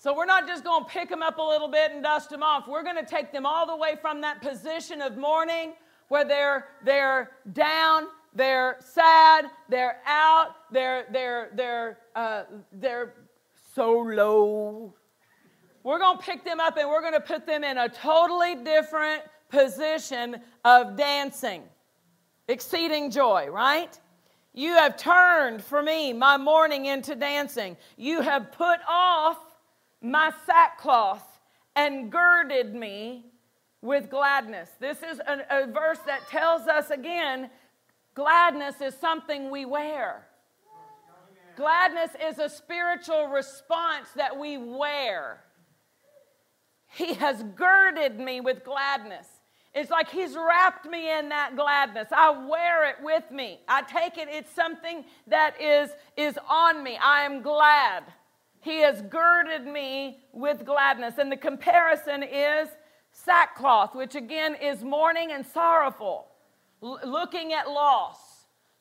So 0.06 0.16
we're 0.16 0.26
not 0.26 0.46
just 0.46 0.64
going 0.64 0.84
to 0.84 0.88
pick 0.88 1.10
them 1.10 1.24
up 1.24 1.40
a 1.40 1.42
little 1.42 1.68
bit 1.68 1.92
and 1.92 2.04
dust 2.04 2.30
them 2.30 2.44
off. 2.44 2.68
We're 2.68 2.84
going 2.84 3.04
to 3.04 3.06
take 3.08 3.32
them 3.32 3.44
all 3.44 3.66
the 3.66 3.76
way 3.76 3.96
from 4.00 4.22
that 4.22 4.40
position 4.40 5.02
of 5.02 5.18
mourning 5.18 5.74
where 6.10 6.24
they're, 6.24 6.68
they're 6.84 7.32
down, 7.54 8.04
they're 8.32 8.78
sad, 8.82 9.46
they're 9.68 9.98
out, 10.06 10.50
they're, 10.72 11.08
they're, 11.12 11.50
they're, 11.56 11.98
uh, 12.16 12.44
they're 12.72 13.16
so 13.74 13.94
low. 13.94 14.94
We're 15.82 15.98
going 15.98 16.20
to 16.20 16.24
pick 16.24 16.46
them 16.46 16.60
up 16.60 16.78
and 16.78 16.88
we're 16.88 17.02
going 17.02 17.14
to 17.14 17.20
put 17.20 17.48
them 17.48 17.64
in 17.64 17.80
a 17.80 17.90
totally 17.90 18.58
different 18.64 19.24
position 19.50 20.36
of 20.64 20.96
dancing, 20.96 21.64
exceeding 22.48 23.10
joy, 23.10 23.48
right? 23.48 24.00
You 24.54 24.74
have 24.74 24.98
turned 24.98 25.64
for 25.64 25.82
me 25.82 26.14
my 26.14 26.38
mourning 26.38 26.86
into 26.86 27.16
dancing. 27.16 27.76
You 27.98 28.22
have 28.22 28.52
put 28.52 28.78
off 28.88 29.40
my 30.06 30.32
sackcloth 30.46 31.40
and 31.76 32.12
girded 32.12 32.74
me 32.74 33.26
with 33.82 34.10
gladness. 34.10 34.70
This 34.80 34.98
is 35.04 35.20
a, 35.28 35.68
verse 35.68 36.00
that 36.06 36.28
tells 36.30 36.68
us 36.68 36.90
again 36.90 37.50
gladness 38.14 38.76
is 38.82 38.96
something 38.96 39.52
we 39.52 39.66
wear. 39.66 40.26
Gladness 41.56 42.12
is 42.22 42.38
a 42.38 42.50
spiritual 42.50 43.28
response 43.28 44.10
that 44.16 44.38
we 44.38 44.58
wear. 44.58 45.42
He 46.88 47.14
has 47.14 47.44
girded 47.56 48.20
me 48.20 48.42
with 48.42 48.64
gladness. 48.64 49.28
It's 49.74 49.90
like 49.90 50.10
He's 50.10 50.36
wrapped 50.36 50.86
me 50.86 51.18
in 51.18 51.30
that 51.30 51.56
gladness. 51.56 52.08
I 52.12 52.30
wear 52.48 52.90
it 52.90 52.96
with 53.02 53.30
me. 53.32 53.60
I 53.68 53.82
take 53.82 54.18
it, 54.18 54.28
it's 54.30 54.54
something 54.54 55.04
that 55.28 55.60
is, 55.62 55.90
is 56.16 56.38
on 56.50 56.84
me. 56.84 56.98
I 57.02 57.24
am 57.24 57.42
glad. 57.42 58.04
He 58.66 58.80
has 58.80 59.04
girded 59.04 59.68
me 59.68 60.22
with 60.34 60.66
gladness. 60.66 61.20
And 61.20 61.32
the 61.32 61.38
comparison 61.38 62.24
is 62.24 62.68
sackcloth, 63.12 63.94
which 63.94 64.16
again 64.16 64.56
is 64.56 64.84
mourning 64.84 65.32
and 65.32 65.46
sorrowful, 65.46 66.26
L- 66.82 67.00
looking 67.06 67.54
at 67.54 67.70
loss. 67.70 68.18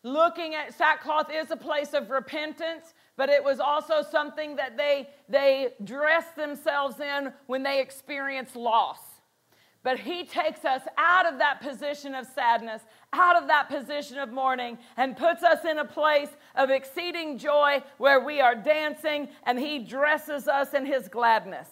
Looking 0.03 0.55
at 0.55 0.73
sackcloth 0.73 1.31
is 1.31 1.51
a 1.51 1.57
place 1.57 1.93
of 1.93 2.09
repentance, 2.09 2.95
but 3.19 3.29
it 3.29 3.45
was 3.45 3.61
also 3.61 4.01
something 4.01 4.57
that 4.57 4.79
they, 4.79 5.11
they 5.29 5.75
dressed 5.85 6.35
themselves 6.35 6.99
in 6.99 7.31
when 7.47 7.63
they 7.63 7.83
experienced 7.83 8.57
loss. 8.57 9.01
But 9.85 10.01
he 10.01 10.25
takes 10.25 10.65
us 10.65 10.81
out 10.97 11.31
of 11.31 11.39
that 11.39 11.61
position 11.61 12.15
of 12.15 12.27
sadness, 12.35 12.83
out 13.13 13.37
of 13.41 13.47
that 13.49 13.69
position 13.69 14.19
of 14.19 14.33
mourning, 14.33 14.79
and 14.97 15.15
puts 15.15 15.43
us 15.43 15.65
in 15.65 15.79
a 15.79 15.85
place 15.85 16.31
of 16.57 16.71
exceeding 16.71 17.37
joy 17.39 17.83
where 17.99 18.19
we 18.19 18.41
are 18.41 18.55
dancing, 18.55 19.29
and 19.45 19.59
he 19.59 19.79
dresses 19.79 20.49
us 20.49 20.73
in 20.73 20.87
his 20.87 21.07
gladness. 21.09 21.69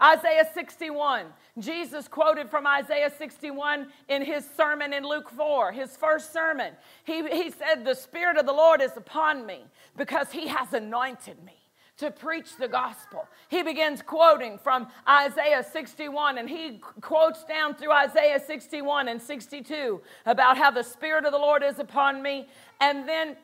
Isaiah 0.00 0.46
61. 0.52 1.26
Jesus 1.58 2.06
quoted 2.06 2.50
from 2.50 2.66
Isaiah 2.66 3.10
61 3.16 3.86
in 4.08 4.22
his 4.22 4.46
sermon 4.54 4.92
in 4.92 5.04
Luke 5.04 5.30
4, 5.30 5.72
his 5.72 5.96
first 5.96 6.34
sermon. 6.34 6.74
He, 7.04 7.26
he 7.28 7.50
said, 7.50 7.86
The 7.86 7.94
Spirit 7.94 8.36
of 8.36 8.44
the 8.44 8.52
Lord 8.52 8.82
is 8.82 8.94
upon 8.94 9.46
me 9.46 9.64
because 9.96 10.30
he 10.30 10.48
has 10.48 10.74
anointed 10.74 11.42
me 11.42 11.65
to 11.98 12.10
preach 12.10 12.56
the 12.56 12.68
gospel. 12.68 13.26
He 13.48 13.62
begins 13.62 14.02
quoting 14.02 14.58
from 14.58 14.88
Isaiah 15.08 15.64
61 15.64 16.38
and 16.38 16.48
he 16.48 16.80
quotes 17.00 17.44
down 17.44 17.74
through 17.74 17.92
Isaiah 17.92 18.40
61 18.44 19.08
and 19.08 19.20
62 19.20 20.00
about 20.26 20.58
how 20.58 20.70
the 20.70 20.82
Spirit 20.82 21.24
of 21.24 21.32
the 21.32 21.38
Lord 21.38 21.62
is 21.62 21.78
upon 21.78 22.22
me. 22.22 22.48
And 22.80 23.08
then 23.08 23.36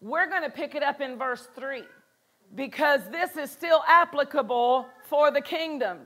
we're 0.00 0.28
going 0.28 0.42
to 0.42 0.50
pick 0.50 0.74
it 0.74 0.82
up 0.82 1.00
in 1.00 1.18
verse 1.18 1.46
3 1.54 1.84
because 2.54 3.00
this 3.12 3.36
is 3.36 3.50
still 3.50 3.82
applicable 3.86 4.88
for 5.08 5.30
the 5.30 5.40
kingdom. 5.40 5.98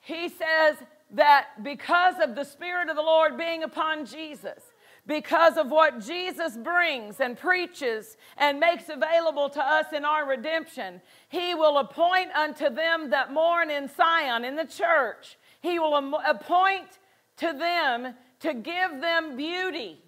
He 0.00 0.28
says 0.28 0.76
that 1.12 1.62
because 1.62 2.16
of 2.20 2.34
the 2.34 2.44
Spirit 2.44 2.90
of 2.90 2.96
the 2.96 3.02
Lord 3.02 3.38
being 3.38 3.62
upon 3.62 4.04
Jesus, 4.04 4.62
because 5.06 5.56
of 5.56 5.70
what 5.70 6.00
Jesus 6.00 6.56
brings 6.56 7.20
and 7.20 7.36
preaches 7.36 8.16
and 8.36 8.60
makes 8.60 8.88
available 8.88 9.48
to 9.50 9.60
us 9.60 9.86
in 9.92 10.04
our 10.04 10.28
redemption, 10.28 11.00
He 11.28 11.54
will 11.54 11.78
appoint 11.78 12.30
unto 12.32 12.70
them 12.70 13.10
that 13.10 13.32
mourn 13.32 13.70
in 13.70 13.88
Sion, 13.88 14.44
in 14.44 14.54
the 14.54 14.64
church, 14.64 15.36
He 15.60 15.78
will 15.78 16.14
appoint 16.24 16.98
to 17.38 17.52
them 17.52 18.14
to 18.40 18.54
give 18.54 19.00
them 19.00 19.36
beauty 19.36 19.98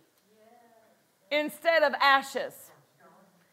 instead 1.30 1.82
of 1.82 1.92
ashes. 2.01 2.53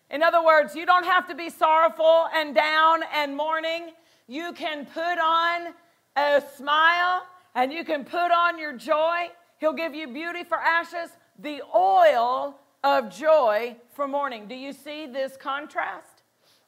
In 0.09 0.21
other 0.21 0.43
words, 0.43 0.75
you 0.75 0.85
don't 0.85 1.05
have 1.05 1.27
to 1.29 1.35
be 1.35 1.49
sorrowful 1.49 2.27
and 2.35 2.53
down 2.53 3.01
and 3.15 3.35
mourning. 3.35 3.91
You 4.27 4.51
can 4.53 4.85
put 4.85 5.17
on 5.17 5.73
a 6.15 6.43
smile 6.57 7.25
and 7.55 7.71
you 7.71 7.85
can 7.85 8.03
put 8.03 8.31
on 8.31 8.59
your 8.59 8.75
joy. 8.75 9.29
He'll 9.59 9.73
give 9.73 9.95
you 9.95 10.07
beauty 10.07 10.43
for 10.43 10.57
ashes, 10.57 11.09
the 11.41 11.61
oil 11.75 12.59
of 12.83 13.09
joy 13.09 13.75
for 13.93 14.07
mourning. 14.07 14.47
Do 14.47 14.55
you 14.55 14.73
see 14.73 15.07
this 15.07 15.37
contrast 15.37 16.23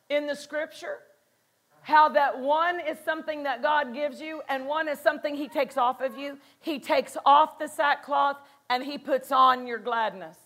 in 0.10 0.28
the 0.28 0.36
scripture? 0.36 1.00
How 1.82 2.10
that 2.10 2.40
one 2.40 2.80
is 2.80 2.98
something 3.04 3.44
that 3.44 3.62
God 3.62 3.94
gives 3.94 4.22
you 4.22 4.42
and 4.48 4.66
one 4.68 4.88
is 4.88 5.00
something 5.00 5.36
He 5.36 5.48
takes 5.48 5.78
off 5.78 6.02
of 6.02 6.18
you. 6.18 6.38
He 6.60 6.80
takes 6.80 7.18
off 7.26 7.60
the 7.60 7.68
sackcloth 7.68 8.38
and 8.70 8.84
He 8.84 8.98
puts 8.98 9.32
on 9.32 9.68
your 9.68 9.80
gladness. 9.80 10.38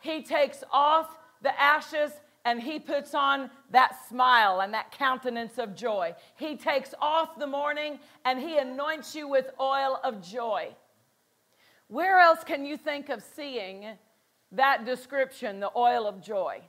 He 0.00 0.22
takes 0.22 0.64
off 0.72 1.16
the 1.42 1.58
ashes 1.60 2.12
and 2.44 2.60
he 2.60 2.78
puts 2.78 3.14
on 3.14 3.50
that 3.70 3.96
smile 4.08 4.60
and 4.60 4.72
that 4.72 4.92
countenance 4.92 5.58
of 5.58 5.74
joy. 5.74 6.14
He 6.36 6.56
takes 6.56 6.94
off 7.00 7.38
the 7.38 7.46
mourning 7.46 7.98
and 8.24 8.40
he 8.40 8.58
anoints 8.58 9.14
you 9.14 9.28
with 9.28 9.50
oil 9.60 10.00
of 10.02 10.22
joy. 10.22 10.74
Where 11.90 12.20
else 12.20 12.44
can 12.44 12.64
you 12.64 12.76
think 12.76 13.08
of 13.08 13.20
seeing 13.34 13.84
that 14.52 14.84
description, 14.84 15.58
the 15.58 15.72
oil 15.76 16.06
of 16.06 16.22
joy? 16.22 16.60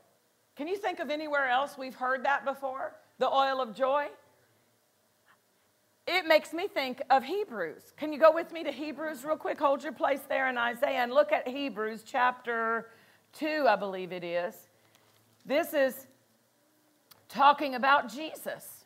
Can 0.56 0.68
you 0.68 0.76
think 0.76 1.00
of 1.00 1.12
anywhere 1.12 1.48
else 1.48 1.78
we've 1.78 1.94
heard 1.94 2.26
that 2.26 2.44
before? 2.44 2.96
The 3.20 3.30
oil 3.30 3.62
of 3.62 3.76
joy? 3.76 4.08
It 6.08 6.26
makes 6.26 6.54
me 6.54 6.68
think 6.68 7.04
of 7.12 7.24
Hebrews. 7.24 7.94
Can 7.98 8.12
you 8.12 8.18
go 8.18 8.34
with 8.34 8.52
me 8.52 8.64
to 8.64 8.72
Hebrews 8.72 9.24
real 9.24 9.38
quick? 9.38 9.60
Hold 9.60 9.84
your 9.84 9.94
place 9.94 10.22
there 10.28 10.50
in 10.50 10.58
Isaiah 10.58 11.04
and 11.04 11.14
look 11.14 11.32
at 11.32 11.48
Hebrews 11.48 12.02
chapter 12.04 12.90
2, 13.34 13.68
I 13.70 13.76
believe 13.76 14.12
it 14.12 14.24
is. 14.24 14.56
This 15.46 15.76
is 15.76 16.08
talking 17.30 17.76
about 17.76 18.12
Jesus. 18.12 18.81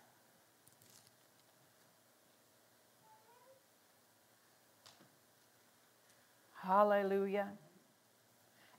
Hallelujah. 6.65 7.49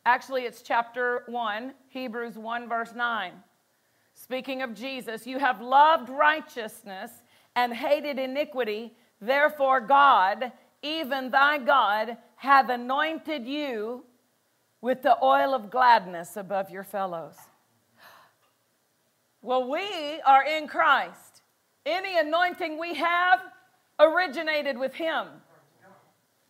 Actually, 0.05 0.43
it's 0.43 0.61
chapter 0.61 1.23
1, 1.27 1.73
Hebrews 1.89 2.37
1, 2.37 2.69
verse 2.69 2.93
9. 2.97 3.33
Speaking 4.15 4.63
of 4.63 4.75
Jesus, 4.75 5.25
you 5.25 5.39
have 5.39 5.61
loved 5.61 6.09
righteousness 6.09 7.13
and 7.55 7.73
hated 7.73 8.19
iniquity. 8.19 8.97
Therefore, 9.21 9.81
God, 9.81 10.51
even 10.83 11.31
thy 11.31 11.59
God, 11.59 12.17
hath 12.35 12.69
anointed 12.71 13.47
you 13.47 14.05
with 14.81 15.03
the 15.03 15.17
oil 15.23 15.55
of 15.55 15.71
gladness 15.71 16.37
above 16.37 16.71
your 16.71 16.85
fellows. 16.85 17.37
Well, 19.43 19.71
we 19.71 20.21
are 20.27 20.45
in 20.45 20.67
Christ. 20.67 21.43
Any 21.85 22.19
anointing 22.19 22.81
we 22.81 22.95
have 22.95 23.41
originated 24.01 24.77
with 24.77 24.95
Him. 24.95 25.29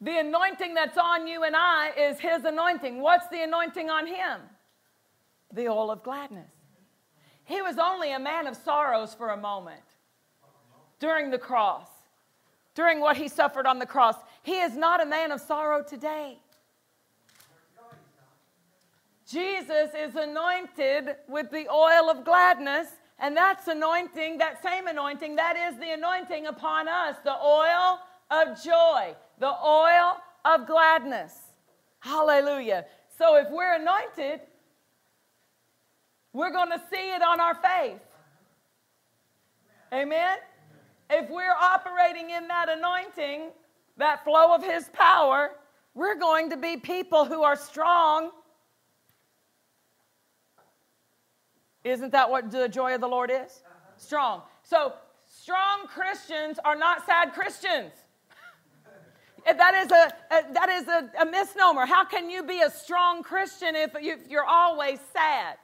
The 0.01 0.18
anointing 0.18 0.74
that's 0.74 0.99
on 0.99 1.26
you 1.26 1.44
and 1.44 1.57
I 1.57 1.90
is 1.97 2.20
His 2.20 2.44
anointing. 2.44 3.01
What's 3.01 3.28
the 3.28 3.42
anointing 3.42 3.88
on 3.88 4.07
Him? 4.07 4.40
The 5.53 5.68
oil 5.68 5.90
of 5.90 6.03
gladness. 6.03 6.53
He 7.44 7.62
was 7.62 7.78
only 7.78 8.12
a 8.12 8.18
man 8.18 8.47
of 8.47 8.57
sorrows 8.57 9.14
for 9.14 9.30
a 9.30 9.36
moment 9.36 9.80
during 10.99 11.30
the 11.30 11.38
cross, 11.38 11.88
during 12.74 13.01
what 13.01 13.16
He 13.16 13.28
suffered 13.28 13.66
on 13.66 13.78
the 13.78 13.86
cross. 13.86 14.16
He 14.42 14.59
is 14.59 14.76
not 14.76 15.03
a 15.03 15.07
man 15.07 15.32
of 15.32 15.40
sorrow 15.40 15.82
today. 15.82 16.38
Jesus 19.26 19.90
is 19.99 20.14
anointed 20.14 21.16
with 21.28 21.51
the 21.51 21.68
oil 21.68 22.09
of 22.11 22.24
gladness, 22.24 22.88
and 23.18 23.36
that's 23.36 23.66
anointing, 23.66 24.38
that 24.38 24.62
same 24.62 24.86
anointing, 24.86 25.36
that 25.36 25.57
is 25.57 25.78
the 25.80 25.92
anointing 25.92 26.47
upon 26.47 26.86
us, 26.86 27.16
the 27.24 27.34
oil 27.34 27.99
of 28.30 28.62
joy. 28.62 29.16
The 29.39 29.53
oil 29.64 30.16
of 30.45 30.66
gladness. 30.66 31.34
Hallelujah. 32.01 32.87
So 33.18 33.37
if 33.37 33.49
we're 33.51 33.74
anointed, 33.74 34.41
we're 36.32 36.53
going 36.53 36.70
to 36.70 36.80
see 36.91 37.14
it 37.14 37.22
on 37.22 37.41
our 37.41 37.55
faith. 37.55 38.01
Amen? 39.93 40.39
If 41.09 41.30
we're 41.30 41.55
operating 41.59 42.30
in 42.30 42.49
that 42.49 42.68
anointing, 42.68 43.51
that 43.97 44.24
flow 44.24 44.55
of 44.55 44.62
His 44.62 44.89
power, 44.93 45.53
we're 45.95 46.18
going 46.18 46.51
to 46.51 46.57
be 46.57 46.76
people 46.76 47.24
who 47.24 47.43
are 47.43 47.57
strong. 47.57 48.30
Isn't 51.84 52.12
that 52.12 52.28
what 52.28 52.51
the 52.51 52.68
joy 52.68 52.95
of 52.95 53.01
the 53.01 53.09
Lord 53.09 53.30
is? 53.30 53.62
Strong. 53.97 54.43
So, 54.62 54.95
strong 55.26 55.87
Christians 55.87 56.59
are 56.64 56.76
not 56.76 57.07
sad 57.07 57.32
Christians. 57.32 57.93
That 59.55 59.74
is 59.74 59.90
a, 59.92 60.12
a 60.34 60.53
that 60.53 60.68
is 60.68 60.88
a, 60.88 61.11
a, 61.20 61.26
misnomer. 61.26 61.86
How 61.86 62.05
can 62.05 62.28
you 62.28 62.42
be 62.42 62.61
a 62.61 62.70
strong 62.70 63.22
Christian 63.22 63.76
if, 63.76 63.92
you, 64.01 64.14
if 64.14 64.28
you're 64.28 64.44
always 64.44 64.99
sad? 65.12 65.57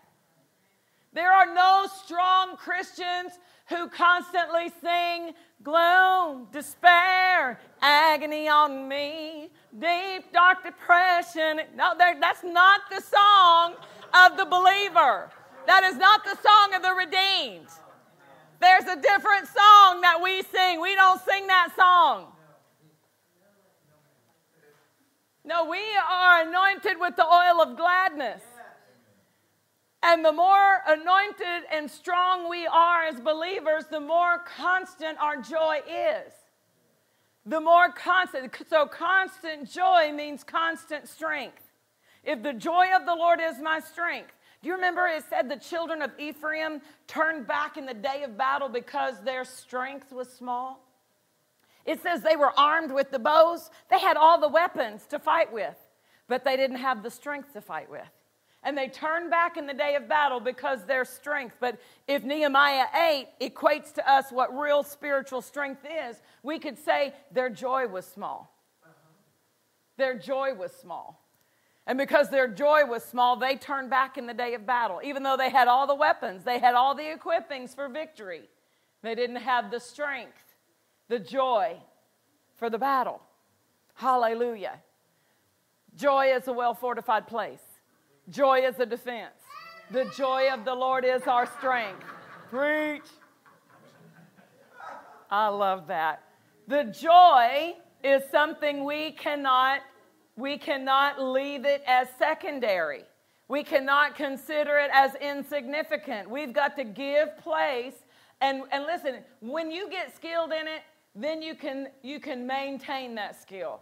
There 1.13 1.33
are 1.33 1.53
no 1.53 1.87
strong 2.05 2.57
Christians 2.57 3.33
who 3.69 3.89
constantly 3.89 4.71
sing 4.81 5.35
gloom, 5.63 6.47
despair, 6.53 7.59
agony 7.81 8.49
on 8.49 8.89
me, 8.89 9.51
deep, 9.79 10.33
dark 10.33 10.65
depression. 10.65 11.61
No, 11.75 11.95
that's 11.99 12.45
not 12.45 12.83
the 12.91 13.01
song 13.01 13.75
of 14.15 14.37
the 14.37 14.45
believer. 14.45 15.31
That 15.67 15.85
is 15.85 15.97
not 15.97 16.25
the 16.25 16.37
song 16.43 16.75
of 16.75 16.83
the 16.83 16.93
redeemed. 16.93 17.69
There's 18.61 18.85
a 18.85 18.97
different 18.97 19.47
song 19.47 20.01
that 20.03 20.21
we 20.23 20.43
sing. 20.43 20.81
We 20.81 20.95
don't 20.95 21.21
sing 21.25 21.47
that 21.49 21.71
song. 21.77 22.33
No, 25.45 25.65
we 25.65 25.81
are 26.09 26.43
anointed 26.43 27.01
with 27.01 27.17
the 27.17 27.27
oil 27.27 27.61
of 27.61 27.77
gladness. 27.77 28.43
And 30.03 30.25
the 30.25 30.33
more 30.33 30.83
anointed 30.87 31.65
and 31.73 31.91
strong 31.91 32.49
we 32.49 32.67
are 32.67 33.05
as 33.05 33.21
believers, 33.21 33.85
the 33.91 34.01
more 34.01 34.39
constant 34.39 35.19
our 35.21 35.37
joy 35.41 35.81
is. 35.87 36.33
The 37.47 37.61
more 37.61 37.91
constant. 37.91 38.55
So, 38.69 38.87
constant 38.87 39.71
joy 39.71 40.13
means 40.13 40.45
constant 40.45 41.09
strength. 41.09 41.63
If 42.25 42.43
the 42.43 42.53
joy 42.53 42.89
of 42.95 43.05
the 43.05 43.15
Lord 43.15 43.41
is 43.41 43.59
my 43.61 43.81
strength, 43.81 44.33
do 44.63 44.69
you 44.69 44.75
remember 44.75 45.07
it 45.07 45.25
said 45.29 45.49
the 45.49 45.57
children 45.57 46.03
of 46.03 46.13
Ephraim 46.19 46.81
turned 47.09 47.49
back 47.49 47.77
in 47.77 47.87
the 47.87 47.95
day 47.95 48.23
of 48.23 48.39
battle 48.39 48.69
because 48.69 49.21
their 49.25 49.45
strength 49.45 50.13
was 50.13 50.33
small? 50.33 50.81
It 51.85 52.03
says 52.03 52.23
they 52.23 52.37
were 52.37 52.59
armed 52.59 52.93
with 52.93 53.11
the 53.11 53.19
bows. 53.19 53.71
They 53.91 53.99
had 53.99 54.17
all 54.17 54.41
the 54.41 54.49
weapons 54.49 55.07
to 55.11 55.19
fight 55.19 55.53
with, 55.53 55.77
but 56.29 56.45
they 56.45 56.57
didn't 56.57 56.77
have 56.77 57.03
the 57.03 57.11
strength 57.11 57.53
to 57.55 57.61
fight 57.61 57.91
with. 57.91 58.09
And 58.65 58.79
they 58.79 58.89
turned 58.89 59.29
back 59.29 59.57
in 59.57 59.67
the 59.67 59.75
day 59.75 59.97
of 59.97 60.09
battle 60.09 60.39
because 60.39 60.85
their 60.85 61.05
strength. 61.05 61.57
But 61.59 61.81
if 62.07 62.23
Nehemiah 62.23 62.87
8 62.95 63.29
equates 63.41 63.93
to 63.95 64.09
us 64.09 64.31
what 64.31 64.57
real 64.57 64.85
spiritual 64.85 65.43
strength 65.43 65.85
is, 65.85 66.23
we 66.45 66.61
could 66.61 66.79
say 66.79 67.13
their 67.33 67.51
joy 67.51 67.89
was 67.89 68.07
small. 68.07 68.55
Their 69.97 70.17
joy 70.17 70.55
was 70.55 70.73
small. 70.73 71.23
And 71.87 71.99
because 71.99 72.31
their 72.31 72.47
joy 72.47 72.85
was 72.85 73.05
small, 73.05 73.37
they 73.37 73.57
turned 73.57 73.91
back 73.91 74.17
in 74.17 74.27
the 74.27 74.35
day 74.35 74.55
of 74.55 74.65
battle. 74.65 75.01
Even 75.03 75.25
though 75.25 75.37
they 75.37 75.51
had 75.51 75.67
all 75.67 75.89
the 75.89 75.95
weapons, 75.95 76.45
they 76.45 76.61
had 76.61 76.75
all 76.75 76.95
the 76.95 77.03
equippings 77.03 77.75
for 77.75 77.89
victory, 77.89 78.49
they 79.03 79.17
didn't 79.17 79.37
have 79.37 79.73
the 79.73 79.81
strength, 79.81 80.42
the 81.09 81.19
joy 81.19 81.77
for 82.57 82.71
the 82.71 82.79
battle. 82.79 83.21
Hallelujah. 83.95 84.81
Joy 85.97 86.35
is 86.35 86.49
a 86.49 86.53
well 86.53 86.75
fortified 86.75 87.27
place, 87.27 87.63
joy 88.29 88.61
is 88.61 88.79
a 88.79 88.87
defense. 88.87 89.35
The 89.91 90.11
joy 90.17 90.49
of 90.51 90.65
the 90.65 90.75
Lord 90.75 91.05
is 91.05 91.23
our 91.27 91.47
strength. 91.59 92.03
Preach. 92.49 93.03
I 95.31 95.49
love 95.49 95.87
that. 95.89 96.23
The 96.67 96.85
joy 96.85 97.75
is 98.03 98.23
something 98.31 98.85
we 98.85 99.13
cannot 99.13 99.81
we 100.37 100.57
cannot 100.57 101.23
leave 101.23 101.65
it 101.65 101.83
as 101.87 102.09
secondary. 102.19 103.05
We 103.49 103.63
cannot 103.63 104.15
consider 104.17 104.79
it 104.79 104.91
as 104.93 105.15
insignificant. 105.17 106.31
We've 106.31 106.55
got 106.55 106.75
to 106.77 106.85
give 106.85 107.37
place. 107.37 107.95
And, 108.41 108.63
and 108.73 108.85
listen, 108.85 109.17
when 109.41 109.71
you 109.71 109.91
get 109.91 110.17
skilled 110.17 110.53
in 110.53 110.67
it, 110.67 110.83
then 111.15 111.43
you 111.43 111.55
can, 111.55 111.89
you 112.03 112.21
can 112.21 112.47
maintain 112.47 113.15
that 113.17 113.41
skill. 113.41 113.81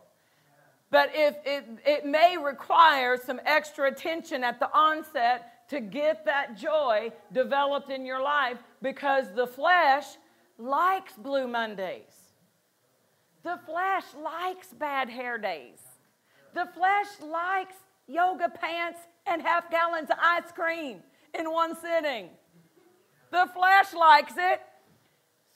But 0.90 1.10
if 1.14 1.36
it, 1.44 1.64
it 1.86 2.06
may 2.06 2.36
require 2.36 3.16
some 3.16 3.40
extra 3.46 3.88
attention 3.88 4.42
at 4.42 4.58
the 4.58 4.72
onset 4.74 5.68
to 5.68 5.80
get 5.80 6.24
that 6.24 6.58
joy 6.58 7.12
developed 7.32 7.90
in 7.90 8.04
your 8.04 8.20
life 8.20 8.58
because 8.82 9.32
the 9.34 9.46
flesh 9.46 10.04
likes 10.58 11.12
Blue 11.14 11.46
Mondays. 11.46 12.32
The 13.44 13.58
flesh 13.64 14.04
likes 14.20 14.68
bad 14.72 15.08
hair 15.08 15.38
days. 15.38 15.78
The 16.54 16.68
flesh 16.74 17.06
likes 17.22 17.76
yoga 18.08 18.48
pants 18.48 18.98
and 19.26 19.40
half 19.40 19.70
gallons 19.70 20.10
of 20.10 20.16
ice 20.20 20.50
cream 20.52 20.98
in 21.38 21.50
one 21.50 21.76
sitting. 21.76 22.30
The 23.30 23.48
flesh 23.54 23.94
likes 23.94 24.34
it. 24.36 24.60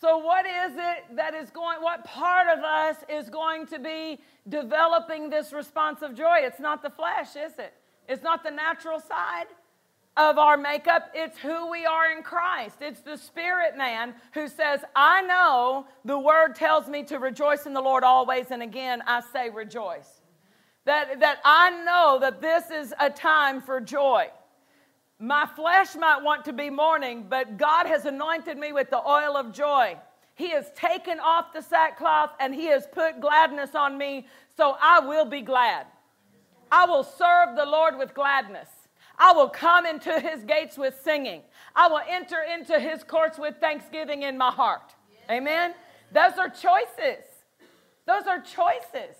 So, 0.04 0.18
what 0.18 0.44
is 0.44 0.72
it 0.76 1.16
that 1.16 1.32
is 1.32 1.48
going, 1.48 1.80
what 1.80 2.04
part 2.04 2.46
of 2.46 2.62
us 2.62 2.96
is 3.08 3.30
going 3.30 3.66
to 3.68 3.78
be 3.78 4.20
developing 4.46 5.30
this 5.30 5.50
response 5.50 6.02
of 6.02 6.14
joy? 6.14 6.40
It's 6.40 6.60
not 6.60 6.82
the 6.82 6.90
flesh, 6.90 7.36
is 7.36 7.58
it? 7.58 7.72
It's 8.06 8.22
not 8.22 8.44
the 8.44 8.50
natural 8.50 9.00
side 9.00 9.46
of 10.18 10.36
our 10.36 10.58
makeup. 10.58 11.10
It's 11.14 11.38
who 11.38 11.70
we 11.70 11.86
are 11.86 12.10
in 12.10 12.22
Christ. 12.22 12.82
It's 12.82 13.00
the 13.00 13.16
spirit 13.16 13.78
man 13.78 14.12
who 14.34 14.46
says, 14.46 14.80
I 14.94 15.22
know 15.22 15.86
the 16.04 16.18
word 16.18 16.54
tells 16.54 16.86
me 16.86 17.04
to 17.04 17.18
rejoice 17.18 17.64
in 17.64 17.72
the 17.72 17.80
Lord 17.80 18.04
always, 18.04 18.50
and 18.50 18.62
again, 18.62 19.02
I 19.06 19.22
say 19.32 19.48
rejoice. 19.48 20.20
That, 20.84 21.20
that 21.20 21.38
I 21.46 21.82
know 21.82 22.18
that 22.20 22.42
this 22.42 22.70
is 22.70 22.92
a 23.00 23.08
time 23.08 23.62
for 23.62 23.80
joy. 23.80 24.28
My 25.18 25.46
flesh 25.54 25.94
might 25.94 26.22
want 26.22 26.44
to 26.46 26.52
be 26.52 26.70
mourning, 26.70 27.26
but 27.28 27.56
God 27.56 27.86
has 27.86 28.04
anointed 28.04 28.58
me 28.58 28.72
with 28.72 28.90
the 28.90 28.98
oil 28.98 29.36
of 29.36 29.52
joy. 29.52 29.96
He 30.34 30.50
has 30.50 30.70
taken 30.74 31.20
off 31.20 31.52
the 31.52 31.62
sackcloth 31.62 32.30
and 32.40 32.54
He 32.54 32.66
has 32.66 32.86
put 32.92 33.20
gladness 33.20 33.74
on 33.74 33.96
me, 33.96 34.26
so 34.56 34.76
I 34.80 35.00
will 35.00 35.24
be 35.24 35.40
glad. 35.40 35.86
I 36.70 36.86
will 36.86 37.04
serve 37.04 37.54
the 37.56 37.64
Lord 37.64 37.96
with 37.96 38.14
gladness. 38.14 38.68
I 39.16 39.32
will 39.32 39.48
come 39.48 39.86
into 39.86 40.18
His 40.18 40.42
gates 40.42 40.76
with 40.76 41.00
singing. 41.04 41.42
I 41.76 41.86
will 41.86 42.02
enter 42.08 42.38
into 42.42 42.80
His 42.80 43.04
courts 43.04 43.38
with 43.38 43.54
thanksgiving 43.60 44.22
in 44.22 44.36
my 44.36 44.50
heart. 44.50 44.94
Amen? 45.30 45.74
Those 46.12 46.32
are 46.38 46.48
choices. 46.48 47.24
Those 48.06 48.26
are 48.26 48.40
choices. 48.40 49.16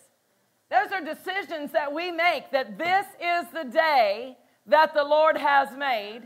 Those 0.70 0.90
are 0.90 1.00
decisions 1.00 1.70
that 1.72 1.92
we 1.92 2.10
make 2.10 2.50
that 2.50 2.76
this 2.76 3.06
is 3.20 3.46
the 3.52 3.64
day 3.64 4.36
that 4.66 4.94
the 4.94 5.04
Lord 5.04 5.36
has 5.36 5.68
made. 5.76 6.22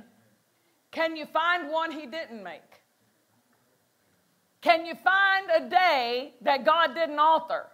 Can 0.91 1.17
you 1.17 1.27
find 1.27 1.71
one 1.71 1.91
He 1.91 2.07
didn't 2.07 2.43
make? 2.43 2.63
Can 4.61 4.87
you 4.87 4.95
find 4.95 5.49
a 5.55 5.69
day 5.69 6.35
that 6.43 6.65
God 6.65 6.95
didn't 6.95 7.19
alter? 7.19 7.67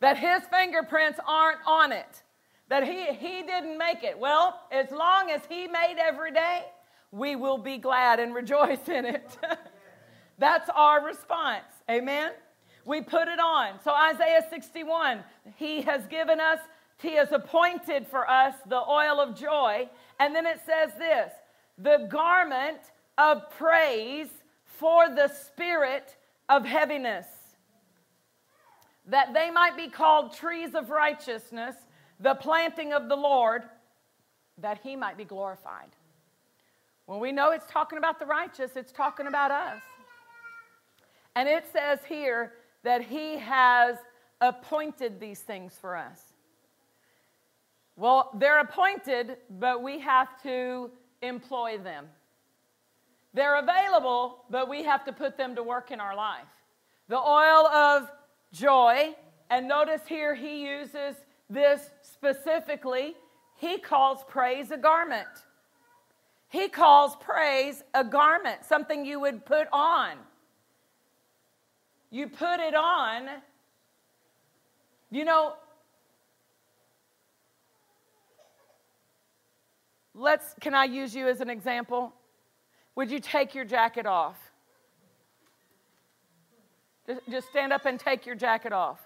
That 0.00 0.16
His 0.16 0.42
fingerprints 0.50 1.18
aren't 1.26 1.60
on 1.66 1.92
it? 1.92 2.22
That 2.68 2.84
He, 2.84 3.12
he 3.14 3.42
didn't 3.42 3.78
make 3.78 4.02
it? 4.02 4.18
Well, 4.18 4.60
as 4.72 4.90
long 4.90 5.30
as 5.30 5.42
He 5.48 5.66
made 5.66 5.96
every 5.98 6.32
day, 6.32 6.62
we 7.10 7.36
will 7.36 7.58
be 7.58 7.78
glad 7.78 8.18
and 8.20 8.34
rejoice 8.34 8.88
in 8.88 9.04
it. 9.04 9.38
That's 10.38 10.68
our 10.74 11.04
response. 11.04 11.64
Amen? 11.88 12.32
we 12.84 13.00
put 13.00 13.28
it 13.28 13.38
on. 13.38 13.80
So, 13.82 13.92
Isaiah 13.92 14.44
61, 14.48 15.20
he 15.56 15.82
has 15.82 16.06
given 16.06 16.40
us, 16.40 16.58
he 17.00 17.16
has 17.16 17.32
appointed 17.32 18.06
for 18.06 18.28
us 18.28 18.54
the 18.66 18.80
oil 18.80 19.20
of 19.20 19.38
joy. 19.38 19.88
And 20.18 20.34
then 20.34 20.46
it 20.46 20.60
says 20.64 20.90
this 20.98 21.32
the 21.76 22.06
garment 22.10 22.78
of 23.18 23.50
praise 23.50 24.28
for 24.64 25.08
the 25.08 25.28
spirit 25.28 26.16
of 26.48 26.64
heaviness, 26.64 27.26
that 29.06 29.34
they 29.34 29.50
might 29.50 29.76
be 29.76 29.88
called 29.88 30.34
trees 30.34 30.74
of 30.74 30.90
righteousness, 30.90 31.74
the 32.20 32.34
planting 32.34 32.92
of 32.92 33.08
the 33.08 33.16
Lord, 33.16 33.62
that 34.58 34.78
he 34.82 34.96
might 34.96 35.16
be 35.16 35.24
glorified. 35.24 35.90
When 37.06 37.20
we 37.20 37.32
know 37.32 37.50
it's 37.50 37.66
talking 37.70 37.98
about 37.98 38.18
the 38.18 38.26
righteous, 38.26 38.72
it's 38.76 38.92
talking 38.92 39.26
about 39.26 39.50
us. 39.50 39.82
And 41.36 41.48
it 41.48 41.64
says 41.72 41.98
here, 42.08 42.52
that 42.84 43.02
He 43.02 43.38
has 43.38 43.96
appointed 44.40 45.18
these 45.18 45.40
things 45.40 45.76
for 45.80 45.96
us. 45.96 46.33
Well, 47.96 48.30
they're 48.34 48.60
appointed, 48.60 49.36
but 49.48 49.82
we 49.82 50.00
have 50.00 50.42
to 50.42 50.90
employ 51.22 51.78
them. 51.78 52.06
They're 53.32 53.58
available, 53.58 54.44
but 54.50 54.68
we 54.68 54.82
have 54.84 55.04
to 55.04 55.12
put 55.12 55.36
them 55.36 55.54
to 55.56 55.62
work 55.62 55.90
in 55.90 56.00
our 56.00 56.16
life. 56.16 56.46
The 57.08 57.18
oil 57.18 57.66
of 57.66 58.10
joy 58.52 59.14
And 59.50 59.68
notice 59.68 60.00
here 60.08 60.34
he 60.34 60.66
uses 60.66 61.16
this 61.50 61.90
specifically. 62.02 63.14
He 63.56 63.78
calls 63.78 64.24
praise 64.26 64.70
a 64.70 64.76
garment. 64.76 65.28
He 66.48 66.68
calls 66.68 67.16
praise 67.16 67.82
a 67.94 68.04
garment, 68.04 68.64
something 68.64 69.04
you 69.04 69.20
would 69.20 69.44
put 69.44 69.68
on. 69.72 70.16
You 72.10 72.28
put 72.28 72.60
it 72.60 72.74
on. 72.74 73.28
You 75.10 75.24
know, 75.24 75.54
let's, 80.14 80.54
can 80.60 80.74
I 80.74 80.84
use 80.84 81.14
you 81.14 81.28
as 81.28 81.40
an 81.40 81.50
example? 81.50 82.12
Would 82.96 83.10
you 83.10 83.20
take 83.20 83.54
your 83.54 83.64
jacket 83.64 84.06
off? 84.06 84.38
Just, 87.28 87.48
stand 87.48 87.72
up 87.72 87.84
and 87.84 88.00
take 88.00 88.24
your 88.24 88.34
jacket 88.34 88.72
off. 88.72 89.00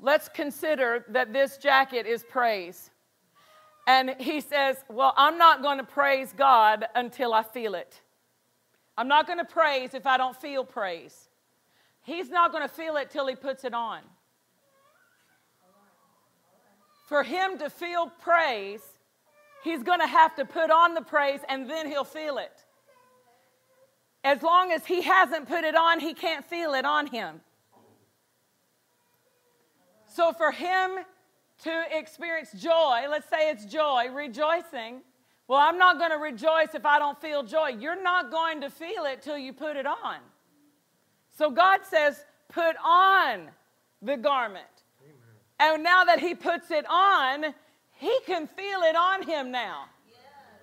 Let's 0.00 0.28
consider 0.28 1.04
that 1.08 1.32
this 1.32 1.56
jacket 1.56 2.06
is 2.06 2.22
praise. 2.22 2.90
And 3.86 4.14
he 4.18 4.40
says, 4.40 4.76
Well, 4.88 5.12
I'm 5.16 5.36
not 5.36 5.62
going 5.62 5.78
to 5.78 5.84
praise 5.84 6.32
God 6.36 6.86
until 6.94 7.34
I 7.34 7.42
feel 7.42 7.74
it. 7.74 8.00
I'm 8.96 9.08
not 9.08 9.26
going 9.26 9.38
to 9.38 9.44
praise 9.44 9.94
if 9.94 10.06
I 10.06 10.16
don't 10.16 10.36
feel 10.36 10.64
praise. 10.64 11.28
He's 12.02 12.30
not 12.30 12.52
going 12.52 12.62
to 12.62 12.72
feel 12.72 12.96
it 12.96 13.10
till 13.10 13.26
he 13.26 13.34
puts 13.34 13.64
it 13.64 13.74
on. 13.74 14.00
For 17.10 17.24
him 17.24 17.58
to 17.58 17.68
feel 17.68 18.08
praise, 18.20 18.82
he's 19.64 19.82
going 19.82 19.98
to 19.98 20.06
have 20.06 20.36
to 20.36 20.44
put 20.44 20.70
on 20.70 20.94
the 20.94 21.00
praise 21.00 21.40
and 21.48 21.68
then 21.68 21.88
he'll 21.88 22.04
feel 22.04 22.38
it. 22.38 22.64
As 24.22 24.44
long 24.44 24.70
as 24.70 24.86
he 24.86 25.02
hasn't 25.02 25.48
put 25.48 25.64
it 25.64 25.74
on, 25.74 25.98
he 25.98 26.14
can't 26.14 26.44
feel 26.44 26.72
it 26.72 26.84
on 26.84 27.08
him. 27.08 27.40
So 30.06 30.32
for 30.32 30.52
him 30.52 31.00
to 31.64 31.82
experience 31.90 32.52
joy, 32.52 33.06
let's 33.10 33.28
say 33.28 33.50
it's 33.50 33.64
joy, 33.64 34.06
rejoicing. 34.14 35.00
Well, 35.48 35.58
I'm 35.58 35.78
not 35.78 35.98
going 35.98 36.12
to 36.12 36.18
rejoice 36.18 36.76
if 36.76 36.86
I 36.86 37.00
don't 37.00 37.20
feel 37.20 37.42
joy. 37.42 37.70
You're 37.70 38.00
not 38.00 38.30
going 38.30 38.60
to 38.60 38.70
feel 38.70 39.04
it 39.06 39.20
till 39.20 39.36
you 39.36 39.52
put 39.52 39.76
it 39.76 39.84
on. 39.84 40.18
So 41.36 41.50
God 41.50 41.80
says, 41.82 42.24
put 42.48 42.76
on 42.84 43.48
the 44.00 44.16
garment. 44.16 44.79
And 45.60 45.84
now 45.84 46.04
that 46.04 46.18
He 46.18 46.34
puts 46.34 46.70
it 46.70 46.86
on, 46.88 47.54
He 47.92 48.18
can 48.24 48.46
feel 48.46 48.80
it 48.80 48.96
on 48.96 49.22
Him 49.22 49.52
now. 49.52 49.84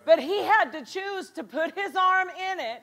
But 0.05 0.19
He 0.19 0.41
had 0.41 0.71
to 0.71 0.83
choose 0.83 1.29
to 1.31 1.43
put 1.43 1.77
His 1.77 1.95
arm 1.95 2.29
in 2.29 2.59
it 2.59 2.81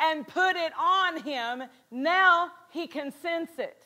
and 0.00 0.26
put 0.26 0.56
it 0.56 0.72
on 0.80 1.22
Him. 1.22 1.64
Now 1.90 2.52
He 2.70 2.86
can 2.86 3.12
sense 3.20 3.50
it. 3.58 3.76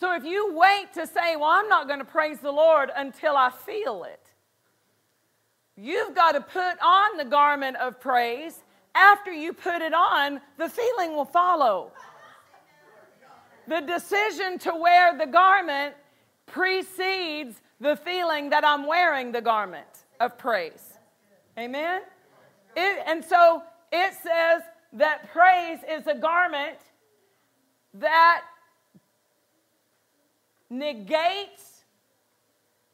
So 0.00 0.14
if 0.14 0.24
you 0.24 0.54
wait 0.54 0.92
to 0.94 1.06
say, 1.06 1.36
Well, 1.36 1.50
I'm 1.50 1.68
not 1.68 1.86
going 1.86 1.98
to 2.00 2.04
praise 2.06 2.40
the 2.40 2.52
Lord 2.52 2.90
until 2.96 3.36
I 3.36 3.50
feel 3.50 4.04
it, 4.04 4.26
you've 5.76 6.14
got 6.14 6.32
to 6.32 6.40
put 6.40 6.80
on 6.82 7.18
the 7.18 7.24
garment 7.26 7.76
of 7.76 8.00
praise. 8.00 8.62
After 8.94 9.30
you 9.30 9.52
put 9.52 9.82
it 9.82 9.92
on, 9.92 10.40
the 10.56 10.70
feeling 10.70 11.14
will 11.14 11.26
follow. 11.26 11.92
The 13.68 13.80
decision 13.80 14.58
to 14.60 14.74
wear 14.74 15.16
the 15.16 15.26
garment 15.26 15.94
precedes 16.46 17.60
the 17.80 17.96
feeling 17.96 18.50
that 18.50 18.64
I'm 18.64 18.86
wearing 18.86 19.32
the 19.32 19.40
garment 19.40 20.04
of 20.20 20.38
praise. 20.38 20.94
Amen? 21.58 22.02
It, 22.76 23.02
and 23.06 23.24
so 23.24 23.62
it 23.90 24.14
says 24.14 24.62
that 24.92 25.30
praise 25.32 25.78
is 25.90 26.06
a 26.06 26.14
garment 26.14 26.78
that 27.94 28.42
negates 30.70 31.84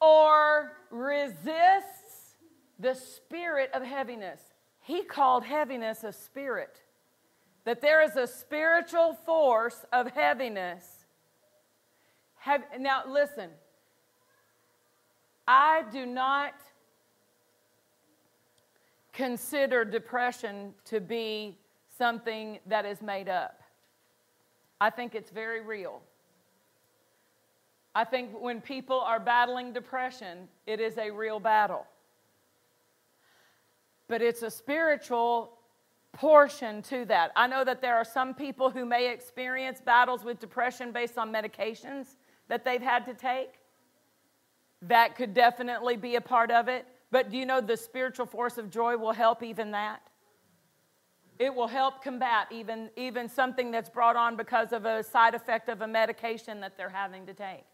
or 0.01 0.73
resists 0.91 2.37
the 2.79 2.95
spirit 2.95 3.70
of 3.73 3.83
heaviness. 3.83 4.41
He 4.81 5.05
called 5.05 5.45
heaviness 5.45 6.03
a 6.03 6.12
spirit, 6.12 6.83
that 7.65 7.81
there 7.81 8.03
is 8.03 8.17
a 8.17 8.27
spiritual 8.27 9.17
force 9.25 9.85
of 9.93 10.11
heaviness. 10.11 10.85
Have, 12.39 12.63
now, 12.79 13.03
listen, 13.09 13.51
I 15.47 15.85
do 15.93 16.07
not 16.07 16.55
consider 19.13 19.85
depression 19.85 20.75
to 20.87 21.01
be 21.01 21.59
something 21.97 22.59
that 22.67 22.85
is 22.85 23.03
made 23.03 23.29
up. 23.29 23.61
I 24.81 24.91
think 24.91 25.15
it's 25.15 25.31
very 25.31 25.61
real. 25.61 26.01
I 27.95 28.05
think 28.05 28.31
when 28.41 28.61
people 28.61 28.99
are 29.01 29.21
battling 29.21 29.73
depression, 29.73 30.49
it 30.67 30.81
is 30.81 30.97
a 30.99 31.11
real 31.11 31.39
battle. 31.39 31.87
But 34.09 34.23
it's 34.23 34.43
a 34.43 34.51
spiritual 34.51 35.59
portion 36.13 36.83
to 36.83 37.05
that. 37.07 37.33
I 37.37 37.47
know 37.47 37.65
that 37.65 37.81
there 37.81 37.97
are 37.97 38.05
some 38.05 38.35
people 38.35 38.71
who 38.71 38.85
may 38.85 39.13
experience 39.13 39.81
battles 39.81 40.25
with 40.25 40.39
depression 40.39 40.93
based 40.93 41.19
on 41.19 41.33
medications 41.33 42.17
that 42.49 42.65
they've 42.65 42.83
had 42.83 43.07
to 43.07 43.15
take. 43.15 43.55
That 44.83 45.17
could 45.17 45.33
definitely 45.33 45.97
be 45.97 46.17
a 46.17 46.21
part 46.21 46.51
of 46.51 46.69
it. 46.69 46.87
But 47.11 47.31
do 47.31 47.37
you 47.37 47.47
know 47.47 47.61
the 47.61 47.77
spiritual 47.77 48.27
force 48.27 48.59
of 48.59 48.71
joy 48.71 48.97
will 48.97 49.13
help 49.13 49.43
even 49.43 49.71
that? 49.73 50.03
It 51.39 51.55
will 51.55 51.67
help 51.67 52.03
combat 52.03 52.49
even, 52.51 52.91
even 52.97 53.29
something 53.29 53.71
that's 53.71 53.89
brought 53.89 54.17
on 54.17 54.37
because 54.37 54.73
of 54.73 54.85
a 54.85 55.03
side 55.03 55.35
effect 55.35 55.69
of 55.69 55.83
a 55.83 55.87
medication 55.87 56.61
that 56.61 56.77
they're 56.77 56.89
having 56.89 57.27
to 57.27 57.35
take. 57.35 57.65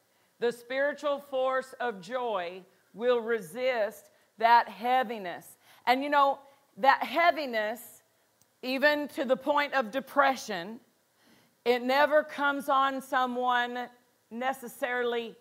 The 0.40 0.52
spiritual 0.52 1.18
force 1.18 1.74
of 1.80 2.00
joy 2.00 2.62
will 2.94 3.20
resist 3.20 4.10
that 4.38 4.68
heaviness. 4.68 5.58
And 5.86 6.02
you 6.02 6.10
know, 6.10 6.38
that 6.78 7.02
heaviness, 7.02 7.97
even 8.62 9.08
to 9.08 9.24
the 9.24 9.36
point 9.36 9.74
of 9.74 9.90
depression, 9.90 10.80
it 11.64 11.82
never 11.82 12.22
comes 12.22 12.68
on 12.68 13.00
someone 13.00 13.88
necessarily 14.30 15.34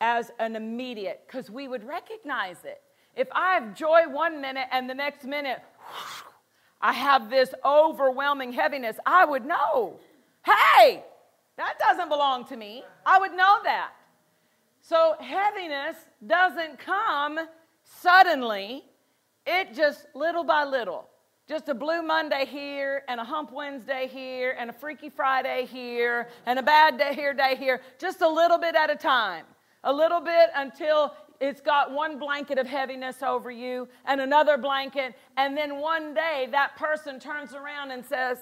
as 0.00 0.30
an 0.38 0.56
immediate, 0.56 1.22
because 1.26 1.50
we 1.50 1.68
would 1.68 1.84
recognize 1.86 2.64
it. 2.64 2.80
If 3.14 3.28
I 3.32 3.54
have 3.54 3.74
joy 3.74 4.08
one 4.08 4.40
minute 4.40 4.66
and 4.72 4.88
the 4.88 4.94
next 4.94 5.24
minute, 5.24 5.60
I 6.80 6.92
have 6.92 7.28
this 7.28 7.52
overwhelming 7.64 8.52
heaviness, 8.52 8.96
I 9.04 9.26
would 9.26 9.44
know. 9.44 10.00
Hey, 10.46 11.04
that 11.58 11.78
doesn't 11.78 12.08
belong 12.08 12.46
to 12.46 12.56
me. 12.56 12.82
I 13.04 13.18
would 13.18 13.32
know 13.32 13.58
that. 13.64 13.90
So 14.80 15.16
heaviness 15.20 15.96
doesn't 16.26 16.78
come 16.78 17.38
suddenly, 17.84 18.84
it 19.46 19.74
just 19.74 20.06
little 20.14 20.44
by 20.44 20.64
little. 20.64 21.09
Just 21.50 21.68
a 21.68 21.74
blue 21.74 22.00
Monday 22.00 22.46
here, 22.46 23.02
and 23.08 23.18
a 23.18 23.24
hump 23.24 23.50
Wednesday 23.50 24.08
here, 24.08 24.54
and 24.56 24.70
a 24.70 24.72
freaky 24.72 25.10
Friday 25.10 25.66
here, 25.66 26.28
and 26.46 26.60
a 26.60 26.62
bad 26.62 26.96
day 26.96 27.12
here, 27.12 27.34
day 27.34 27.56
here, 27.56 27.80
just 27.98 28.20
a 28.20 28.28
little 28.28 28.56
bit 28.56 28.76
at 28.76 28.88
a 28.88 28.94
time. 28.94 29.44
A 29.82 29.92
little 29.92 30.20
bit 30.20 30.50
until 30.54 31.12
it's 31.40 31.60
got 31.60 31.90
one 31.90 32.20
blanket 32.20 32.56
of 32.56 32.68
heaviness 32.68 33.20
over 33.20 33.50
you 33.50 33.88
and 34.04 34.20
another 34.20 34.58
blanket, 34.58 35.16
and 35.36 35.56
then 35.56 35.80
one 35.80 36.14
day 36.14 36.46
that 36.52 36.76
person 36.76 37.18
turns 37.18 37.52
around 37.52 37.90
and 37.90 38.06
says, 38.06 38.38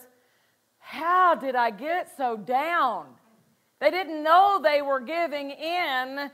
How 0.79 1.35
did 1.35 1.55
I 1.55 1.71
get 1.71 2.15
so 2.15 2.37
down? 2.37 3.07
They 3.81 3.91
didn't 3.91 4.23
know 4.23 4.61
they 4.63 4.83
were 4.83 5.01
giving 5.01 5.53
in 5.53 6.31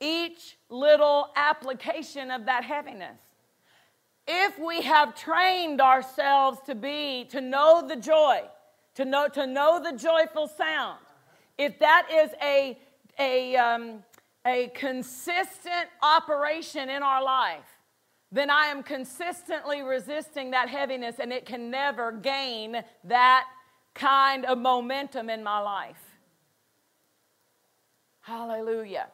each 0.00 0.56
little 0.70 1.32
application 1.36 2.30
of 2.30 2.46
that 2.46 2.64
heaviness. 2.64 3.18
If 4.26 4.58
we 4.58 4.82
have 4.82 5.14
trained 5.14 5.80
ourselves 5.80 6.58
to 6.66 6.74
be, 6.74 7.26
to 7.30 7.40
know 7.40 7.86
the 7.86 7.96
joy, 7.96 8.42
to 8.94 9.04
know, 9.04 9.28
to 9.28 9.46
know 9.46 9.82
the 9.82 9.96
joyful 9.96 10.48
sound, 10.48 10.98
if 11.58 11.78
that 11.78 12.08
is 12.12 12.30
a, 12.42 12.78
a, 13.18 13.56
um, 13.56 14.02
a 14.46 14.68
consistent 14.74 15.88
operation 16.02 16.88
in 16.88 17.02
our 17.02 17.22
life, 17.22 17.78
then 18.32 18.50
I 18.50 18.66
am 18.66 18.82
consistently 18.82 19.82
resisting 19.82 20.50
that 20.52 20.68
heaviness 20.68 21.16
and 21.20 21.32
it 21.32 21.46
can 21.46 21.70
never 21.70 22.10
gain 22.10 22.82
that 23.04 23.46
kind 23.94 24.44
of 24.44 24.58
momentum 24.58 25.30
in 25.30 25.44
my 25.44 25.60
life. 25.60 26.02
Hallelujah. 28.22 29.08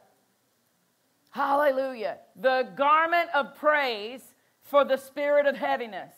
Hallelujah. 1.31 2.19
The 2.41 2.69
garment 2.77 3.29
of 3.35 3.55
praise 3.57 4.30
for 4.71 4.85
the 4.85 4.97
spirit 4.97 5.47
of 5.47 5.57
heaviness. 5.57 6.13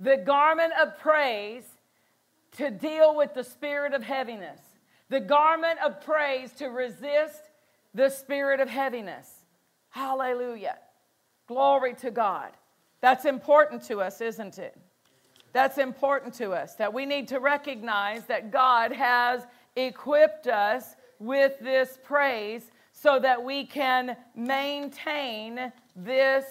The 0.00 0.16
garment 0.16 0.72
of 0.80 0.98
praise 0.98 1.64
to 2.56 2.70
deal 2.70 3.14
with 3.16 3.34
the 3.34 3.44
spirit 3.44 3.94
of 3.94 4.02
heaviness. 4.02 4.60
The 5.08 5.20
garment 5.20 5.78
of 5.84 6.00
praise 6.00 6.52
to 6.54 6.66
resist 6.66 7.42
the 7.94 8.10
spirit 8.10 8.60
of 8.60 8.68
heaviness. 8.68 9.28
Hallelujah. 9.90 10.78
Glory 11.46 11.94
to 11.94 12.10
God. 12.10 12.50
That's 13.00 13.24
important 13.24 13.82
to 13.84 14.00
us, 14.00 14.20
isn't 14.20 14.58
it? 14.58 14.76
That's 15.52 15.78
important 15.78 16.34
to 16.34 16.52
us, 16.52 16.74
that 16.74 16.92
we 16.92 17.06
need 17.06 17.28
to 17.28 17.40
recognize 17.40 18.26
that 18.26 18.50
God 18.50 18.92
has 18.92 19.46
equipped 19.76 20.46
us 20.46 20.94
with 21.18 21.58
this 21.60 21.98
praise 22.04 22.70
so 22.92 23.18
that 23.20 23.42
we 23.42 23.64
can 23.64 24.16
maintain 24.36 25.72
this 25.96 26.44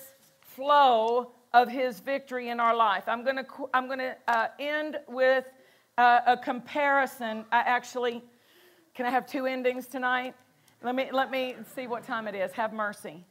flow 0.58 1.34
of 1.54 1.70
his 1.70 2.00
victory 2.00 2.50
in 2.50 2.60
our 2.60 2.76
life. 2.76 3.04
I'm 3.08 3.24
going 3.24 3.38
to 3.38 3.46
I'm 3.76 3.86
going 3.86 4.00
to 4.00 4.16
uh, 4.28 4.48
end 4.60 4.98
with 5.08 5.46
uh, 6.00 6.22
a 6.26 6.36
comparison. 6.36 7.46
I 7.52 7.60
actually 7.60 8.24
can 8.96 9.06
I 9.06 9.12
have 9.12 9.28
two 9.28 9.46
endings 9.46 9.86
tonight? 9.86 10.34
Let 10.84 10.96
me 10.96 11.10
let 11.14 11.30
me 11.30 11.56
see 11.76 11.86
what 11.86 12.04
time 12.04 12.28
it 12.28 12.34
is. 12.34 12.52
Have 12.54 12.74
mercy. 12.74 13.24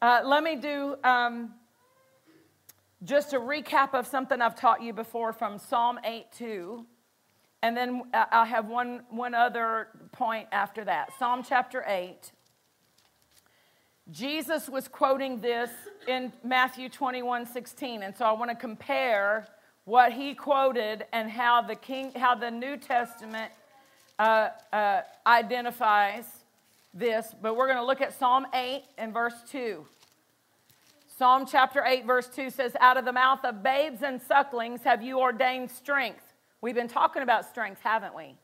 Uh, 0.00 0.20
let 0.24 0.44
me 0.44 0.54
do 0.54 0.94
um, 1.02 1.52
just 3.02 3.32
a 3.32 3.40
recap 3.40 3.92
of 3.92 4.06
something 4.06 4.40
I've 4.40 4.54
taught 4.54 4.80
you 4.80 4.92
before 4.92 5.32
from 5.32 5.58
Psalm 5.58 5.98
8 6.04 6.26
2. 6.38 6.86
And 7.64 7.76
then 7.76 8.02
uh, 8.14 8.26
I'll 8.30 8.44
have 8.44 8.68
one, 8.68 9.02
one 9.10 9.34
other 9.34 9.88
point 10.12 10.46
after 10.52 10.84
that. 10.84 11.10
Psalm 11.18 11.42
chapter 11.46 11.84
8. 11.84 12.30
Jesus 14.10 14.70
was 14.70 14.88
quoting 14.88 15.40
this 15.40 15.70
in 16.06 16.32
Matthew 16.42 16.88
21 16.88 17.44
16. 17.46 18.02
And 18.02 18.16
so 18.16 18.24
I 18.24 18.32
want 18.32 18.50
to 18.50 18.56
compare 18.56 19.46
what 19.84 20.12
he 20.12 20.34
quoted 20.34 21.04
and 21.12 21.30
how 21.30 21.60
the, 21.62 21.74
King, 21.74 22.12
how 22.12 22.34
the 22.34 22.50
New 22.50 22.78
Testament 22.78 23.52
uh, 24.18 24.48
uh, 24.72 25.02
identifies 25.26 26.24
this. 26.94 27.34
But 27.42 27.56
we're 27.56 27.66
going 27.66 27.78
to 27.78 27.84
look 27.84 28.00
at 28.00 28.18
Psalm 28.18 28.46
8 28.54 28.82
and 28.96 29.12
verse 29.12 29.34
2. 29.50 29.84
Psalm 31.18 31.44
chapter 31.50 31.84
8, 31.84 32.06
verse 32.06 32.28
2 32.28 32.48
says, 32.48 32.76
Out 32.80 32.96
of 32.96 33.04
the 33.04 33.12
mouth 33.12 33.44
of 33.44 33.62
babes 33.62 34.02
and 34.02 34.22
sucklings 34.22 34.82
have 34.84 35.02
you 35.02 35.18
ordained 35.18 35.70
strength. 35.70 36.32
We've 36.62 36.74
been 36.74 36.88
talking 36.88 37.22
about 37.22 37.44
strength, 37.44 37.80
haven't 37.82 38.14
we? 38.14 38.36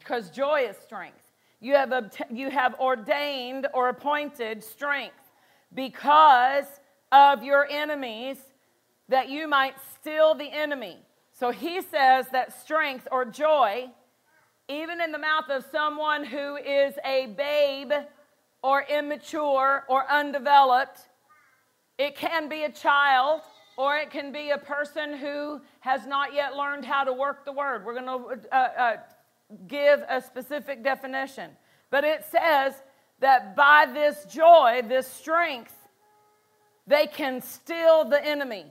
Because 0.00 0.28
joy 0.28 0.66
is 0.68 0.76
strength. 0.76 1.27
You 1.60 1.74
have, 1.74 2.16
you 2.30 2.50
have 2.50 2.74
ordained 2.78 3.66
or 3.74 3.88
appointed 3.88 4.62
strength 4.62 5.14
because 5.74 6.66
of 7.10 7.42
your 7.42 7.66
enemies 7.68 8.36
that 9.08 9.28
you 9.28 9.48
might 9.48 9.74
still 9.98 10.34
the 10.34 10.50
enemy. 10.50 10.98
So 11.32 11.50
he 11.50 11.82
says 11.82 12.26
that 12.32 12.60
strength 12.60 13.08
or 13.10 13.24
joy, 13.24 13.88
even 14.68 15.00
in 15.00 15.12
the 15.12 15.18
mouth 15.18 15.48
of 15.48 15.64
someone 15.72 16.24
who 16.24 16.56
is 16.56 16.94
a 17.04 17.26
babe 17.36 17.92
or 18.62 18.82
immature 18.82 19.84
or 19.88 20.10
undeveloped, 20.10 21.00
it 21.96 22.16
can 22.16 22.48
be 22.48 22.64
a 22.64 22.70
child, 22.70 23.40
or 23.76 23.96
it 23.96 24.10
can 24.10 24.32
be 24.32 24.50
a 24.50 24.58
person 24.58 25.16
who 25.16 25.60
has 25.80 26.06
not 26.06 26.34
yet 26.34 26.54
learned 26.54 26.84
how 26.84 27.02
to 27.04 27.12
work 27.12 27.44
the 27.44 27.52
word. 27.52 27.84
We're 27.84 27.94
going 27.94 28.06
to 28.06 28.54
uh, 28.54 28.56
uh, 28.56 28.96
give 29.66 30.02
a 30.08 30.20
specific 30.20 30.82
definition. 30.82 31.50
But 31.90 32.04
it 32.04 32.24
says 32.30 32.74
that 33.20 33.56
by 33.56 33.86
this 33.92 34.24
joy, 34.26 34.82
this 34.86 35.06
strength, 35.06 35.74
they 36.86 37.06
can 37.06 37.40
still 37.40 38.04
the 38.04 38.24
enemy. 38.24 38.66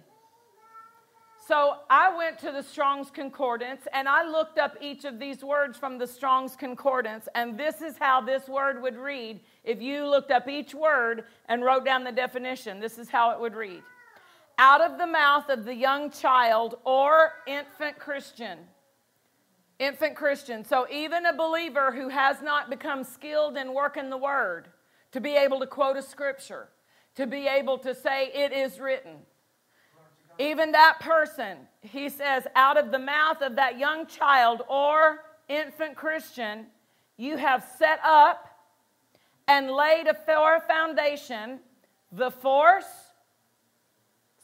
So 1.47 1.77
I 1.89 2.13
went 2.15 2.39
to 2.39 2.51
the 2.51 2.61
Strong's 2.61 3.09
Concordance 3.09 3.87
and 3.93 4.09
I 4.09 4.27
looked 4.27 4.59
up 4.59 4.75
each 4.81 5.05
of 5.05 5.17
these 5.17 5.45
words 5.45 5.77
from 5.77 5.97
the 5.97 6.05
Strong's 6.05 6.57
Concordance, 6.57 7.29
and 7.35 7.57
this 7.57 7.81
is 7.81 7.95
how 7.97 8.19
this 8.19 8.49
word 8.49 8.81
would 8.81 8.97
read 8.97 9.39
if 9.63 9.81
you 9.81 10.05
looked 10.05 10.29
up 10.29 10.49
each 10.49 10.75
word 10.75 11.23
and 11.47 11.63
wrote 11.63 11.85
down 11.85 12.03
the 12.03 12.11
definition. 12.11 12.81
This 12.81 12.97
is 12.97 13.09
how 13.09 13.31
it 13.31 13.39
would 13.39 13.55
read 13.55 13.81
Out 14.57 14.81
of 14.81 14.97
the 14.97 15.07
mouth 15.07 15.47
of 15.47 15.63
the 15.63 15.73
young 15.73 16.11
child 16.11 16.79
or 16.83 17.31
infant 17.47 17.97
Christian. 17.97 18.57
Infant 19.79 20.15
Christian. 20.15 20.65
So 20.65 20.87
even 20.91 21.25
a 21.25 21.33
believer 21.33 21.91
who 21.91 22.09
has 22.09 22.41
not 22.41 22.69
become 22.69 23.03
skilled 23.03 23.57
in 23.57 23.73
working 23.73 24.09
the 24.09 24.17
word, 24.17 24.69
to 25.11 25.21
be 25.21 25.35
able 25.35 25.59
to 25.59 25.67
quote 25.67 25.97
a 25.97 26.01
scripture, 26.01 26.69
to 27.15 27.27
be 27.27 27.47
able 27.47 27.77
to 27.79 27.93
say, 27.93 28.31
It 28.33 28.51
is 28.51 28.79
written 28.79 29.19
even 30.39 30.71
that 30.73 30.99
person, 30.99 31.57
he 31.81 32.09
says, 32.09 32.45
out 32.55 32.77
of 32.77 32.91
the 32.91 32.99
mouth 32.99 33.41
of 33.41 33.55
that 33.55 33.79
young 33.79 34.05
child 34.05 34.61
or 34.67 35.23
infant 35.47 35.95
Christian, 35.95 36.67
you 37.17 37.37
have 37.37 37.67
set 37.77 37.99
up 38.03 38.47
and 39.47 39.71
laid 39.71 40.07
a 40.07 40.13
foundation, 40.67 41.59
the 42.11 42.29
force. 42.29 42.85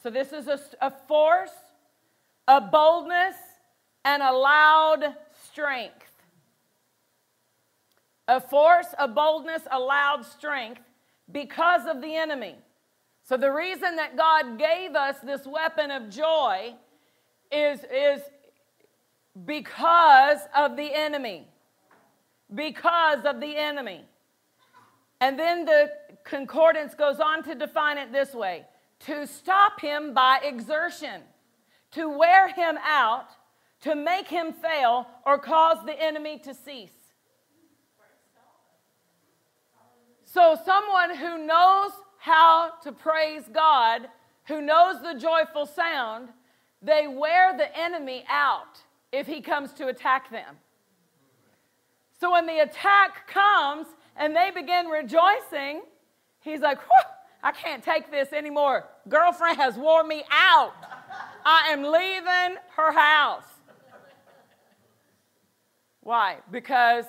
So, 0.02 0.10
this 0.10 0.32
is 0.32 0.48
a, 0.48 0.58
a 0.80 0.90
force, 1.06 1.54
a 2.48 2.60
boldness, 2.60 3.36
and 4.04 4.22
a 4.22 4.32
loud 4.32 5.14
strength. 5.54 6.10
A 8.26 8.40
force, 8.40 8.88
a 8.98 9.06
boldness, 9.06 9.62
a 9.70 9.78
loud 9.78 10.24
strength 10.24 10.80
because 11.30 11.86
of 11.86 12.00
the 12.00 12.16
enemy. 12.16 12.56
So, 13.22 13.36
the 13.36 13.52
reason 13.52 13.96
that 13.96 14.16
God 14.16 14.58
gave 14.58 14.96
us 14.96 15.16
this 15.22 15.46
weapon 15.46 15.92
of 15.92 16.10
joy 16.10 16.74
is, 17.52 17.80
is 17.84 18.20
because 19.46 20.40
of 20.56 20.76
the 20.76 20.92
enemy. 20.92 21.46
Because 22.52 23.24
of 23.24 23.40
the 23.40 23.56
enemy. 23.56 24.04
And 25.20 25.38
then 25.38 25.64
the 25.64 25.90
concordance 26.24 26.94
goes 26.94 27.20
on 27.20 27.44
to 27.44 27.54
define 27.54 27.98
it 27.98 28.10
this 28.10 28.34
way 28.34 28.64
to 29.06 29.26
stop 29.26 29.80
him 29.80 30.14
by 30.14 30.40
exertion, 30.42 31.20
to 31.92 32.08
wear 32.08 32.48
him 32.48 32.76
out, 32.82 33.28
to 33.84 33.94
make 33.94 34.28
him 34.28 34.52
fail, 34.52 35.06
or 35.24 35.38
cause 35.38 35.78
the 35.86 35.98
enemy 35.98 36.38
to 36.40 36.52
cease. 36.52 36.90
So, 40.24 40.58
someone 40.64 41.16
who 41.16 41.46
knows 41.46 41.92
how 42.18 42.72
to 42.82 42.92
praise 42.92 43.44
God, 43.52 44.08
who 44.46 44.60
knows 44.60 45.00
the 45.02 45.14
joyful 45.18 45.66
sound, 45.66 46.30
they 46.84 47.06
wear 47.06 47.56
the 47.56 47.74
enemy 47.78 48.24
out 48.28 48.82
if 49.12 49.26
he 49.26 49.40
comes 49.40 49.72
to 49.74 49.88
attack 49.88 50.30
them. 50.30 50.56
So 52.20 52.32
when 52.32 52.46
the 52.46 52.60
attack 52.60 53.26
comes 53.26 53.86
and 54.16 54.34
they 54.34 54.50
begin 54.50 54.86
rejoicing, 54.86 55.82
he's 56.40 56.60
like, 56.60 56.78
I 57.42 57.52
can't 57.52 57.82
take 57.82 58.10
this 58.10 58.32
anymore. 58.32 58.88
Girlfriend 59.08 59.56
has 59.56 59.76
wore 59.76 60.04
me 60.04 60.24
out. 60.30 60.72
I 61.44 61.68
am 61.70 61.82
leaving 61.82 62.58
her 62.76 62.92
house. 62.92 63.44
Why? 66.04 66.36
Because 66.50 67.06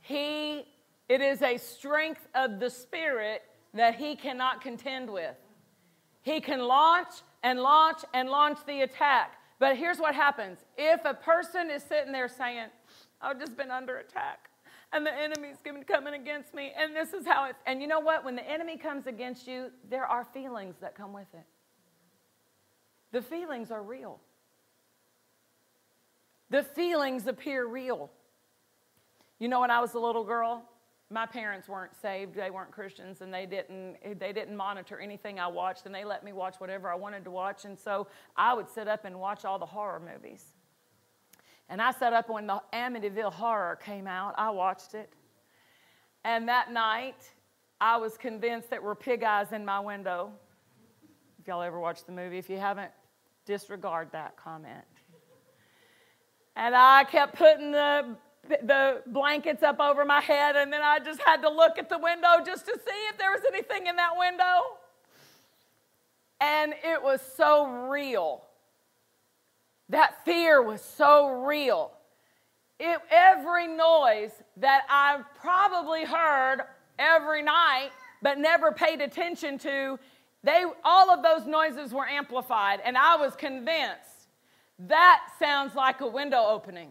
he, 0.00 0.64
it 1.08 1.20
is 1.20 1.42
a 1.42 1.58
strength 1.58 2.26
of 2.34 2.58
the 2.58 2.70
Spirit 2.70 3.42
that 3.74 3.96
he 3.96 4.16
cannot 4.16 4.62
contend 4.62 5.10
with. 5.10 5.36
He 6.22 6.40
can 6.40 6.60
launch 6.60 7.08
and 7.42 7.60
launch 7.60 7.98
and 8.14 8.30
launch 8.30 8.58
the 8.66 8.80
attack. 8.80 9.34
But 9.58 9.76
here's 9.76 9.98
what 9.98 10.14
happens 10.14 10.64
if 10.78 11.04
a 11.04 11.14
person 11.14 11.70
is 11.70 11.82
sitting 11.82 12.12
there 12.12 12.28
saying, 12.28 12.68
I've 13.20 13.38
just 13.38 13.56
been 13.56 13.70
under 13.70 13.98
attack 13.98 14.48
and 14.92 15.04
the 15.04 15.12
enemy's 15.12 15.56
coming 15.86 16.14
against 16.14 16.54
me, 16.54 16.72
and 16.76 16.94
this 16.94 17.12
is 17.12 17.26
how 17.26 17.44
it's. 17.46 17.58
And 17.66 17.82
you 17.82 17.88
know 17.88 18.00
what? 18.00 18.24
When 18.24 18.36
the 18.36 18.48
enemy 18.48 18.76
comes 18.76 19.06
against 19.06 19.46
you, 19.46 19.70
there 19.90 20.06
are 20.06 20.24
feelings 20.24 20.76
that 20.80 20.94
come 20.94 21.12
with 21.12 21.26
it. 21.34 21.44
The 23.12 23.20
feelings 23.22 23.70
are 23.70 23.82
real. 23.82 24.20
The 26.50 26.62
feelings 26.62 27.26
appear 27.26 27.66
real. 27.66 28.10
You 29.38 29.48
know, 29.48 29.60
when 29.60 29.70
I 29.70 29.80
was 29.80 29.94
a 29.94 29.98
little 29.98 30.24
girl, 30.24 30.64
my 31.10 31.24
parents 31.24 31.68
weren't 31.68 31.94
saved 31.94 32.34
they 32.34 32.50
weren't 32.50 32.72
christians 32.72 33.20
and 33.20 33.32
they 33.32 33.46
didn't 33.46 33.96
they 34.18 34.32
didn't 34.32 34.56
monitor 34.56 34.98
anything 34.98 35.38
i 35.38 35.46
watched 35.46 35.86
and 35.86 35.94
they 35.94 36.04
let 36.04 36.24
me 36.24 36.32
watch 36.32 36.56
whatever 36.58 36.90
i 36.90 36.94
wanted 36.94 37.22
to 37.24 37.30
watch 37.30 37.64
and 37.64 37.78
so 37.78 38.08
i 38.36 38.52
would 38.52 38.68
sit 38.68 38.88
up 38.88 39.04
and 39.04 39.18
watch 39.18 39.44
all 39.44 39.58
the 39.58 39.66
horror 39.66 40.00
movies. 40.00 40.52
And 41.68 41.80
i 41.80 41.92
sat 41.92 42.12
up 42.12 42.28
when 42.28 42.46
the 42.46 42.60
amityville 42.72 43.32
horror 43.32 43.76
came 43.76 44.06
out 44.06 44.34
i 44.36 44.50
watched 44.50 44.94
it. 44.94 45.12
And 46.24 46.48
that 46.48 46.72
night 46.72 47.30
i 47.80 47.96
was 47.96 48.16
convinced 48.16 48.70
there 48.70 48.82
were 48.82 48.96
pig 48.96 49.22
eyes 49.22 49.52
in 49.52 49.64
my 49.64 49.78
window. 49.78 50.32
If 51.38 51.46
y'all 51.46 51.62
ever 51.62 51.78
watched 51.78 52.06
the 52.06 52.12
movie 52.12 52.38
if 52.38 52.50
you 52.50 52.58
haven't 52.58 52.90
disregard 53.44 54.10
that 54.10 54.36
comment. 54.36 54.84
And 56.56 56.74
I 56.74 57.04
kept 57.04 57.36
putting 57.36 57.70
the 57.70 58.16
the 58.48 59.02
blankets 59.06 59.62
up 59.62 59.80
over 59.80 60.04
my 60.04 60.20
head, 60.20 60.56
and 60.56 60.72
then 60.72 60.82
I 60.82 60.98
just 60.98 61.20
had 61.22 61.42
to 61.42 61.50
look 61.50 61.78
at 61.78 61.88
the 61.88 61.98
window 61.98 62.42
just 62.44 62.66
to 62.66 62.72
see 62.72 63.00
if 63.10 63.18
there 63.18 63.30
was 63.30 63.42
anything 63.48 63.86
in 63.86 63.96
that 63.96 64.16
window. 64.18 64.78
And 66.40 66.74
it 66.84 67.02
was 67.02 67.20
so 67.36 67.88
real. 67.88 68.42
That 69.88 70.24
fear 70.24 70.62
was 70.62 70.80
so 70.82 71.28
real. 71.44 71.92
It, 72.78 73.00
every 73.10 73.68
noise 73.68 74.32
that 74.58 74.82
I've 74.90 75.24
probably 75.40 76.04
heard 76.04 76.58
every 76.98 77.42
night 77.42 77.90
but 78.22 78.38
never 78.38 78.72
paid 78.72 79.00
attention 79.00 79.58
to, 79.58 79.98
they, 80.42 80.64
all 80.84 81.10
of 81.10 81.22
those 81.22 81.46
noises 81.46 81.92
were 81.92 82.06
amplified, 82.06 82.80
and 82.84 82.96
I 82.96 83.16
was 83.16 83.34
convinced 83.36 84.28
That 84.78 85.20
sounds 85.38 85.74
like 85.74 86.00
a 86.00 86.06
window 86.06 86.44
opening. 86.46 86.90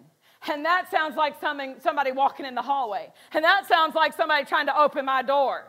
And 0.52 0.64
that 0.66 0.92
sounds 0.92 1.16
like 1.16 1.40
something, 1.40 1.76
somebody 1.82 2.12
walking 2.12 2.46
in 2.46 2.56
the 2.56 2.62
hallway. 2.62 3.12
And 3.34 3.44
that 3.44 3.68
sounds 3.68 3.96
like 3.96 4.14
somebody 4.14 4.46
trying 4.46 4.68
to 4.68 4.80
open 4.80 5.06
my 5.06 5.22
door. 5.22 5.66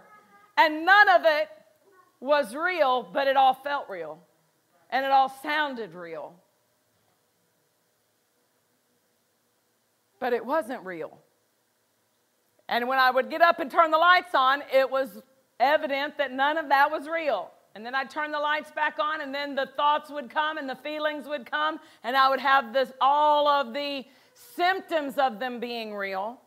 And 0.56 0.84
none 0.84 1.08
of 1.08 1.22
it 1.24 1.48
was 2.20 2.54
real, 2.54 3.02
but 3.02 3.26
it 3.26 3.36
all 3.36 3.54
felt 3.54 3.88
real. 3.88 4.18
And 4.90 5.04
it 5.04 5.10
all 5.10 5.28
sounded 5.42 5.94
real. 5.94 6.34
But 10.18 10.32
it 10.32 10.44
wasn't 10.44 10.84
real. 10.84 11.18
And 12.68 12.88
when 12.88 12.98
I 12.98 13.10
would 13.10 13.30
get 13.30 13.42
up 13.42 13.60
and 13.60 13.70
turn 13.70 13.90
the 13.90 13.98
lights 13.98 14.34
on, 14.34 14.62
it 14.72 14.90
was 14.90 15.22
evident 15.60 16.18
that 16.18 16.32
none 16.32 16.58
of 16.58 16.68
that 16.68 16.90
was 16.90 17.08
real. 17.08 17.50
And 17.74 17.84
then 17.84 17.94
I'd 17.94 18.10
turn 18.10 18.32
the 18.32 18.40
lights 18.40 18.70
back 18.70 18.98
on, 18.98 19.20
and 19.20 19.34
then 19.34 19.54
the 19.54 19.68
thoughts 19.76 20.10
would 20.10 20.30
come 20.30 20.56
and 20.56 20.68
the 20.68 20.76
feelings 20.76 21.28
would 21.28 21.48
come, 21.48 21.78
and 22.02 22.16
I 22.16 22.30
would 22.30 22.40
have 22.40 22.72
this 22.72 22.90
all 23.00 23.46
of 23.46 23.74
the 23.74 24.04
symptoms 24.54 25.18
of 25.18 25.38
them 25.38 25.60
being 25.60 25.94
real. 25.94 26.40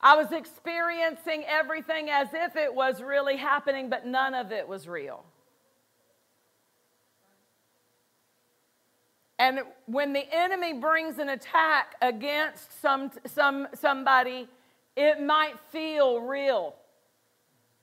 I 0.00 0.16
was 0.16 0.32
experiencing 0.32 1.44
everything 1.46 2.10
as 2.10 2.28
if 2.32 2.56
it 2.56 2.74
was 2.74 3.02
really 3.02 3.36
happening, 3.36 3.88
but 3.88 4.06
none 4.06 4.34
of 4.34 4.50
it 4.50 4.66
was 4.66 4.88
real. 4.88 5.24
And 9.38 9.60
when 9.86 10.12
the 10.12 10.24
enemy 10.32 10.72
brings 10.72 11.18
an 11.18 11.28
attack 11.30 11.96
against 12.00 12.80
some, 12.80 13.10
some, 13.26 13.66
somebody, 13.74 14.48
it 14.96 15.20
might 15.20 15.58
feel 15.70 16.20
real, 16.20 16.76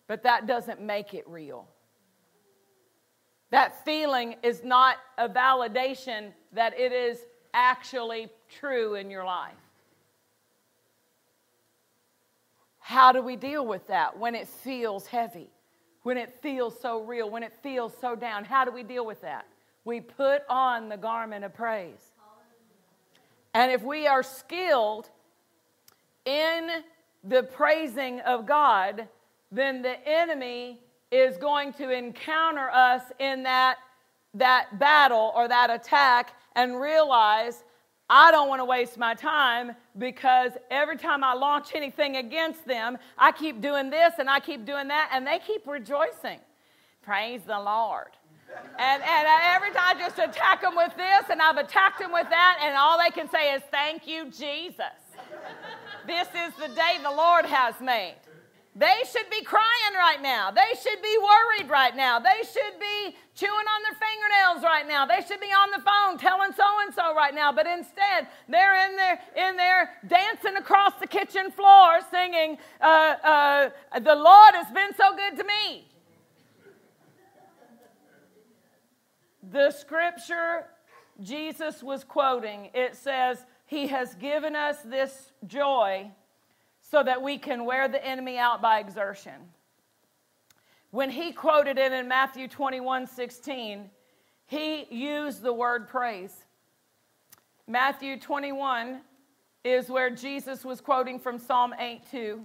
but 0.08 0.24
that 0.24 0.48
doesn't 0.48 0.82
make 0.82 1.14
it 1.14 1.28
real. 1.28 1.68
That 3.52 3.84
feeling 3.84 4.36
is 4.44 4.64
not 4.64 4.98
a 5.18 5.28
validation 5.28 6.32
that 6.54 6.80
it 6.80 6.92
is 6.94 7.20
actually 7.54 8.30
true 8.50 8.96
in 8.96 9.10
your 9.10 9.26
life. 9.26 9.54
How 12.80 13.12
do 13.12 13.22
we 13.22 13.36
deal 13.36 13.66
with 13.66 13.86
that 13.88 14.18
when 14.18 14.34
it 14.34 14.48
feels 14.48 15.06
heavy, 15.06 15.48
when 16.04 16.18
it 16.18 16.42
feels 16.42 16.80
so 16.80 17.02
real, 17.04 17.30
when 17.30 17.44
it 17.44 17.54
feels 17.62 17.94
so 18.02 18.16
down? 18.16 18.44
How 18.44 18.66
do 18.66 18.72
we 18.72 18.82
deal 18.82 19.06
with 19.06 19.22
that? 19.22 19.46
We 19.86 20.02
put 20.02 20.42
on 20.50 20.90
the 20.90 20.98
garment 20.98 21.46
of 21.46 21.54
praise. 21.54 22.02
And 23.54 23.72
if 23.72 23.84
we 23.84 24.08
are 24.08 24.24
skilled 24.24 25.10
in 26.26 26.84
the 27.24 27.44
praising 27.44 28.22
of 28.22 28.46
God, 28.46 29.08
then 29.52 29.82
the 29.82 29.98
enemy 30.08 30.80
is 31.12 31.38
going 31.38 31.74
to 31.74 31.92
encounter 31.92 32.70
us 32.70 33.02
in 33.20 33.44
that, 33.44 33.78
that 34.34 34.80
battle 34.80 35.32
or 35.36 35.48
that 35.48 35.70
attack 35.70 36.34
and 36.56 36.80
realize 36.80 37.64
I 38.10 38.32
don't 38.32 38.50
want 38.50 38.60
to 38.60 38.66
waste 38.66 38.98
my 38.98 39.14
time 39.14 39.76
because 39.98 40.54
every 40.72 40.98
time 40.98 41.24
I 41.24 41.34
launch 41.34 41.76
anything 41.76 42.18
against 42.18 42.66
them, 42.66 42.98
I 43.18 43.32
keep 43.32 43.62
doing 43.62 43.92
this 43.92 44.14
and 44.18 44.28
I 44.30 44.40
keep 44.40 44.66
doing 44.66 44.88
that, 44.88 45.12
and 45.14 45.28
they 45.28 45.40
keep 45.40 45.68
rejoicing. 45.68 46.40
Praise 47.04 47.42
the 47.46 47.60
Lord. 47.60 48.08
And, 48.80 49.04
and 49.04 49.28
every 49.56 49.70
time 49.72 49.96
I 49.96 50.00
just 50.00 50.18
attack 50.18 50.62
them 50.62 50.76
with 50.76 50.96
this, 50.98 51.26
and 51.30 51.40
I've 51.40 51.58
attacked 51.58 52.00
them 52.00 52.12
with 52.12 52.28
that, 52.32 52.60
and 52.64 52.76
all 52.76 52.98
they 52.98 53.12
can 53.12 53.30
say 53.30 53.54
is, 53.54 53.62
Thank 53.70 54.08
you, 54.08 54.26
Jesus. 54.26 54.98
This 56.08 56.28
is 56.30 56.54
the 56.60 56.74
day 56.74 56.98
the 57.04 57.12
Lord 57.12 57.46
has 57.46 57.76
made. 57.80 58.16
They 58.80 59.04
should 59.12 59.30
be 59.30 59.44
crying 59.44 59.94
right 59.94 60.22
now. 60.22 60.52
They 60.52 60.74
should 60.82 61.02
be 61.02 61.18
worried 61.18 61.70
right 61.70 61.94
now. 61.94 62.18
They 62.18 62.40
should 62.44 62.80
be 62.80 63.14
chewing 63.36 63.52
on 63.52 63.84
their 63.84 64.00
fingernails 64.00 64.64
right 64.64 64.88
now. 64.88 65.06
They 65.06 65.20
should 65.28 65.42
be 65.42 65.48
on 65.48 65.72
the 65.72 65.84
phone 65.84 66.18
telling 66.18 66.54
so 66.54 66.64
and 66.86 66.94
so 66.96 67.14
right 67.14 67.36
now. 67.36 67.52
But 67.52 67.68
instead, 67.68 68.28
they're 68.48 68.88
in 68.88 68.96
there, 68.96 69.20
in 69.36 69.58
there 69.58 69.92
dancing 70.08 70.56
across 70.56 70.94
the 70.98 71.08
kitchen 71.08 71.52
floor 71.52 72.00
singing, 72.10 72.58
uh, 72.80 73.16
uh, 73.22 74.00
The 74.00 74.16
Lord 74.16 74.56
has 74.56 74.72
been 74.72 74.96
so 74.96 75.14
good 75.14 75.38
to 75.40 75.44
me. 75.44 75.86
The 79.52 79.72
scripture 79.72 80.68
Jesus 81.22 81.84
was 81.84 82.06
quoting, 82.06 82.70
it 82.74 82.96
says, 82.96 83.46
He 83.66 83.88
has 83.88 84.16
given 84.16 84.56
us 84.56 84.78
this 84.84 85.34
joy 85.46 86.12
so 86.90 87.04
that 87.04 87.22
we 87.22 87.38
can 87.38 87.66
wear 87.66 87.88
the 87.88 88.04
enemy 88.06 88.38
out 88.38 88.62
by 88.62 88.80
exertion. 88.80 89.34
When 90.92 91.12
he 91.12 91.32
quoted 91.32 91.78
it 91.78 91.92
in 91.92 92.08
Matthew 92.08 92.48
21 92.48 93.06
16, 93.06 93.90
he 94.48 94.88
used 94.90 95.44
the 95.44 95.54
word 95.54 95.88
praise. 95.88 96.46
Matthew 97.68 98.20
21 98.20 99.02
is 99.64 99.90
where 99.90 100.10
Jesus 100.10 100.66
was 100.66 100.82
quoting 100.82 101.20
from 101.20 101.38
Psalm 101.38 101.76
8 101.78 102.02
2. 102.10 102.42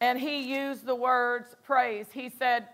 And 0.00 0.18
he 0.18 0.40
used 0.40 0.86
the 0.86 0.94
words 0.94 1.56
praise. 1.64 2.06
He 2.12 2.30
said, 2.30 2.68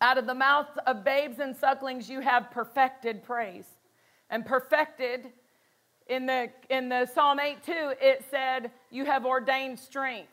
Out 0.00 0.18
of 0.18 0.26
the 0.26 0.34
mouths 0.34 0.78
of 0.86 1.02
babes 1.02 1.40
and 1.40 1.56
sucklings, 1.56 2.08
you 2.08 2.20
have 2.20 2.50
perfected 2.50 3.24
praise. 3.24 3.66
And 4.30 4.46
perfected 4.46 5.32
in 6.06 6.26
the, 6.26 6.50
in 6.70 6.88
the 6.88 7.06
Psalm 7.06 7.40
8 7.40 7.62
2, 7.64 7.72
it 8.00 8.24
said, 8.30 8.70
You 8.90 9.04
have 9.04 9.24
ordained 9.24 9.78
strength. 9.78 10.32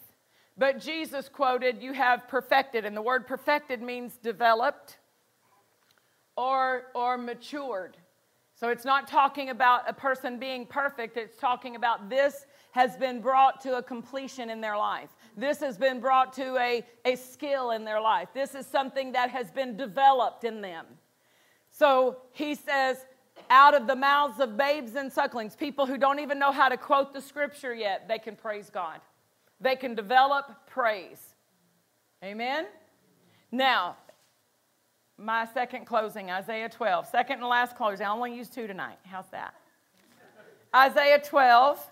But 0.57 0.79
Jesus 0.79 1.29
quoted, 1.29 1.81
You 1.81 1.93
have 1.93 2.27
perfected. 2.27 2.85
And 2.85 2.95
the 2.95 3.01
word 3.01 3.27
perfected 3.27 3.81
means 3.81 4.17
developed 4.17 4.97
or, 6.35 6.87
or 6.93 7.17
matured. 7.17 7.97
So 8.55 8.69
it's 8.69 8.85
not 8.85 9.07
talking 9.07 9.49
about 9.49 9.89
a 9.89 9.93
person 9.93 10.37
being 10.37 10.67
perfect, 10.67 11.17
it's 11.17 11.37
talking 11.37 11.75
about 11.75 12.09
this 12.09 12.45
has 12.73 12.95
been 12.95 13.19
brought 13.19 13.59
to 13.61 13.77
a 13.77 13.83
completion 13.83 14.49
in 14.49 14.61
their 14.61 14.77
life. 14.77 15.09
This 15.35 15.59
has 15.61 15.77
been 15.77 15.99
brought 15.99 16.31
to 16.33 16.57
a, 16.57 16.85
a 17.03 17.15
skill 17.15 17.71
in 17.71 17.83
their 17.83 17.99
life. 17.99 18.29
This 18.33 18.55
is 18.55 18.65
something 18.65 19.11
that 19.13 19.29
has 19.29 19.51
been 19.51 19.75
developed 19.75 20.43
in 20.43 20.61
them. 20.61 20.85
So 21.71 22.17
he 22.33 22.55
says, 22.55 22.97
out 23.51 23.75
of 23.75 23.85
the 23.85 23.95
mouths 23.95 24.39
of 24.39 24.55
babes 24.55 24.95
and 24.95 25.11
sucklings, 25.11 25.55
people 25.55 25.85
who 25.85 25.97
don't 25.97 26.19
even 26.19 26.39
know 26.39 26.53
how 26.53 26.69
to 26.69 26.77
quote 26.77 27.13
the 27.13 27.21
scripture 27.21 27.75
yet, 27.75 28.07
they 28.07 28.17
can 28.17 28.35
praise 28.35 28.69
God. 28.69 29.01
They 29.59 29.75
can 29.75 29.93
develop 29.93 30.65
praise. 30.67 31.19
Amen? 32.23 32.65
Now, 33.51 33.97
my 35.17 35.45
second 35.53 35.85
closing, 35.85 36.31
Isaiah 36.31 36.69
12. 36.69 37.07
Second 37.07 37.39
and 37.39 37.47
last 37.47 37.75
closing. 37.75 38.05
I 38.05 38.09
only 38.09 38.33
use 38.33 38.49
two 38.49 38.67
tonight. 38.67 38.97
How's 39.03 39.27
that? 39.31 39.53
Isaiah 40.73 41.19
12. 41.19 41.91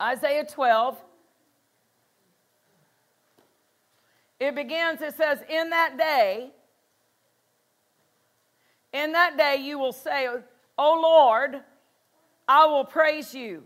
Isaiah 0.00 0.44
12. 0.44 0.96
It 4.40 4.54
begins, 4.54 5.02
it 5.02 5.14
says, 5.16 5.40
In 5.48 5.70
that 5.70 5.98
day, 5.98 6.52
in 8.96 9.12
that 9.12 9.36
day 9.36 9.56
you 9.56 9.78
will 9.78 9.92
say, 9.92 10.28
O 10.78 11.00
Lord, 11.00 11.60
I 12.48 12.66
will 12.66 12.84
praise 12.84 13.34
you. 13.34 13.64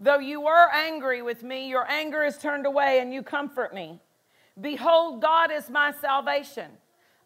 Though 0.00 0.18
you 0.18 0.40
were 0.40 0.70
angry 0.72 1.22
with 1.22 1.42
me, 1.42 1.68
your 1.68 1.88
anger 1.90 2.22
is 2.22 2.38
turned 2.38 2.66
away 2.66 3.00
and 3.00 3.12
you 3.12 3.22
comfort 3.22 3.74
me. 3.74 4.00
Behold, 4.60 5.20
God 5.20 5.50
is 5.50 5.68
my 5.68 5.92
salvation. 6.00 6.70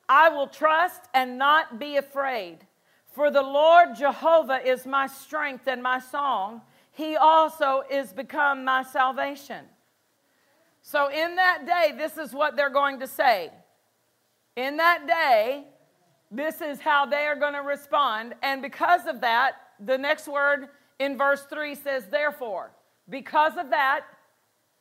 I 0.09 0.30
will 0.30 0.46
trust 0.46 1.03
and 1.14 1.38
not 1.38 1.78
be 1.78 1.96
afraid. 1.96 2.59
For 3.12 3.30
the 3.30 3.42
Lord 3.42 3.94
Jehovah 3.96 4.66
is 4.66 4.86
my 4.86 5.07
strength 5.07 5.66
and 5.66 5.82
my 5.82 5.98
song. 5.98 6.62
He 6.92 7.16
also 7.16 7.82
is 7.90 8.12
become 8.12 8.64
my 8.64 8.82
salvation. 8.82 9.66
So, 10.82 11.09
in 11.09 11.36
that 11.36 11.64
day, 11.66 11.94
this 11.96 12.16
is 12.16 12.32
what 12.32 12.57
they're 12.57 12.70
going 12.70 13.00
to 13.00 13.07
say. 13.07 13.50
In 14.57 14.78
that 14.78 15.07
day, 15.07 15.64
this 16.33 16.62
is 16.62 16.80
how 16.80 17.05
they 17.05 17.26
are 17.26 17.37
going 17.37 17.53
to 17.53 17.61
respond. 17.61 18.35
And 18.43 18.62
because 18.62 19.07
of 19.07 19.20
that, 19.20 19.53
the 19.78 19.99
next 19.99 20.26
word 20.26 20.68
in 20.99 21.18
verse 21.18 21.45
3 21.49 21.74
says, 21.74 22.07
therefore. 22.11 22.72
Because 23.09 23.57
of 23.59 23.68
that 23.70 24.01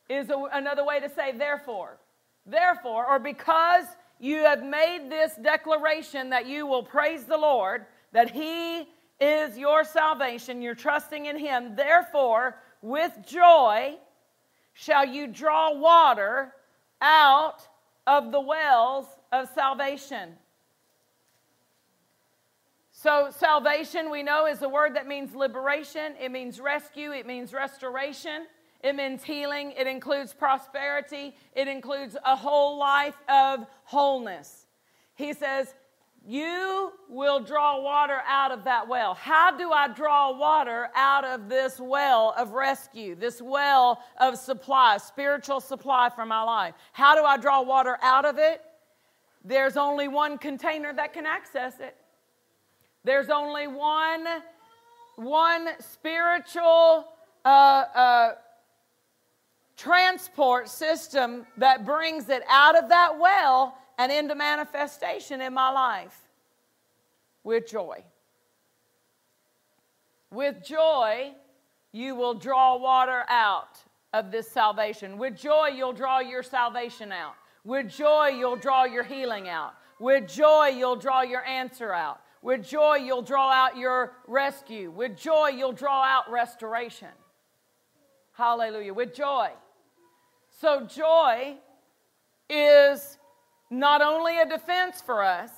is 0.08 0.30
a, 0.30 0.44
another 0.52 0.84
way 0.84 0.98
to 0.98 1.10
say, 1.10 1.32
therefore. 1.32 1.98
Therefore, 2.46 3.06
or 3.06 3.18
because 3.18 3.84
you 4.18 4.38
have 4.38 4.64
made 4.64 5.08
this 5.10 5.34
declaration 5.42 6.30
that 6.30 6.46
you 6.46 6.66
will 6.66 6.82
praise 6.82 7.24
the 7.24 7.36
Lord, 7.36 7.84
that 8.12 8.30
He 8.30 8.88
is 9.20 9.58
your 9.58 9.84
salvation, 9.84 10.62
you're 10.62 10.74
trusting 10.74 11.26
in 11.26 11.38
Him, 11.38 11.76
therefore, 11.76 12.56
with 12.80 13.12
joy 13.26 13.96
shall 14.72 15.04
you 15.04 15.26
draw 15.26 15.74
water 15.74 16.54
out 17.00 17.68
of 18.06 18.32
the 18.32 18.40
wells 18.40 19.06
of 19.30 19.48
salvation. 19.54 20.30
So, 23.02 23.30
salvation, 23.36 24.12
we 24.12 24.22
know, 24.22 24.46
is 24.46 24.62
a 24.62 24.68
word 24.68 24.94
that 24.94 25.08
means 25.08 25.34
liberation, 25.34 26.14
it 26.20 26.30
means 26.30 26.60
rescue, 26.60 27.10
it 27.10 27.26
means 27.26 27.52
restoration, 27.52 28.46
it 28.80 28.94
means 28.94 29.24
healing, 29.24 29.72
it 29.76 29.88
includes 29.88 30.32
prosperity, 30.32 31.34
it 31.52 31.66
includes 31.66 32.16
a 32.24 32.36
whole 32.36 32.78
life 32.78 33.16
of 33.28 33.66
wholeness. 33.82 34.66
He 35.16 35.32
says, 35.32 35.74
you 36.24 36.92
will 37.08 37.40
draw 37.40 37.82
water 37.82 38.20
out 38.24 38.52
of 38.52 38.62
that 38.62 38.86
well. 38.86 39.14
How 39.14 39.50
do 39.50 39.72
I 39.72 39.88
draw 39.88 40.38
water 40.38 40.88
out 40.94 41.24
of 41.24 41.48
this 41.48 41.80
well 41.80 42.32
of 42.38 42.52
rescue, 42.52 43.16
this 43.16 43.42
well 43.42 44.00
of 44.20 44.38
supply, 44.38 44.98
spiritual 44.98 45.60
supply 45.60 46.08
for 46.08 46.24
my 46.24 46.44
life? 46.44 46.74
How 46.92 47.16
do 47.16 47.24
I 47.24 47.36
draw 47.36 47.62
water 47.62 47.98
out 48.00 48.26
of 48.26 48.38
it? 48.38 48.62
There's 49.44 49.76
only 49.76 50.06
one 50.06 50.38
container 50.38 50.92
that 50.92 51.12
can 51.12 51.26
access 51.26 51.80
it. 51.80 51.96
There's 53.04 53.30
only 53.30 53.66
one, 53.66 54.26
one 55.16 55.68
spiritual 55.80 57.06
uh, 57.44 57.48
uh, 57.48 58.34
transport 59.76 60.68
system 60.68 61.44
that 61.56 61.84
brings 61.84 62.28
it 62.28 62.42
out 62.48 62.80
of 62.80 62.88
that 62.90 63.18
well 63.18 63.76
and 63.98 64.12
into 64.12 64.34
manifestation 64.34 65.40
in 65.40 65.52
my 65.52 65.70
life 65.70 66.16
with 67.44 67.68
joy. 67.68 68.04
With 70.30 70.64
joy, 70.64 71.32
you 71.92 72.14
will 72.14 72.34
draw 72.34 72.76
water 72.76 73.24
out 73.28 73.78
of 74.14 74.30
this 74.30 74.48
salvation. 74.48 75.18
With 75.18 75.36
joy, 75.36 75.68
you'll 75.76 75.92
draw 75.92 76.20
your 76.20 76.42
salvation 76.42 77.12
out. 77.12 77.34
With 77.64 77.90
joy, 77.90 78.28
you'll 78.28 78.56
draw 78.56 78.84
your 78.84 79.04
healing 79.04 79.48
out. 79.48 79.74
With 79.98 80.28
joy, 80.28 80.68
you'll 80.68 80.96
draw 80.96 81.22
your 81.22 81.44
answer 81.44 81.92
out. 81.92 82.21
With 82.42 82.66
joy, 82.66 82.96
you'll 82.96 83.22
draw 83.22 83.50
out 83.50 83.76
your 83.76 84.14
rescue. 84.26 84.90
With 84.90 85.16
joy, 85.16 85.50
you'll 85.50 85.72
draw 85.72 86.02
out 86.02 86.30
restoration. 86.30 87.08
Hallelujah. 88.32 88.92
With 88.92 89.14
joy. 89.14 89.50
So, 90.60 90.84
joy 90.84 91.54
is 92.50 93.18
not 93.70 94.02
only 94.02 94.38
a 94.38 94.46
defense 94.46 95.00
for 95.00 95.22
us, 95.22 95.50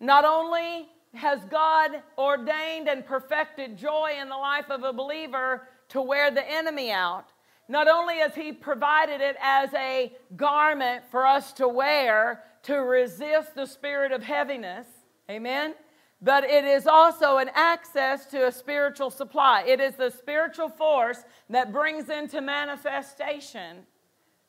not 0.00 0.24
only 0.24 0.88
has 1.14 1.44
God 1.46 2.02
ordained 2.16 2.88
and 2.88 3.04
perfected 3.04 3.76
joy 3.76 4.12
in 4.20 4.28
the 4.28 4.36
life 4.36 4.70
of 4.70 4.84
a 4.84 4.92
believer 4.92 5.68
to 5.88 6.00
wear 6.00 6.30
the 6.30 6.48
enemy 6.48 6.92
out, 6.92 7.32
not 7.68 7.88
only 7.88 8.18
has 8.18 8.34
He 8.34 8.52
provided 8.52 9.20
it 9.20 9.36
as 9.42 9.74
a 9.74 10.12
garment 10.36 11.02
for 11.10 11.26
us 11.26 11.52
to 11.54 11.66
wear 11.66 12.44
to 12.62 12.76
resist 12.76 13.54
the 13.54 13.66
spirit 13.66 14.12
of 14.12 14.22
heaviness, 14.22 14.86
amen, 15.30 15.74
but 16.20 16.44
it 16.44 16.64
is 16.64 16.86
also 16.86 17.38
an 17.38 17.50
access 17.54 18.26
to 18.26 18.46
a 18.46 18.52
spiritual 18.52 19.10
supply. 19.10 19.62
It 19.66 19.80
is 19.80 19.94
the 19.94 20.10
spiritual 20.10 20.68
force 20.68 21.22
that 21.48 21.72
brings 21.72 22.08
into 22.08 22.40
manifestation 22.40 23.86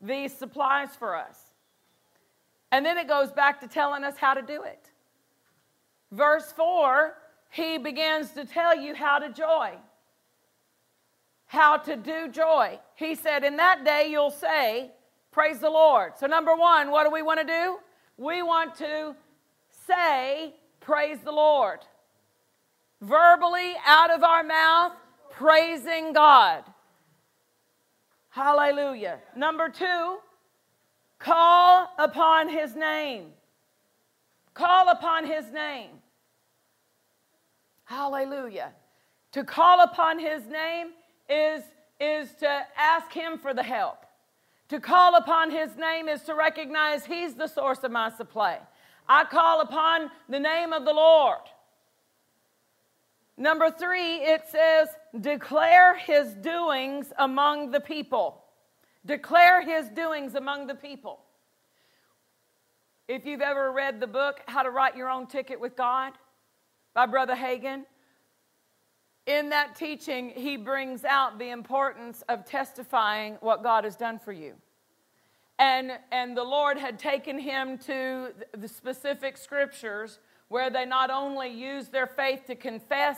these 0.01 0.33
supplies 0.33 0.95
for 0.97 1.15
us. 1.15 1.37
And 2.71 2.85
then 2.85 2.97
it 2.97 3.07
goes 3.07 3.31
back 3.31 3.59
to 3.61 3.67
telling 3.67 4.03
us 4.03 4.17
how 4.17 4.33
to 4.33 4.41
do 4.41 4.63
it. 4.63 4.89
Verse 6.11 6.51
4, 6.51 7.15
he 7.49 7.77
begins 7.77 8.31
to 8.31 8.45
tell 8.45 8.75
you 8.75 8.95
how 8.95 9.19
to 9.19 9.29
joy. 9.31 9.73
How 11.45 11.77
to 11.77 11.95
do 11.95 12.29
joy. 12.29 12.79
He 12.95 13.15
said, 13.15 13.43
In 13.43 13.57
that 13.57 13.83
day 13.83 14.07
you'll 14.09 14.31
say, 14.31 14.91
Praise 15.31 15.59
the 15.59 15.69
Lord. 15.69 16.13
So, 16.17 16.25
number 16.25 16.55
one, 16.55 16.89
what 16.89 17.03
do 17.03 17.11
we 17.11 17.21
want 17.21 17.39
to 17.39 17.45
do? 17.45 17.77
We 18.17 18.41
want 18.41 18.75
to 18.75 19.15
say, 19.87 20.53
Praise 20.89 21.19
the 21.23 21.31
Lord. 21.31 21.81
Verbally, 22.99 23.75
out 23.85 24.09
of 24.09 24.23
our 24.23 24.43
mouth, 24.43 24.93
praising 25.29 26.13
God. 26.13 26.63
Hallelujah. 28.29 29.19
Number 29.35 29.69
two, 29.69 30.17
Call 31.19 31.93
upon 31.99 32.49
his 32.49 32.75
name. 32.75 33.25
Call 34.55 34.89
upon 34.89 35.27
his 35.27 35.51
name. 35.51 35.91
Hallelujah. 37.83 38.71
To 39.33 39.43
call 39.43 39.81
upon 39.81 40.17
his 40.17 40.47
name 40.47 40.87
is, 41.29 41.61
is 41.99 42.33
to 42.39 42.65
ask 42.75 43.11
him 43.11 43.37
for 43.37 43.53
the 43.53 43.61
help. 43.61 44.07
To 44.69 44.79
call 44.79 45.15
upon 45.15 45.51
his 45.51 45.75
name 45.75 46.07
is 46.07 46.23
to 46.23 46.33
recognize 46.33 47.05
he's 47.05 47.35
the 47.35 47.47
source 47.47 47.83
of 47.83 47.91
my 47.91 48.09
supply. 48.09 48.59
I 49.09 49.25
call 49.25 49.61
upon 49.61 50.11
the 50.29 50.39
name 50.39 50.71
of 50.71 50.85
the 50.85 50.93
Lord. 50.93 51.39
Number 53.37 53.71
three, 53.71 54.17
it 54.17 54.43
says, 54.49 54.89
declare 55.19 55.97
his 55.97 56.33
doings 56.35 57.11
among 57.17 57.71
the 57.71 57.79
people. 57.79 58.43
Declare 59.05 59.63
his 59.63 59.89
doings 59.89 60.35
among 60.35 60.67
the 60.67 60.75
people. 60.75 61.21
If 63.07 63.25
you've 63.25 63.41
ever 63.41 63.71
read 63.71 63.99
the 63.99 64.07
book, 64.07 64.41
How 64.45 64.61
to 64.61 64.69
Write 64.69 64.95
Your 64.95 65.09
Own 65.09 65.25
Ticket 65.25 65.59
with 65.59 65.75
God 65.75 66.13
by 66.93 67.07
Brother 67.07 67.33
Hagin, 67.33 67.85
in 69.25 69.49
that 69.49 69.75
teaching, 69.75 70.29
he 70.29 70.57
brings 70.57 71.03
out 71.03 71.39
the 71.39 71.49
importance 71.49 72.23
of 72.29 72.45
testifying 72.45 73.37
what 73.41 73.63
God 73.63 73.85
has 73.85 73.95
done 73.95 74.19
for 74.19 74.33
you. 74.33 74.53
And, 75.59 75.91
and 76.11 76.35
the 76.35 76.43
Lord 76.43 76.77
had 76.77 76.97
taken 76.97 77.37
him 77.37 77.77
to 77.79 78.29
the 78.57 78.67
specific 78.67 79.35
scriptures 79.35 80.19
where 80.47 80.69
they 80.69 80.85
not 80.85 81.11
only 81.11 81.49
used 81.49 81.91
their 81.91 82.07
faith 82.07 82.45
to 82.47 82.55
confess 82.55 83.17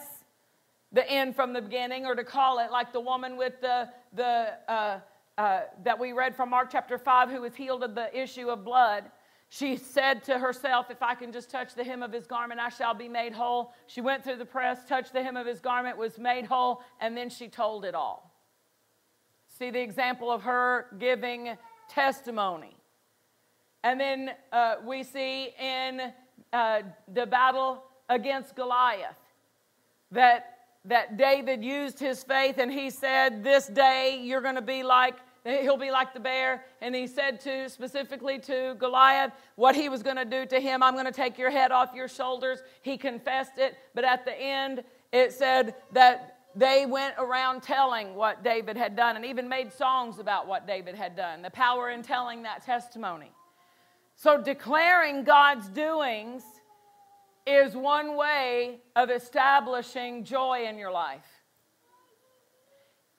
the 0.92 1.10
end 1.10 1.36
from 1.36 1.54
the 1.54 1.62
beginning 1.62 2.06
or 2.06 2.16
to 2.16 2.24
call 2.24 2.60
it 2.60 2.72
like 2.72 2.92
the 2.92 3.00
woman 3.00 3.38
with 3.38 3.62
the, 3.62 3.88
the 4.14 4.54
uh, 4.68 5.00
uh, 5.38 5.62
that 5.84 5.98
we 5.98 6.12
read 6.12 6.36
from 6.36 6.50
Mark 6.50 6.70
chapter 6.72 6.98
5, 6.98 7.30
who 7.30 7.42
was 7.42 7.56
healed 7.56 7.84
of 7.84 7.96
the 7.96 8.20
issue 8.20 8.50
of 8.50 8.66
blood, 8.66 9.06
she 9.50 9.78
said 9.78 10.24
to 10.24 10.40
herself, 10.40 10.90
If 10.90 11.02
I 11.02 11.14
can 11.14 11.32
just 11.32 11.50
touch 11.50 11.76
the 11.76 11.84
hem 11.84 12.02
of 12.02 12.12
his 12.12 12.26
garment, 12.26 12.60
I 12.60 12.70
shall 12.70 12.94
be 12.94 13.08
made 13.08 13.34
whole. 13.34 13.74
She 13.86 14.02
went 14.02 14.24
through 14.24 14.38
the 14.38 14.46
press, 14.46 14.84
touched 14.86 15.14
the 15.14 15.24
hem 15.24 15.38
of 15.38 15.46
his 15.46 15.60
garment, 15.60 15.98
was 15.98 16.18
made 16.18 16.46
whole, 16.46 16.82
and 17.00 17.16
then 17.16 17.30
she 17.30 17.48
told 17.48 17.86
it 17.86 17.94
all. 17.94 18.32
See 19.48 19.70
the 19.70 19.82
example 19.82 20.32
of 20.32 20.44
her 20.44 20.88
giving 21.00 21.58
testimony. 21.92 22.76
And 23.84 24.00
then 24.00 24.32
uh, 24.52 24.76
we 24.86 25.04
see 25.04 25.50
in 25.60 26.14
uh, 26.54 26.82
the 27.14 27.26
battle 27.26 27.84
against 28.10 28.56
Goliath 28.56 29.18
that 30.12 30.58
that 30.86 31.18
David 31.18 31.64
used 31.64 32.00
his 32.00 32.24
faith 32.24 32.58
and 32.58 32.72
he 32.72 32.90
said, 32.90 33.44
This 33.44 33.68
day 33.68 34.20
you're 34.24 34.42
going 34.42 34.56
to 34.56 34.62
be 34.62 34.84
like, 34.84 35.16
he'll 35.44 35.78
be 35.78 35.92
like 35.92 36.14
the 36.14 36.20
bear. 36.20 36.64
And 36.82 36.96
he 36.96 37.08
said 37.08 37.40
to 37.42 37.70
specifically 37.70 38.40
to 38.40 38.76
Goliath 38.80 39.32
what 39.56 39.76
he 39.76 39.90
was 39.90 40.02
going 40.02 40.16
to 40.16 40.26
do 40.26 40.46
to 40.48 40.60
him 40.60 40.82
I'm 40.82 40.94
going 40.94 41.06
to 41.06 41.12
take 41.12 41.38
your 41.38 41.52
head 41.52 41.72
off 41.72 41.92
your 41.94 42.08
shoulders. 42.08 42.60
He 42.82 42.98
confessed 42.98 43.58
it, 43.58 43.78
but 43.94 44.04
at 44.04 44.26
the 44.26 44.34
end 44.34 44.84
it 45.12 45.34
said 45.34 45.76
that 45.92 46.38
they 46.56 46.86
went 46.86 47.16
around 47.18 47.64
telling 47.64 48.16
what 48.16 48.44
David 48.44 48.78
had 48.78 48.96
done 48.96 49.16
and 49.16 49.26
even 49.26 49.48
made 49.48 49.72
songs 49.72 50.20
about 50.20 50.48
what 50.48 50.68
David 50.68 50.96
had 50.96 51.16
done. 51.16 51.42
The 51.42 51.50
power 51.50 51.90
in 51.90 52.04
telling 52.04 52.44
that 52.44 52.66
testimony. 52.66 53.32
So 54.16 54.42
declaring 54.42 55.24
God's 55.24 55.68
doings 55.70 56.44
is 57.48 57.76
one 57.76 58.16
way 58.16 58.80
of 58.96 59.10
establishing 59.10 60.24
joy 60.24 60.66
in 60.68 60.78
your 60.78 60.92
life. 60.92 61.26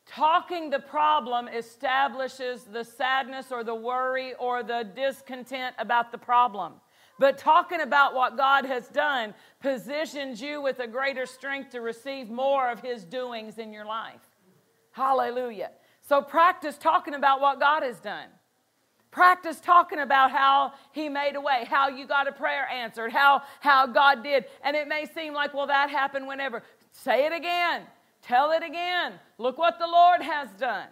Talking 0.06 0.68
the 0.70 0.78
problem 0.78 1.48
establishes 1.48 2.64
the 2.64 2.84
sadness 2.84 3.50
or 3.50 3.64
the 3.64 3.74
worry 3.74 4.34
or 4.34 4.62
the 4.62 4.86
discontent 4.94 5.74
about 5.78 6.12
the 6.12 6.18
problem. 6.18 6.74
But 7.22 7.38
talking 7.38 7.82
about 7.82 8.14
what 8.14 8.36
God 8.36 8.64
has 8.64 8.88
done 8.88 9.32
positions 9.60 10.42
you 10.42 10.60
with 10.60 10.80
a 10.80 10.88
greater 10.88 11.24
strength 11.24 11.70
to 11.70 11.80
receive 11.80 12.28
more 12.28 12.68
of 12.68 12.80
His 12.80 13.04
doings 13.04 13.58
in 13.58 13.72
your 13.72 13.84
life. 13.84 14.28
Hallelujah. 14.90 15.70
So 16.00 16.20
practice 16.20 16.76
talking 16.76 17.14
about 17.14 17.40
what 17.40 17.60
God 17.60 17.84
has 17.84 18.00
done. 18.00 18.26
Practice 19.12 19.60
talking 19.60 20.00
about 20.00 20.32
how 20.32 20.72
he 20.90 21.08
made 21.08 21.36
a 21.36 21.40
way, 21.40 21.64
how 21.70 21.88
you 21.88 22.08
got 22.08 22.26
a 22.26 22.32
prayer 22.32 22.66
answered, 22.68 23.12
how, 23.12 23.42
how 23.60 23.86
God 23.86 24.24
did. 24.24 24.46
And 24.64 24.74
it 24.74 24.88
may 24.88 25.06
seem 25.06 25.32
like, 25.32 25.54
well, 25.54 25.68
that 25.68 25.90
happened 25.90 26.26
whenever. 26.26 26.64
Say 26.90 27.24
it 27.24 27.32
again. 27.32 27.82
Tell 28.22 28.50
it 28.50 28.64
again. 28.64 29.12
Look 29.38 29.58
what 29.58 29.78
the 29.78 29.86
Lord 29.86 30.22
has 30.22 30.48
done. 30.58 30.88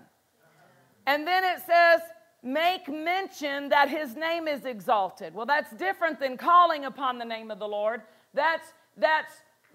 And 1.08 1.26
then 1.26 1.42
it 1.42 1.58
says, 1.66 2.02
make 2.42 2.88
mention 2.88 3.68
that 3.68 3.88
his 3.88 4.16
name 4.16 4.48
is 4.48 4.64
exalted. 4.64 5.34
Well, 5.34 5.46
that's 5.46 5.72
different 5.72 6.20
than 6.20 6.36
calling 6.36 6.84
upon 6.84 7.18
the 7.18 7.24
name 7.24 7.50
of 7.50 7.58
the 7.58 7.68
Lord. 7.68 8.02
That's, 8.34 8.72
that's 8.96 9.32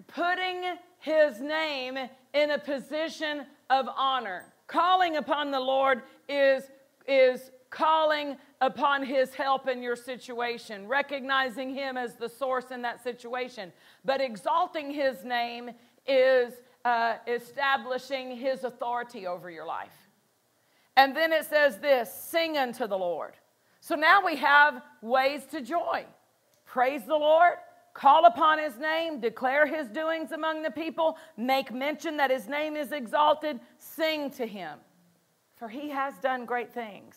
putting 0.08 0.64
his 0.98 1.40
name 1.40 1.96
in 2.34 2.50
a 2.50 2.58
position 2.58 3.46
of 3.70 3.86
honor. 3.96 4.46
Calling 4.66 5.16
upon 5.16 5.50
the 5.50 5.60
Lord 5.60 6.02
is, 6.28 6.64
is 7.06 7.50
calling 7.70 8.36
upon 8.60 9.04
his 9.04 9.34
help 9.34 9.68
in 9.68 9.82
your 9.82 9.96
situation, 9.96 10.88
recognizing 10.88 11.74
him 11.74 11.96
as 11.96 12.14
the 12.14 12.28
source 12.28 12.70
in 12.70 12.82
that 12.82 13.02
situation. 13.02 13.72
But 14.04 14.20
exalting 14.20 14.90
his 14.90 15.24
name 15.24 15.70
is 16.06 16.54
uh, 16.84 17.16
establishing 17.26 18.36
his 18.36 18.64
authority 18.64 19.26
over 19.26 19.50
your 19.50 19.66
life. 19.66 20.05
And 20.96 21.14
then 21.14 21.32
it 21.32 21.44
says 21.44 21.78
this 21.78 22.12
sing 22.12 22.56
unto 22.56 22.86
the 22.86 22.96
Lord. 22.98 23.34
So 23.80 23.94
now 23.94 24.24
we 24.24 24.36
have 24.36 24.82
ways 25.02 25.44
to 25.50 25.60
joy. 25.60 26.04
Praise 26.64 27.04
the 27.04 27.16
Lord, 27.16 27.54
Call 27.96 28.26
upon 28.26 28.58
his 28.58 28.76
name, 28.76 29.20
declare 29.20 29.64
his 29.64 29.88
doings 29.88 30.30
among 30.30 30.60
the 30.60 30.70
people, 30.70 31.16
make 31.38 31.72
mention 31.72 32.18
that 32.18 32.30
his 32.30 32.46
name 32.46 32.76
is 32.76 32.92
exalted, 32.92 33.58
sing 33.78 34.30
to 34.32 34.46
him, 34.46 34.78
for 35.56 35.66
he 35.66 35.88
has 35.88 36.12
done 36.18 36.44
great 36.44 36.74
things. 36.74 37.16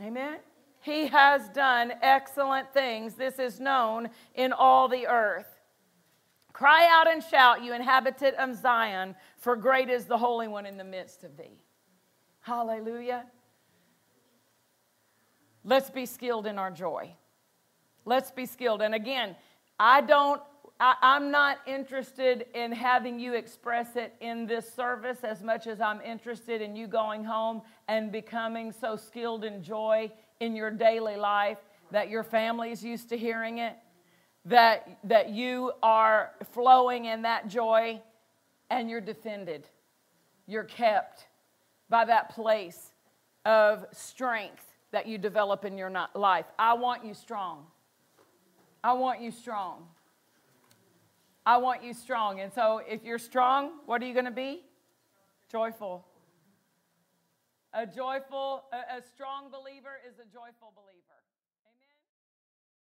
Amen. 0.00 0.36
He 0.82 1.08
has 1.08 1.48
done 1.48 1.92
excellent 2.00 2.72
things. 2.72 3.14
This 3.14 3.40
is 3.40 3.58
known 3.58 4.10
in 4.36 4.52
all 4.52 4.86
the 4.86 5.08
earth. 5.08 5.48
Cry 6.52 6.88
out 6.88 7.10
and 7.10 7.20
shout, 7.20 7.64
you 7.64 7.74
inhabitant 7.74 8.36
of 8.36 8.54
Zion, 8.54 9.16
for 9.36 9.56
great 9.56 9.90
is 9.90 10.04
the 10.04 10.18
Holy 10.18 10.46
One 10.46 10.64
in 10.64 10.76
the 10.76 10.84
midst 10.84 11.24
of 11.24 11.36
thee. 11.36 11.59
Hallelujah. 12.40 13.26
Let's 15.64 15.90
be 15.90 16.06
skilled 16.06 16.46
in 16.46 16.58
our 16.58 16.70
joy. 16.70 17.14
Let's 18.04 18.30
be 18.30 18.46
skilled. 18.46 18.80
And 18.80 18.94
again, 18.94 19.36
I 19.78 20.00
don't, 20.00 20.40
I, 20.78 20.96
am 21.02 21.30
not 21.30 21.58
interested 21.66 22.46
in 22.54 22.72
having 22.72 23.20
you 23.20 23.34
express 23.34 23.96
it 23.96 24.14
in 24.20 24.46
this 24.46 24.72
service 24.72 25.18
as 25.22 25.42
much 25.42 25.66
as 25.66 25.80
I'm 25.80 26.00
interested 26.00 26.62
in 26.62 26.74
you 26.76 26.86
going 26.86 27.24
home 27.24 27.60
and 27.88 28.10
becoming 28.10 28.72
so 28.72 28.96
skilled 28.96 29.44
in 29.44 29.62
joy 29.62 30.10
in 30.40 30.56
your 30.56 30.70
daily 30.70 31.16
life 31.16 31.58
that 31.90 32.08
your 32.08 32.22
family's 32.22 32.82
used 32.82 33.10
to 33.10 33.18
hearing 33.18 33.58
it, 33.58 33.74
that, 34.46 34.98
that 35.04 35.28
you 35.28 35.72
are 35.82 36.30
flowing 36.52 37.04
in 37.04 37.22
that 37.22 37.48
joy 37.48 38.00
and 38.70 38.88
you're 38.88 39.00
defended. 39.02 39.68
You're 40.46 40.64
kept 40.64 41.26
by 41.90 42.04
that 42.06 42.30
place 42.30 42.92
of 43.44 43.84
strength 43.92 44.64
that 44.92 45.06
you 45.06 45.18
develop 45.18 45.64
in 45.64 45.76
your 45.76 45.92
life. 46.14 46.46
I 46.58 46.74
want 46.74 47.04
you 47.04 47.12
strong. 47.12 47.66
I 48.82 48.92
want 48.94 49.20
you 49.20 49.30
strong. 49.30 49.86
I 51.44 51.58
want 51.58 51.82
you 51.82 51.92
strong. 51.92 52.40
And 52.40 52.52
so 52.52 52.80
if 52.88 53.04
you're 53.04 53.18
strong, 53.18 53.72
what 53.86 54.02
are 54.02 54.06
you 54.06 54.14
going 54.14 54.24
to 54.24 54.30
be? 54.30 54.62
Joyful. 55.50 56.06
A 57.72 57.86
joyful, 57.86 58.64
a, 58.72 58.98
a 58.98 59.02
strong 59.14 59.50
believer 59.50 60.00
is 60.08 60.14
a 60.18 60.24
joyful 60.32 60.72
believer. 60.74 60.99